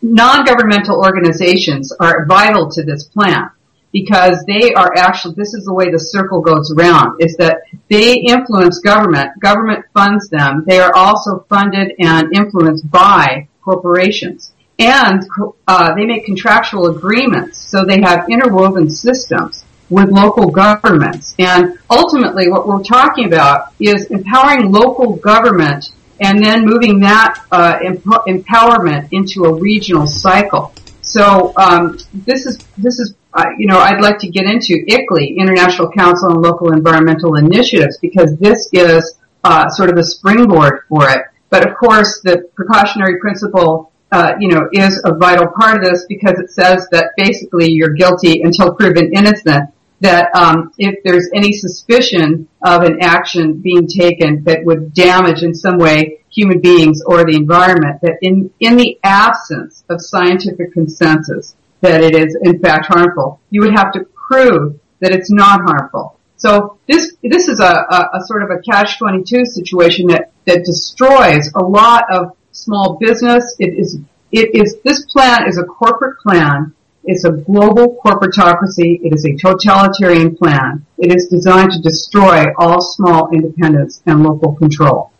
non-governmental 0.00 1.02
organizations 1.02 1.90
are 1.98 2.24
vital 2.26 2.70
to 2.70 2.84
this 2.84 3.02
plan 3.02 3.50
because 3.92 4.44
they 4.46 4.72
are 4.74 4.92
actually, 4.96 5.34
this 5.34 5.54
is 5.54 5.64
the 5.64 5.72
way 5.72 5.90
the 5.90 5.98
circle 5.98 6.40
goes 6.40 6.72
around, 6.72 7.20
is 7.20 7.36
that 7.36 7.62
they 7.88 8.14
influence 8.14 8.78
government, 8.80 9.30
government 9.40 9.84
funds 9.94 10.28
them, 10.28 10.64
they 10.66 10.78
are 10.78 10.94
also 10.94 11.44
funded 11.48 11.92
and 11.98 12.34
influenced 12.34 12.90
by 12.90 13.48
corporations. 13.62 14.52
And 14.78 15.22
uh, 15.66 15.94
they 15.94 16.06
make 16.06 16.24
contractual 16.24 16.86
agreements, 16.86 17.58
so 17.58 17.84
they 17.84 18.00
have 18.00 18.28
interwoven 18.30 18.88
systems 18.88 19.64
with 19.90 20.10
local 20.10 20.50
governments. 20.50 21.34
And 21.38 21.78
ultimately 21.90 22.48
what 22.48 22.68
we're 22.68 22.82
talking 22.82 23.26
about 23.26 23.72
is 23.80 24.06
empowering 24.06 24.70
local 24.70 25.16
government 25.16 25.92
and 26.20 26.44
then 26.44 26.64
moving 26.64 27.00
that 27.00 27.44
uh, 27.50 27.78
emp- 27.84 28.04
empowerment 28.04 29.08
into 29.12 29.44
a 29.44 29.54
regional 29.54 30.06
cycle. 30.06 30.72
So 31.00 31.52
um, 31.56 31.98
this 32.12 32.44
is 32.44 32.58
this 32.76 32.98
is 32.98 33.14
you 33.58 33.66
know 33.66 33.78
I'd 33.78 34.00
like 34.00 34.18
to 34.18 34.28
get 34.28 34.44
into 34.44 34.84
ICLEI, 34.88 35.36
International 35.36 35.90
Council 35.90 36.30
on 36.32 36.42
Local 36.42 36.72
Environmental 36.72 37.36
Initiatives, 37.36 37.98
because 37.98 38.36
this 38.38 38.68
is 38.72 39.18
uh, 39.44 39.68
sort 39.68 39.90
of 39.90 39.96
a 39.96 40.04
springboard 40.04 40.80
for 40.88 41.08
it. 41.08 41.22
But 41.50 41.66
of 41.66 41.76
course, 41.76 42.20
the 42.22 42.48
precautionary 42.54 43.18
principle, 43.20 43.92
uh, 44.12 44.34
you 44.38 44.48
know, 44.48 44.68
is 44.72 45.00
a 45.04 45.14
vital 45.14 45.48
part 45.48 45.76
of 45.76 45.90
this 45.90 46.04
because 46.08 46.38
it 46.38 46.50
says 46.50 46.86
that 46.90 47.12
basically 47.16 47.70
you're 47.70 47.94
guilty 47.94 48.42
until 48.42 48.74
proven 48.74 49.12
innocent 49.14 49.70
that 50.00 50.34
um, 50.34 50.72
if 50.78 51.02
there's 51.02 51.28
any 51.34 51.52
suspicion 51.52 52.48
of 52.62 52.82
an 52.82 52.98
action 53.00 53.54
being 53.54 53.88
taken 53.88 54.44
that 54.44 54.64
would 54.64 54.94
damage 54.94 55.42
in 55.42 55.54
some 55.54 55.76
way 55.78 56.20
human 56.30 56.60
beings 56.60 57.02
or 57.04 57.24
the 57.24 57.34
environment, 57.34 58.00
that 58.02 58.18
in, 58.22 58.50
in 58.60 58.76
the 58.76 58.98
absence 59.02 59.84
of 59.88 60.00
scientific 60.00 60.72
consensus 60.72 61.56
that 61.80 62.02
it 62.02 62.14
is 62.14 62.36
in 62.42 62.58
fact 62.60 62.86
harmful, 62.86 63.40
you 63.50 63.60
would 63.62 63.74
have 63.74 63.92
to 63.92 64.04
prove 64.14 64.78
that 65.00 65.12
it's 65.12 65.30
not 65.30 65.60
harmful. 65.62 66.18
So 66.36 66.78
this 66.86 67.16
this 67.22 67.48
is 67.48 67.60
a, 67.60 67.64
a, 67.64 68.10
a 68.14 68.20
sort 68.26 68.42
of 68.42 68.50
a 68.50 68.60
catch 68.62 68.98
twenty 68.98 69.24
two 69.24 69.44
situation 69.44 70.06
that 70.08 70.30
that 70.44 70.64
destroys 70.64 71.50
a 71.54 71.62
lot 71.62 72.04
of 72.12 72.36
small 72.52 72.96
business. 73.00 73.56
It 73.58 73.78
is 73.78 73.98
it 74.30 74.54
is 74.54 74.78
this 74.84 75.04
plan 75.06 75.48
is 75.48 75.58
a 75.58 75.64
corporate 75.64 76.18
plan 76.20 76.74
it's 77.08 77.24
a 77.24 77.32
global 77.32 77.98
corporatocracy. 78.04 79.00
It 79.02 79.14
is 79.14 79.24
a 79.24 79.34
totalitarian 79.34 80.36
plan. 80.36 80.84
It 80.98 81.10
is 81.10 81.26
designed 81.28 81.72
to 81.72 81.80
destroy 81.80 82.44
all 82.58 82.82
small 82.82 83.30
independence 83.32 84.02
and 84.04 84.22
local 84.22 84.54
control. 84.54 85.10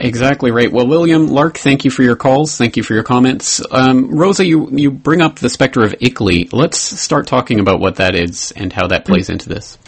Exactly 0.00 0.50
right. 0.50 0.70
Well, 0.70 0.86
William 0.86 1.28
Lark, 1.28 1.58
thank 1.58 1.84
you 1.84 1.90
for 1.90 2.02
your 2.02 2.16
calls. 2.16 2.56
Thank 2.56 2.76
you 2.76 2.82
for 2.82 2.94
your 2.94 3.02
comments. 3.02 3.60
Um, 3.70 4.10
Rosa, 4.16 4.44
you 4.44 4.68
you 4.70 4.90
bring 4.90 5.20
up 5.20 5.38
the 5.38 5.48
specter 5.48 5.84
of 5.84 5.92
ICLEI. 5.92 6.52
Let's 6.52 6.78
start 6.78 7.26
talking 7.26 7.60
about 7.60 7.80
what 7.80 7.96
that 7.96 8.14
is 8.14 8.52
and 8.52 8.72
how 8.72 8.86
that 8.88 9.04
plays 9.04 9.30
into 9.30 9.48
this. 9.48 9.78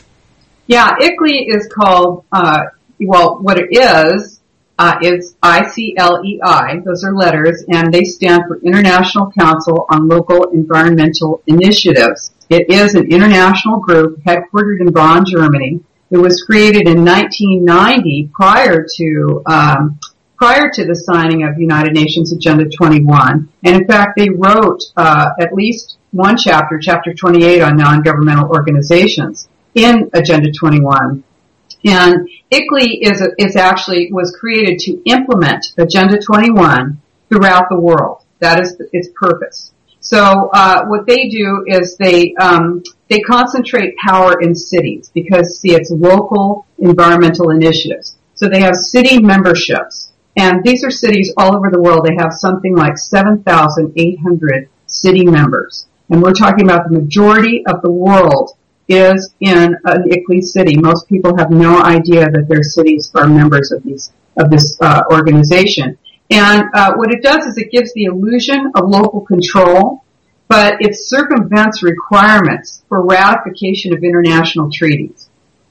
Yeah, 0.67 0.89
ICLEI 0.89 1.55
is 1.55 1.69
called. 1.73 2.25
Uh, 2.31 2.65
well, 3.01 3.39
what 3.41 3.59
it 3.59 3.69
is 3.71 4.41
uh, 4.79 4.99
is 5.03 5.35
ICLEI. 5.43 6.85
Those 6.85 7.05
are 7.05 7.15
letters, 7.15 7.65
and 7.69 7.93
they 7.93 8.05
stand 8.05 8.45
for 8.49 8.59
International 8.61 9.31
Council 9.33 9.87
on 9.91 10.09
Local 10.09 10.51
Environmental 10.53 11.43
Initiatives. 11.47 12.33
It 12.49 12.71
is 12.71 12.95
an 12.95 13.13
international 13.13 13.81
group 13.81 14.23
headquartered 14.23 14.81
in 14.81 14.91
Bonn, 14.93 15.25
Germany. 15.27 15.81
It 16.11 16.19
was 16.19 16.43
created 16.43 16.89
in 16.89 17.05
1990, 17.05 18.31
prior 18.33 18.87
to 18.97 19.43
um, 19.47 20.01
prior 20.37 20.71
to 20.73 20.87
the 20.87 20.95
signing 20.95 21.45
of 21.45 21.59
United 21.59 21.93
Nations 21.93 22.33
Agenda 22.33 22.65
21. 22.69 23.49
And 23.63 23.77
in 23.77 23.87
fact, 23.87 24.17
they 24.17 24.31
wrote 24.31 24.83
uh, 24.97 25.31
at 25.39 25.53
least 25.53 25.99
one 26.13 26.37
chapter, 26.39 26.79
Chapter 26.81 27.13
28, 27.13 27.61
on 27.61 27.77
non-governmental 27.77 28.49
organizations 28.49 29.49
in 29.75 30.11
Agenda 30.15 30.51
21. 30.51 31.23
And 31.85 32.29
ICLEI 32.51 32.99
is, 33.03 33.23
is 33.39 33.57
actually, 33.57 34.11
was 34.13 34.35
created 34.39 34.79
to 34.81 35.03
implement 35.05 35.67
Agenda 35.79 36.19
21 36.19 37.01
throughout 37.29 37.69
the 37.69 37.79
world. 37.79 38.23
That 38.39 38.61
is 38.61 38.81
its 38.93 39.11
purpose. 39.15 39.73
So 40.01 40.51
uh, 40.53 40.87
what 40.87 41.07
they 41.07 41.29
do 41.29 41.65
is 41.67 41.97
they 41.97 42.35
um, 42.37 42.83
they 43.09 43.21
concentrate 43.21 43.97
power 43.99 44.41
in 44.41 44.55
cities 44.55 45.11
because 45.15 45.61
see 45.61 45.75
it's 45.75 45.91
local 45.91 46.67
environmental 46.79 47.51
initiatives. 47.51 48.17
So 48.35 48.49
they 48.49 48.61
have 48.61 48.77
city 48.77 49.21
memberships, 49.21 50.13
and 50.37 50.65
these 50.65 50.83
are 50.85 50.91
cities 50.91 51.35
all 51.37 51.55
over 51.55 51.71
the 51.71 51.81
world. 51.81 52.07
They 52.07 52.17
have 52.19 52.33
something 52.33 52.75
like 52.75 52.97
seven 52.97 53.43
thousand 53.43 53.93
eight 53.97 54.19
hundred 54.21 54.71
city 54.87 55.25
members, 55.27 55.87
and 56.09 56.23
we're 56.23 56.33
talking 56.33 56.65
about 56.65 56.89
the 56.89 56.99
majority 56.99 57.63
of 57.67 57.83
the 57.83 57.91
world 57.91 58.57
is 58.89 59.33
in 59.41 59.77
an 59.85 60.05
ICLEI 60.11 60.43
city. 60.43 60.77
Most 60.77 61.09
people 61.09 61.37
have 61.37 61.51
no 61.51 61.81
idea 61.81 62.29
that 62.29 62.47
their 62.49 62.63
cities 62.63 63.13
are 63.15 63.29
members 63.29 63.71
of 63.71 63.83
these 63.83 64.13
of 64.37 64.51
this 64.51 64.77
uh, 64.81 65.03
organization. 65.11 65.99
And 66.31 66.65
uh, 66.75 66.95
what 66.95 67.13
it 67.13 67.23
does 67.23 67.45
is 67.47 67.59
it 67.59 67.73
gives 67.73 67.93
the 67.93 68.05
illusion 68.05 68.73
of 68.77 68.89
local 68.89 69.21
control, 69.23 70.05
but 70.49 70.77
it 70.81 70.95
circumvents 70.95 71.83
requirements 71.83 72.83
for 72.89 73.05
ratification 73.05 73.93
of 73.93 74.05
international 74.05 74.71
treaties. 74.71 75.29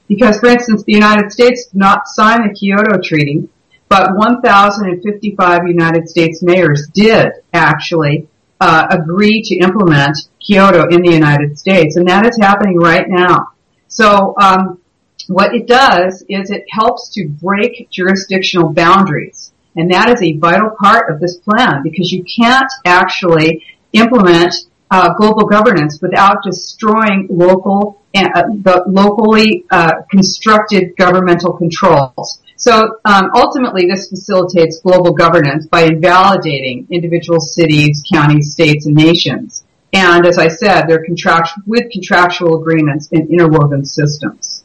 Because, 0.08 0.40
for 0.40 0.48
instance, 0.48 0.84
the 0.84 0.94
United 0.94 1.32
States 1.32 1.68
did 1.68 1.78
not 1.78 2.08
sign 2.08 2.48
the 2.48 2.54
Kyoto 2.54 3.00
Treaty, 3.02 3.48
but 3.88 4.16
1,055 4.16 5.68
United 5.68 6.10
States 6.10 6.42
mayors 6.42 6.88
did 6.94 7.32
actually 7.54 8.28
uh, 8.60 8.88
agree 8.90 9.42
to 9.44 9.56
implement 9.58 10.18
Kyoto 10.40 10.88
in 10.90 11.02
the 11.02 11.12
United 11.12 11.58
States, 11.58 11.96
and 11.96 12.08
that 12.08 12.26
is 12.26 12.38
happening 12.40 12.78
right 12.78 13.06
now. 13.08 13.50
So 13.88 14.36
um, 14.40 14.82
what 15.28 15.56
it 15.56 15.68
does 15.68 16.24
is 16.28 16.52
it 16.52 16.66
helps 16.70 17.14
to 17.14 17.28
break 17.28 17.90
jurisdictional 17.90 18.74
boundaries. 18.74 19.54
And 19.80 19.90
that 19.92 20.10
is 20.10 20.22
a 20.22 20.34
vital 20.34 20.72
part 20.78 21.10
of 21.10 21.22
this 21.22 21.38
plan 21.38 21.84
because 21.84 22.12
you 22.12 22.26
can't 22.26 22.70
actually 22.86 23.64
implement 23.94 24.54
uh, 24.92 25.14
global 25.14 25.46
governance 25.46 26.02
without 26.02 26.44
destroying 26.44 27.28
local, 27.30 28.02
uh, 28.14 28.42
the 28.62 28.84
locally 28.88 29.64
uh, 29.72 30.02
constructed 30.12 30.98
governmental 30.98 31.54
controls. 31.54 32.42
So 32.58 33.00
um, 33.06 33.32
ultimately, 33.34 33.86
this 33.86 34.10
facilitates 34.10 34.82
global 34.82 35.14
governance 35.14 35.66
by 35.68 35.84
invalidating 35.84 36.86
individual 36.90 37.40
cities, 37.40 38.04
counties, 38.12 38.52
states, 38.52 38.86
and 38.86 38.96
nations. 38.96 39.64
And 39.94 40.26
as 40.26 40.38
I 40.38 40.50
said, 40.50 40.88
they're 40.88 41.06
contractual 41.06 41.64
with 41.66 41.90
contractual 41.90 42.60
agreements 42.60 43.08
and 43.14 43.30
interwoven 43.30 43.86
systems. 43.86 44.59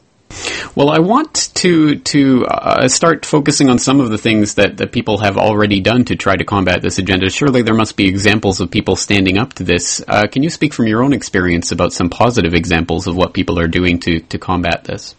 Well, 0.75 0.89
I 0.89 0.99
want 0.99 1.51
to 1.55 1.95
to 1.95 2.45
uh, 2.47 2.89
start 2.89 3.25
focusing 3.25 3.69
on 3.69 3.79
some 3.79 4.01
of 4.01 4.09
the 4.09 4.17
things 4.17 4.55
that, 4.55 4.75
that 4.77 4.91
people 4.91 5.19
have 5.19 5.37
already 5.37 5.79
done 5.79 6.03
to 6.05 6.17
try 6.17 6.35
to 6.35 6.43
combat 6.43 6.81
this 6.81 6.99
agenda. 6.99 7.29
Surely 7.29 7.61
there 7.61 7.73
must 7.73 7.95
be 7.95 8.09
examples 8.09 8.59
of 8.59 8.69
people 8.69 8.97
standing 8.97 9.37
up 9.37 9.53
to 9.53 9.63
this. 9.63 10.03
Uh, 10.05 10.27
can 10.29 10.43
you 10.43 10.49
speak 10.49 10.73
from 10.73 10.87
your 10.87 11.01
own 11.01 11.13
experience 11.13 11.71
about 11.71 11.93
some 11.93 12.09
positive 12.09 12.53
examples 12.53 13.07
of 13.07 13.15
what 13.15 13.33
people 13.33 13.57
are 13.57 13.69
doing 13.69 13.99
to, 13.99 14.19
to 14.19 14.37
combat 14.37 14.83
this? 14.83 15.15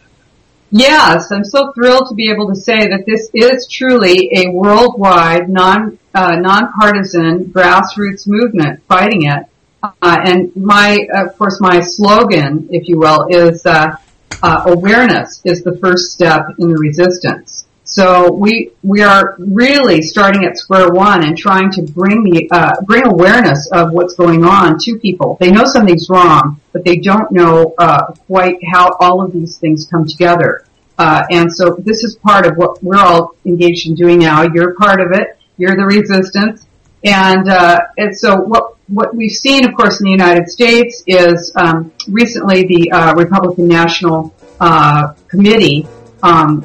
Yes, 0.71 1.33
I'm 1.33 1.45
so 1.45 1.73
thrilled 1.73 2.09
to 2.11 2.15
be 2.15 2.31
able 2.31 2.49
to 2.49 2.55
say 2.55 2.89
that 2.89 3.05
this 3.07 3.31
is 3.33 3.67
truly 3.67 4.29
a 4.35 4.51
worldwide, 4.51 5.49
non 5.49 5.99
uh, 6.15 6.37
nonpartisan 6.37 7.47
grassroots 7.47 8.29
movement 8.29 8.83
fighting 8.89 9.25
it. 9.25 9.47
Uh, 9.83 9.93
and 10.03 10.55
my, 10.55 10.99
of 11.15 11.39
course, 11.39 11.63
my 11.63 11.81
slogan, 11.81 12.69
if 12.71 12.89
you 12.89 12.99
will, 12.99 13.29
is 13.31 13.65
uh, 13.65 13.97
uh, 14.43 14.65
awareness 14.67 15.41
is 15.45 15.63
the 15.63 15.77
first 15.79 16.13
step 16.13 16.47
in 16.59 16.69
the 16.69 16.79
resistance. 16.79 17.67
So 17.85 18.33
we 18.33 18.73
we 18.83 19.03
are 19.03 19.37
really 19.39 20.03
starting 20.03 20.45
at 20.45 20.59
square 20.59 20.91
one 20.91 21.23
and 21.23 21.39
trying 21.39 21.71
to 21.73 21.83
bring 21.83 22.25
the 22.25 22.49
uh, 22.51 22.81
bring 22.83 23.07
awareness 23.07 23.71
of 23.73 23.93
what's 23.93 24.15
going 24.15 24.45
on 24.45 24.77
to 24.81 24.99
people. 24.99 25.37
They 25.41 25.53
know 25.53 25.65
something's 25.65 26.11
wrong, 26.11 26.61
but 26.73 26.85
they 26.85 26.97
don't 26.97 27.31
know 27.31 27.75
uh, 27.79 28.13
quite 28.27 28.59
how 28.73 28.97
all 28.99 29.23
of 29.23 29.33
these 29.33 29.59
things 29.59 29.87
come 29.87 30.05
together. 30.05 30.67
Uh, 30.99 31.25
and 31.31 31.53
so 31.53 31.77
this 31.79 32.03
is 32.03 32.17
part 32.17 32.47
of 32.47 32.57
what 32.57 32.83
we're 32.83 32.97
all 32.97 33.37
engaged 33.45 33.87
in 33.87 33.95
doing 33.95 34.19
now. 34.19 34.43
You're 34.43 34.75
part 34.75 35.01
of 35.01 35.13
it. 35.13 35.39
You're 35.57 35.77
the 35.77 35.85
resistance. 35.85 36.67
And, 37.05 37.49
uh, 37.49 37.81
and 37.99 38.17
so 38.17 38.37
what 38.37 38.76
what 38.89 39.15
we've 39.15 39.33
seen, 39.33 39.69
of 39.69 39.75
course, 39.75 40.01
in 40.01 40.05
the 40.05 40.11
United 40.11 40.49
States 40.49 41.03
is 41.07 41.53
um, 41.57 41.93
recently 42.09 42.67
the 42.67 42.91
uh, 42.93 43.15
Republican 43.15 43.67
National 43.67 44.35
uh, 44.61 45.15
Committee 45.29 45.87
um, 46.23 46.65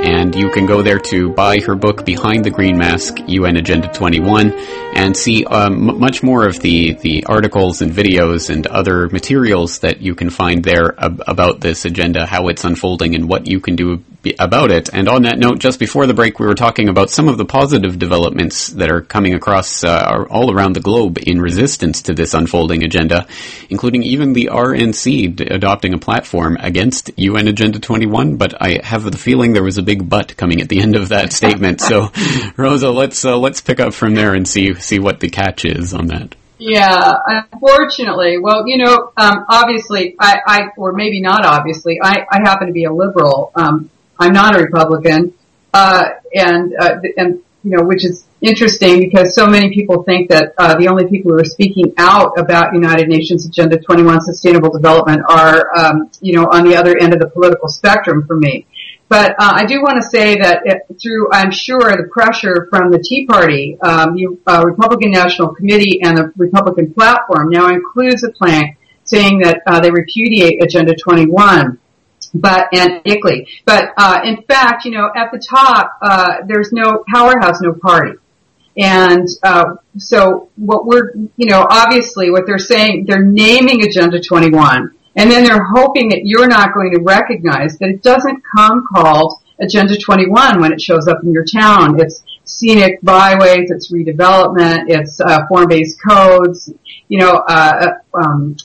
and 0.06 0.36
you 0.36 0.48
can 0.50 0.66
go 0.66 0.82
there 0.82 1.00
to 1.00 1.30
buy 1.30 1.58
her 1.58 1.74
book 1.74 2.04
Behind 2.04 2.44
the 2.44 2.50
Green 2.50 2.78
Mask, 2.78 3.18
UN 3.26 3.56
Agenda 3.56 3.92
21, 3.92 4.52
and 4.94 5.16
see 5.16 5.44
um, 5.44 5.98
much 5.98 6.22
more 6.22 6.46
of 6.46 6.60
the, 6.60 6.92
the 6.92 7.24
articles 7.26 7.82
and 7.82 7.90
videos 7.90 8.48
and 8.48 8.68
other 8.68 9.08
materials 9.08 9.80
that 9.80 10.00
you 10.00 10.14
can 10.14 10.30
find 10.30 10.62
there 10.62 10.94
ab- 10.96 11.22
about 11.26 11.60
this 11.60 11.84
agenda, 11.84 12.24
how 12.24 12.46
it's 12.46 12.64
unfolding, 12.64 13.16
and 13.16 13.28
what 13.28 13.48
you 13.48 13.58
can 13.58 13.74
do 13.74 14.04
about 14.38 14.70
it. 14.70 14.88
And 14.92 15.08
on 15.08 15.22
that 15.22 15.38
note, 15.38 15.58
just 15.58 15.78
before 15.78 16.06
the 16.06 16.14
break, 16.14 16.38
we 16.38 16.46
were 16.46 16.54
talking 16.54 16.88
about 16.88 17.10
some 17.10 17.28
of 17.28 17.38
the 17.38 17.44
positive 17.44 17.98
developments 17.98 18.68
that 18.68 18.90
are 18.90 19.00
coming 19.00 19.34
across 19.34 19.84
uh, 19.84 20.24
all 20.30 20.52
around 20.52 20.74
the 20.74 20.80
globe 20.80 21.18
in 21.24 21.40
resistance 21.40 22.02
to 22.02 22.14
this 22.14 22.34
unfolding 22.34 22.82
agenda, 22.82 23.26
including 23.70 24.02
even 24.02 24.32
the 24.32 24.50
RNC 24.52 25.50
adopting 25.50 25.94
a 25.94 25.98
platform 25.98 26.56
against 26.60 27.10
UN 27.16 27.48
Agenda 27.48 27.78
21. 27.78 28.36
But 28.36 28.60
I 28.60 28.80
have 28.82 29.04
the 29.04 29.18
feeling 29.18 29.52
there 29.52 29.62
was 29.62 29.78
a 29.78 29.82
big 29.82 29.95
but 30.04 30.36
coming 30.36 30.60
at 30.60 30.68
the 30.68 30.80
end 30.80 30.96
of 30.96 31.08
that 31.10 31.32
statement. 31.32 31.80
So, 31.80 32.10
Rosa, 32.56 32.90
let's 32.90 33.24
uh, 33.24 33.38
let's 33.38 33.60
pick 33.60 33.80
up 33.80 33.94
from 33.94 34.14
there 34.14 34.34
and 34.34 34.46
see 34.46 34.74
see 34.74 34.98
what 34.98 35.20
the 35.20 35.28
catch 35.28 35.64
is 35.64 35.94
on 35.94 36.06
that. 36.08 36.34
Yeah, 36.58 37.12
unfortunately. 37.26 38.38
Well, 38.38 38.66
you 38.66 38.78
know, 38.78 39.12
um, 39.16 39.44
obviously, 39.48 40.16
I, 40.18 40.40
I, 40.46 40.60
or 40.78 40.92
maybe 40.92 41.20
not 41.20 41.44
obviously, 41.44 41.98
I, 42.02 42.26
I 42.30 42.38
happen 42.42 42.68
to 42.68 42.72
be 42.72 42.84
a 42.84 42.92
liberal. 42.92 43.52
Um, 43.54 43.90
I'm 44.18 44.32
not 44.32 44.56
a 44.56 44.62
Republican, 44.62 45.34
uh, 45.74 46.08
and 46.34 46.74
uh, 46.78 46.96
and 47.18 47.42
you 47.62 47.76
know, 47.76 47.82
which 47.82 48.04
is 48.04 48.24
interesting 48.40 49.00
because 49.00 49.34
so 49.34 49.46
many 49.46 49.74
people 49.74 50.04
think 50.04 50.30
that 50.30 50.54
uh, 50.56 50.76
the 50.76 50.88
only 50.88 51.06
people 51.08 51.32
who 51.32 51.38
are 51.38 51.44
speaking 51.44 51.92
out 51.98 52.38
about 52.38 52.72
United 52.74 53.08
Nations 53.08 53.44
Agenda 53.44 53.76
21 53.78 54.20
Sustainable 54.20 54.70
Development 54.70 55.20
are, 55.28 55.76
um, 55.76 56.10
you 56.20 56.34
know, 56.34 56.46
on 56.46 56.64
the 56.64 56.76
other 56.76 56.96
end 56.96 57.12
of 57.12 57.18
the 57.18 57.28
political 57.28 57.68
spectrum 57.68 58.24
for 58.26 58.36
me. 58.36 58.66
But 59.08 59.32
uh, 59.38 59.52
I 59.54 59.64
do 59.66 59.82
want 59.82 60.02
to 60.02 60.08
say 60.08 60.34
that 60.36 60.62
it, 60.64 60.82
through, 61.00 61.30
I'm 61.32 61.52
sure, 61.52 61.78
the 61.78 62.08
pressure 62.10 62.66
from 62.70 62.90
the 62.90 62.98
Tea 62.98 63.24
Party, 63.26 63.78
um, 63.80 64.14
the 64.14 64.38
uh, 64.46 64.64
Republican 64.64 65.12
National 65.12 65.54
Committee 65.54 66.02
and 66.02 66.16
the 66.16 66.32
Republican 66.36 66.92
platform 66.92 67.50
now 67.50 67.68
includes 67.68 68.24
a 68.24 68.30
plank 68.30 68.78
saying 69.04 69.38
that 69.38 69.62
uh, 69.66 69.80
they 69.80 69.90
repudiate 69.90 70.62
Agenda 70.62 70.94
21 70.94 71.78
but 72.34 72.68
and 72.72 73.02
ICLEI. 73.04 73.46
But 73.64 73.92
uh, 73.96 74.20
in 74.24 74.42
fact, 74.42 74.84
you 74.84 74.90
know, 74.90 75.10
at 75.14 75.30
the 75.32 75.38
top, 75.38 75.98
uh, 76.02 76.38
there's 76.46 76.72
no 76.72 77.04
powerhouse, 77.12 77.60
no 77.60 77.72
party. 77.72 78.18
And 78.76 79.26
uh, 79.42 79.76
so 79.96 80.50
what 80.56 80.86
we're, 80.86 81.14
you 81.36 81.46
know, 81.46 81.66
obviously 81.68 82.30
what 82.30 82.46
they're 82.46 82.58
saying, 82.58 83.06
they're 83.06 83.24
naming 83.24 83.82
Agenda 83.84 84.20
21, 84.20 84.94
and 85.16 85.30
then 85.30 85.44
they're 85.44 85.64
hoping 85.64 86.10
that 86.10 86.22
you're 86.24 86.46
not 86.46 86.74
going 86.74 86.92
to 86.92 87.00
recognize 87.00 87.78
that 87.78 87.88
it 87.88 88.02
doesn't 88.02 88.42
come 88.56 88.84
called 88.86 89.40
Agenda 89.60 89.96
21 89.96 90.60
when 90.60 90.72
it 90.72 90.80
shows 90.80 91.08
up 91.08 91.22
in 91.22 91.32
your 91.32 91.44
town. 91.44 91.98
It's 92.00 92.22
scenic 92.44 93.00
byways, 93.02 93.70
it's 93.70 93.92
redevelopment, 93.92 94.84
it's 94.88 95.20
uh, 95.20 95.46
form-based 95.48 95.98
codes, 96.02 96.72
you 97.08 97.18
know, 97.18 97.42
uh, 97.48 97.94
uh 98.14 98.18
um, 98.18 98.56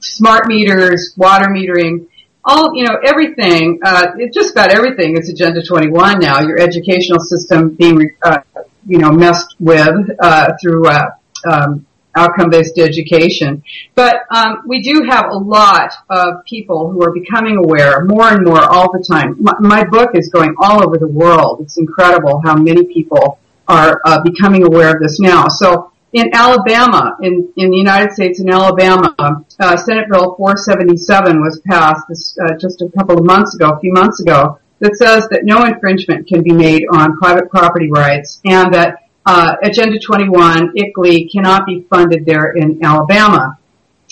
smart 0.00 0.48
meters, 0.48 1.14
water 1.16 1.46
metering 1.46 2.06
all, 2.48 2.74
you 2.74 2.84
know, 2.84 2.96
everything, 3.04 3.78
uh, 3.84 4.12
it 4.16 4.32
just 4.32 4.52
about 4.52 4.70
everything 4.70 5.16
is 5.16 5.28
Agenda 5.28 5.62
21 5.62 6.18
now. 6.18 6.40
Your 6.40 6.58
educational 6.58 7.20
system 7.20 7.74
being, 7.74 8.16
uh, 8.22 8.38
you 8.86 8.98
know, 8.98 9.10
messed 9.10 9.54
with, 9.58 10.08
uh, 10.18 10.52
through, 10.60 10.88
uh, 10.88 11.10
um, 11.44 11.86
outcome-based 12.18 12.78
education. 12.78 13.62
But 13.94 14.22
um, 14.30 14.62
we 14.66 14.82
do 14.82 15.06
have 15.08 15.26
a 15.30 15.38
lot 15.38 15.92
of 16.10 16.44
people 16.44 16.90
who 16.90 17.02
are 17.02 17.12
becoming 17.12 17.56
aware 17.56 18.04
more 18.04 18.28
and 18.28 18.44
more 18.44 18.62
all 18.62 18.90
the 18.92 19.02
time. 19.02 19.36
My, 19.40 19.54
my 19.60 19.84
book 19.84 20.10
is 20.14 20.28
going 20.28 20.54
all 20.58 20.84
over 20.84 20.98
the 20.98 21.08
world. 21.08 21.60
It's 21.60 21.78
incredible 21.78 22.40
how 22.44 22.56
many 22.56 22.84
people 22.84 23.38
are 23.68 24.00
uh, 24.04 24.22
becoming 24.22 24.64
aware 24.64 24.94
of 24.94 25.02
this 25.02 25.20
now. 25.20 25.48
So 25.48 25.92
in 26.12 26.30
Alabama, 26.32 27.16
in, 27.20 27.52
in 27.56 27.70
the 27.70 27.76
United 27.76 28.12
States, 28.12 28.40
in 28.40 28.48
Alabama, 28.48 29.14
uh, 29.18 29.76
Senate 29.76 30.08
Bill 30.10 30.34
477 30.36 31.40
was 31.40 31.60
passed 31.66 32.08
this, 32.08 32.36
uh, 32.42 32.56
just 32.58 32.80
a 32.80 32.88
couple 32.96 33.18
of 33.18 33.24
months 33.24 33.54
ago, 33.54 33.70
a 33.70 33.80
few 33.80 33.92
months 33.92 34.20
ago, 34.20 34.58
that 34.80 34.96
says 34.96 35.28
that 35.30 35.44
no 35.44 35.64
infringement 35.64 36.26
can 36.26 36.42
be 36.42 36.52
made 36.52 36.84
on 36.92 37.16
private 37.18 37.50
property 37.50 37.90
rights 37.90 38.40
and 38.44 38.72
that 38.72 39.07
uh, 39.28 39.56
Agenda 39.62 39.98
21, 40.00 40.72
ICLEI, 40.74 41.30
cannot 41.30 41.66
be 41.66 41.86
funded 41.90 42.24
there 42.24 42.52
in 42.56 42.84
Alabama. 42.84 43.58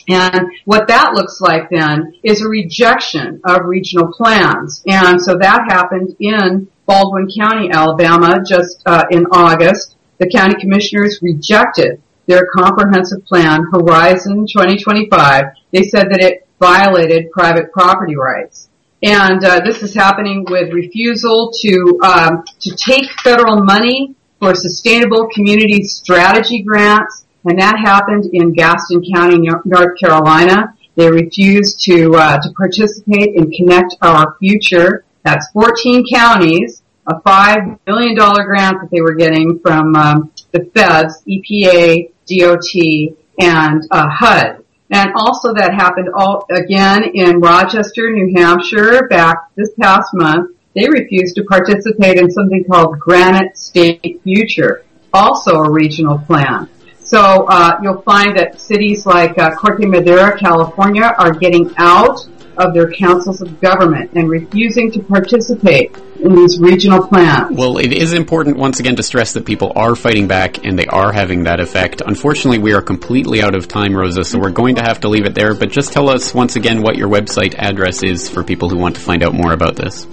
And 0.08 0.52
what 0.66 0.86
that 0.88 1.14
looks 1.14 1.40
like 1.40 1.70
then 1.70 2.14
is 2.22 2.42
a 2.42 2.48
rejection 2.48 3.40
of 3.44 3.64
regional 3.64 4.12
plans. 4.12 4.82
And 4.86 5.20
so 5.20 5.36
that 5.38 5.66
happened 5.68 6.14
in 6.20 6.68
Baldwin 6.86 7.28
County, 7.36 7.70
Alabama, 7.72 8.40
just 8.46 8.82
uh, 8.86 9.04
in 9.10 9.26
August 9.32 9.96
the 10.18 10.28
county 10.28 10.54
commissioners 10.60 11.20
rejected 11.22 12.00
their 12.26 12.46
comprehensive 12.46 13.24
plan, 13.26 13.64
Horizon 13.70 14.46
2025. 14.46 15.44
They 15.72 15.82
said 15.82 16.06
that 16.10 16.20
it 16.20 16.48
violated 16.58 17.30
private 17.30 17.70
property 17.72 18.16
rights. 18.16 18.68
And 19.02 19.44
uh, 19.44 19.60
this 19.60 19.82
is 19.82 19.94
happening 19.94 20.46
with 20.48 20.72
refusal 20.72 21.52
to 21.60 22.00
um, 22.02 22.44
to 22.60 22.74
take 22.74 23.10
federal 23.22 23.62
money 23.62 24.15
for 24.38 24.54
sustainable 24.54 25.28
community 25.34 25.82
strategy 25.84 26.62
grants, 26.62 27.26
and 27.44 27.58
that 27.58 27.78
happened 27.78 28.26
in 28.32 28.52
Gaston 28.52 29.02
County, 29.14 29.38
North 29.64 29.98
Carolina. 29.98 30.74
They 30.96 31.10
refused 31.10 31.82
to 31.84 32.14
uh, 32.14 32.38
to 32.38 32.50
participate 32.56 33.34
in 33.34 33.50
Connect 33.50 33.94
Our 34.02 34.36
Future. 34.38 35.04
That's 35.24 35.50
14 35.50 36.06
counties, 36.12 36.82
a 37.06 37.20
five 37.20 37.58
million 37.86 38.14
dollar 38.14 38.44
grant 38.44 38.80
that 38.80 38.90
they 38.90 39.00
were 39.00 39.14
getting 39.14 39.58
from 39.60 39.94
um, 39.94 40.32
the 40.52 40.64
feds, 40.74 41.22
EPA, 41.28 42.10
DOT, 42.26 43.16
and 43.38 43.82
uh, 43.90 44.08
HUD. 44.08 44.64
And 44.90 45.10
also 45.16 45.52
that 45.54 45.74
happened 45.74 46.08
all 46.14 46.46
again 46.50 47.04
in 47.14 47.40
Rochester, 47.40 48.10
New 48.12 48.34
Hampshire 48.36 49.08
back 49.08 49.50
this 49.56 49.72
past 49.80 50.14
month. 50.14 50.55
They 50.76 50.86
refused 50.90 51.36
to 51.36 51.44
participate 51.44 52.18
in 52.18 52.30
something 52.30 52.62
called 52.70 53.00
Granite 53.00 53.56
State 53.56 54.20
Future, 54.22 54.84
also 55.12 55.52
a 55.52 55.70
regional 55.70 56.18
plan. 56.18 56.68
So 57.00 57.46
uh, 57.48 57.78
you'll 57.82 58.02
find 58.02 58.36
that 58.36 58.60
cities 58.60 59.06
like 59.06 59.38
uh, 59.38 59.56
Corte 59.56 59.88
Madera, 59.88 60.38
California, 60.38 61.04
are 61.16 61.32
getting 61.32 61.72
out 61.78 62.28
of 62.58 62.74
their 62.74 62.90
councils 62.90 63.40
of 63.40 63.58
government 63.60 64.10
and 64.14 64.28
refusing 64.28 64.90
to 64.90 65.02
participate 65.02 65.96
in 66.20 66.34
these 66.34 66.58
regional 66.58 67.06
plans. 67.06 67.56
Well, 67.56 67.78
it 67.78 67.92
is 67.94 68.12
important 68.12 68.58
once 68.58 68.78
again 68.78 68.96
to 68.96 69.02
stress 69.02 69.32
that 69.32 69.46
people 69.46 69.72
are 69.76 69.94
fighting 69.94 70.26
back 70.26 70.64
and 70.64 70.78
they 70.78 70.86
are 70.86 71.10
having 71.10 71.44
that 71.44 71.60
effect. 71.60 72.02
Unfortunately, 72.04 72.58
we 72.58 72.74
are 72.74 72.82
completely 72.82 73.42
out 73.42 73.54
of 73.54 73.66
time, 73.66 73.96
Rosa, 73.96 74.24
so 74.24 74.38
we're 74.38 74.50
going 74.50 74.74
to 74.74 74.82
have 74.82 75.00
to 75.00 75.08
leave 75.08 75.24
it 75.24 75.34
there. 75.34 75.54
But 75.54 75.70
just 75.70 75.92
tell 75.92 76.10
us 76.10 76.34
once 76.34 76.56
again 76.56 76.82
what 76.82 76.96
your 76.96 77.08
website 77.08 77.54
address 77.56 78.02
is 78.02 78.28
for 78.28 78.44
people 78.44 78.68
who 78.68 78.76
want 78.76 78.96
to 78.96 79.00
find 79.00 79.22
out 79.22 79.32
more 79.32 79.52
about 79.52 79.76
this. 79.76 80.06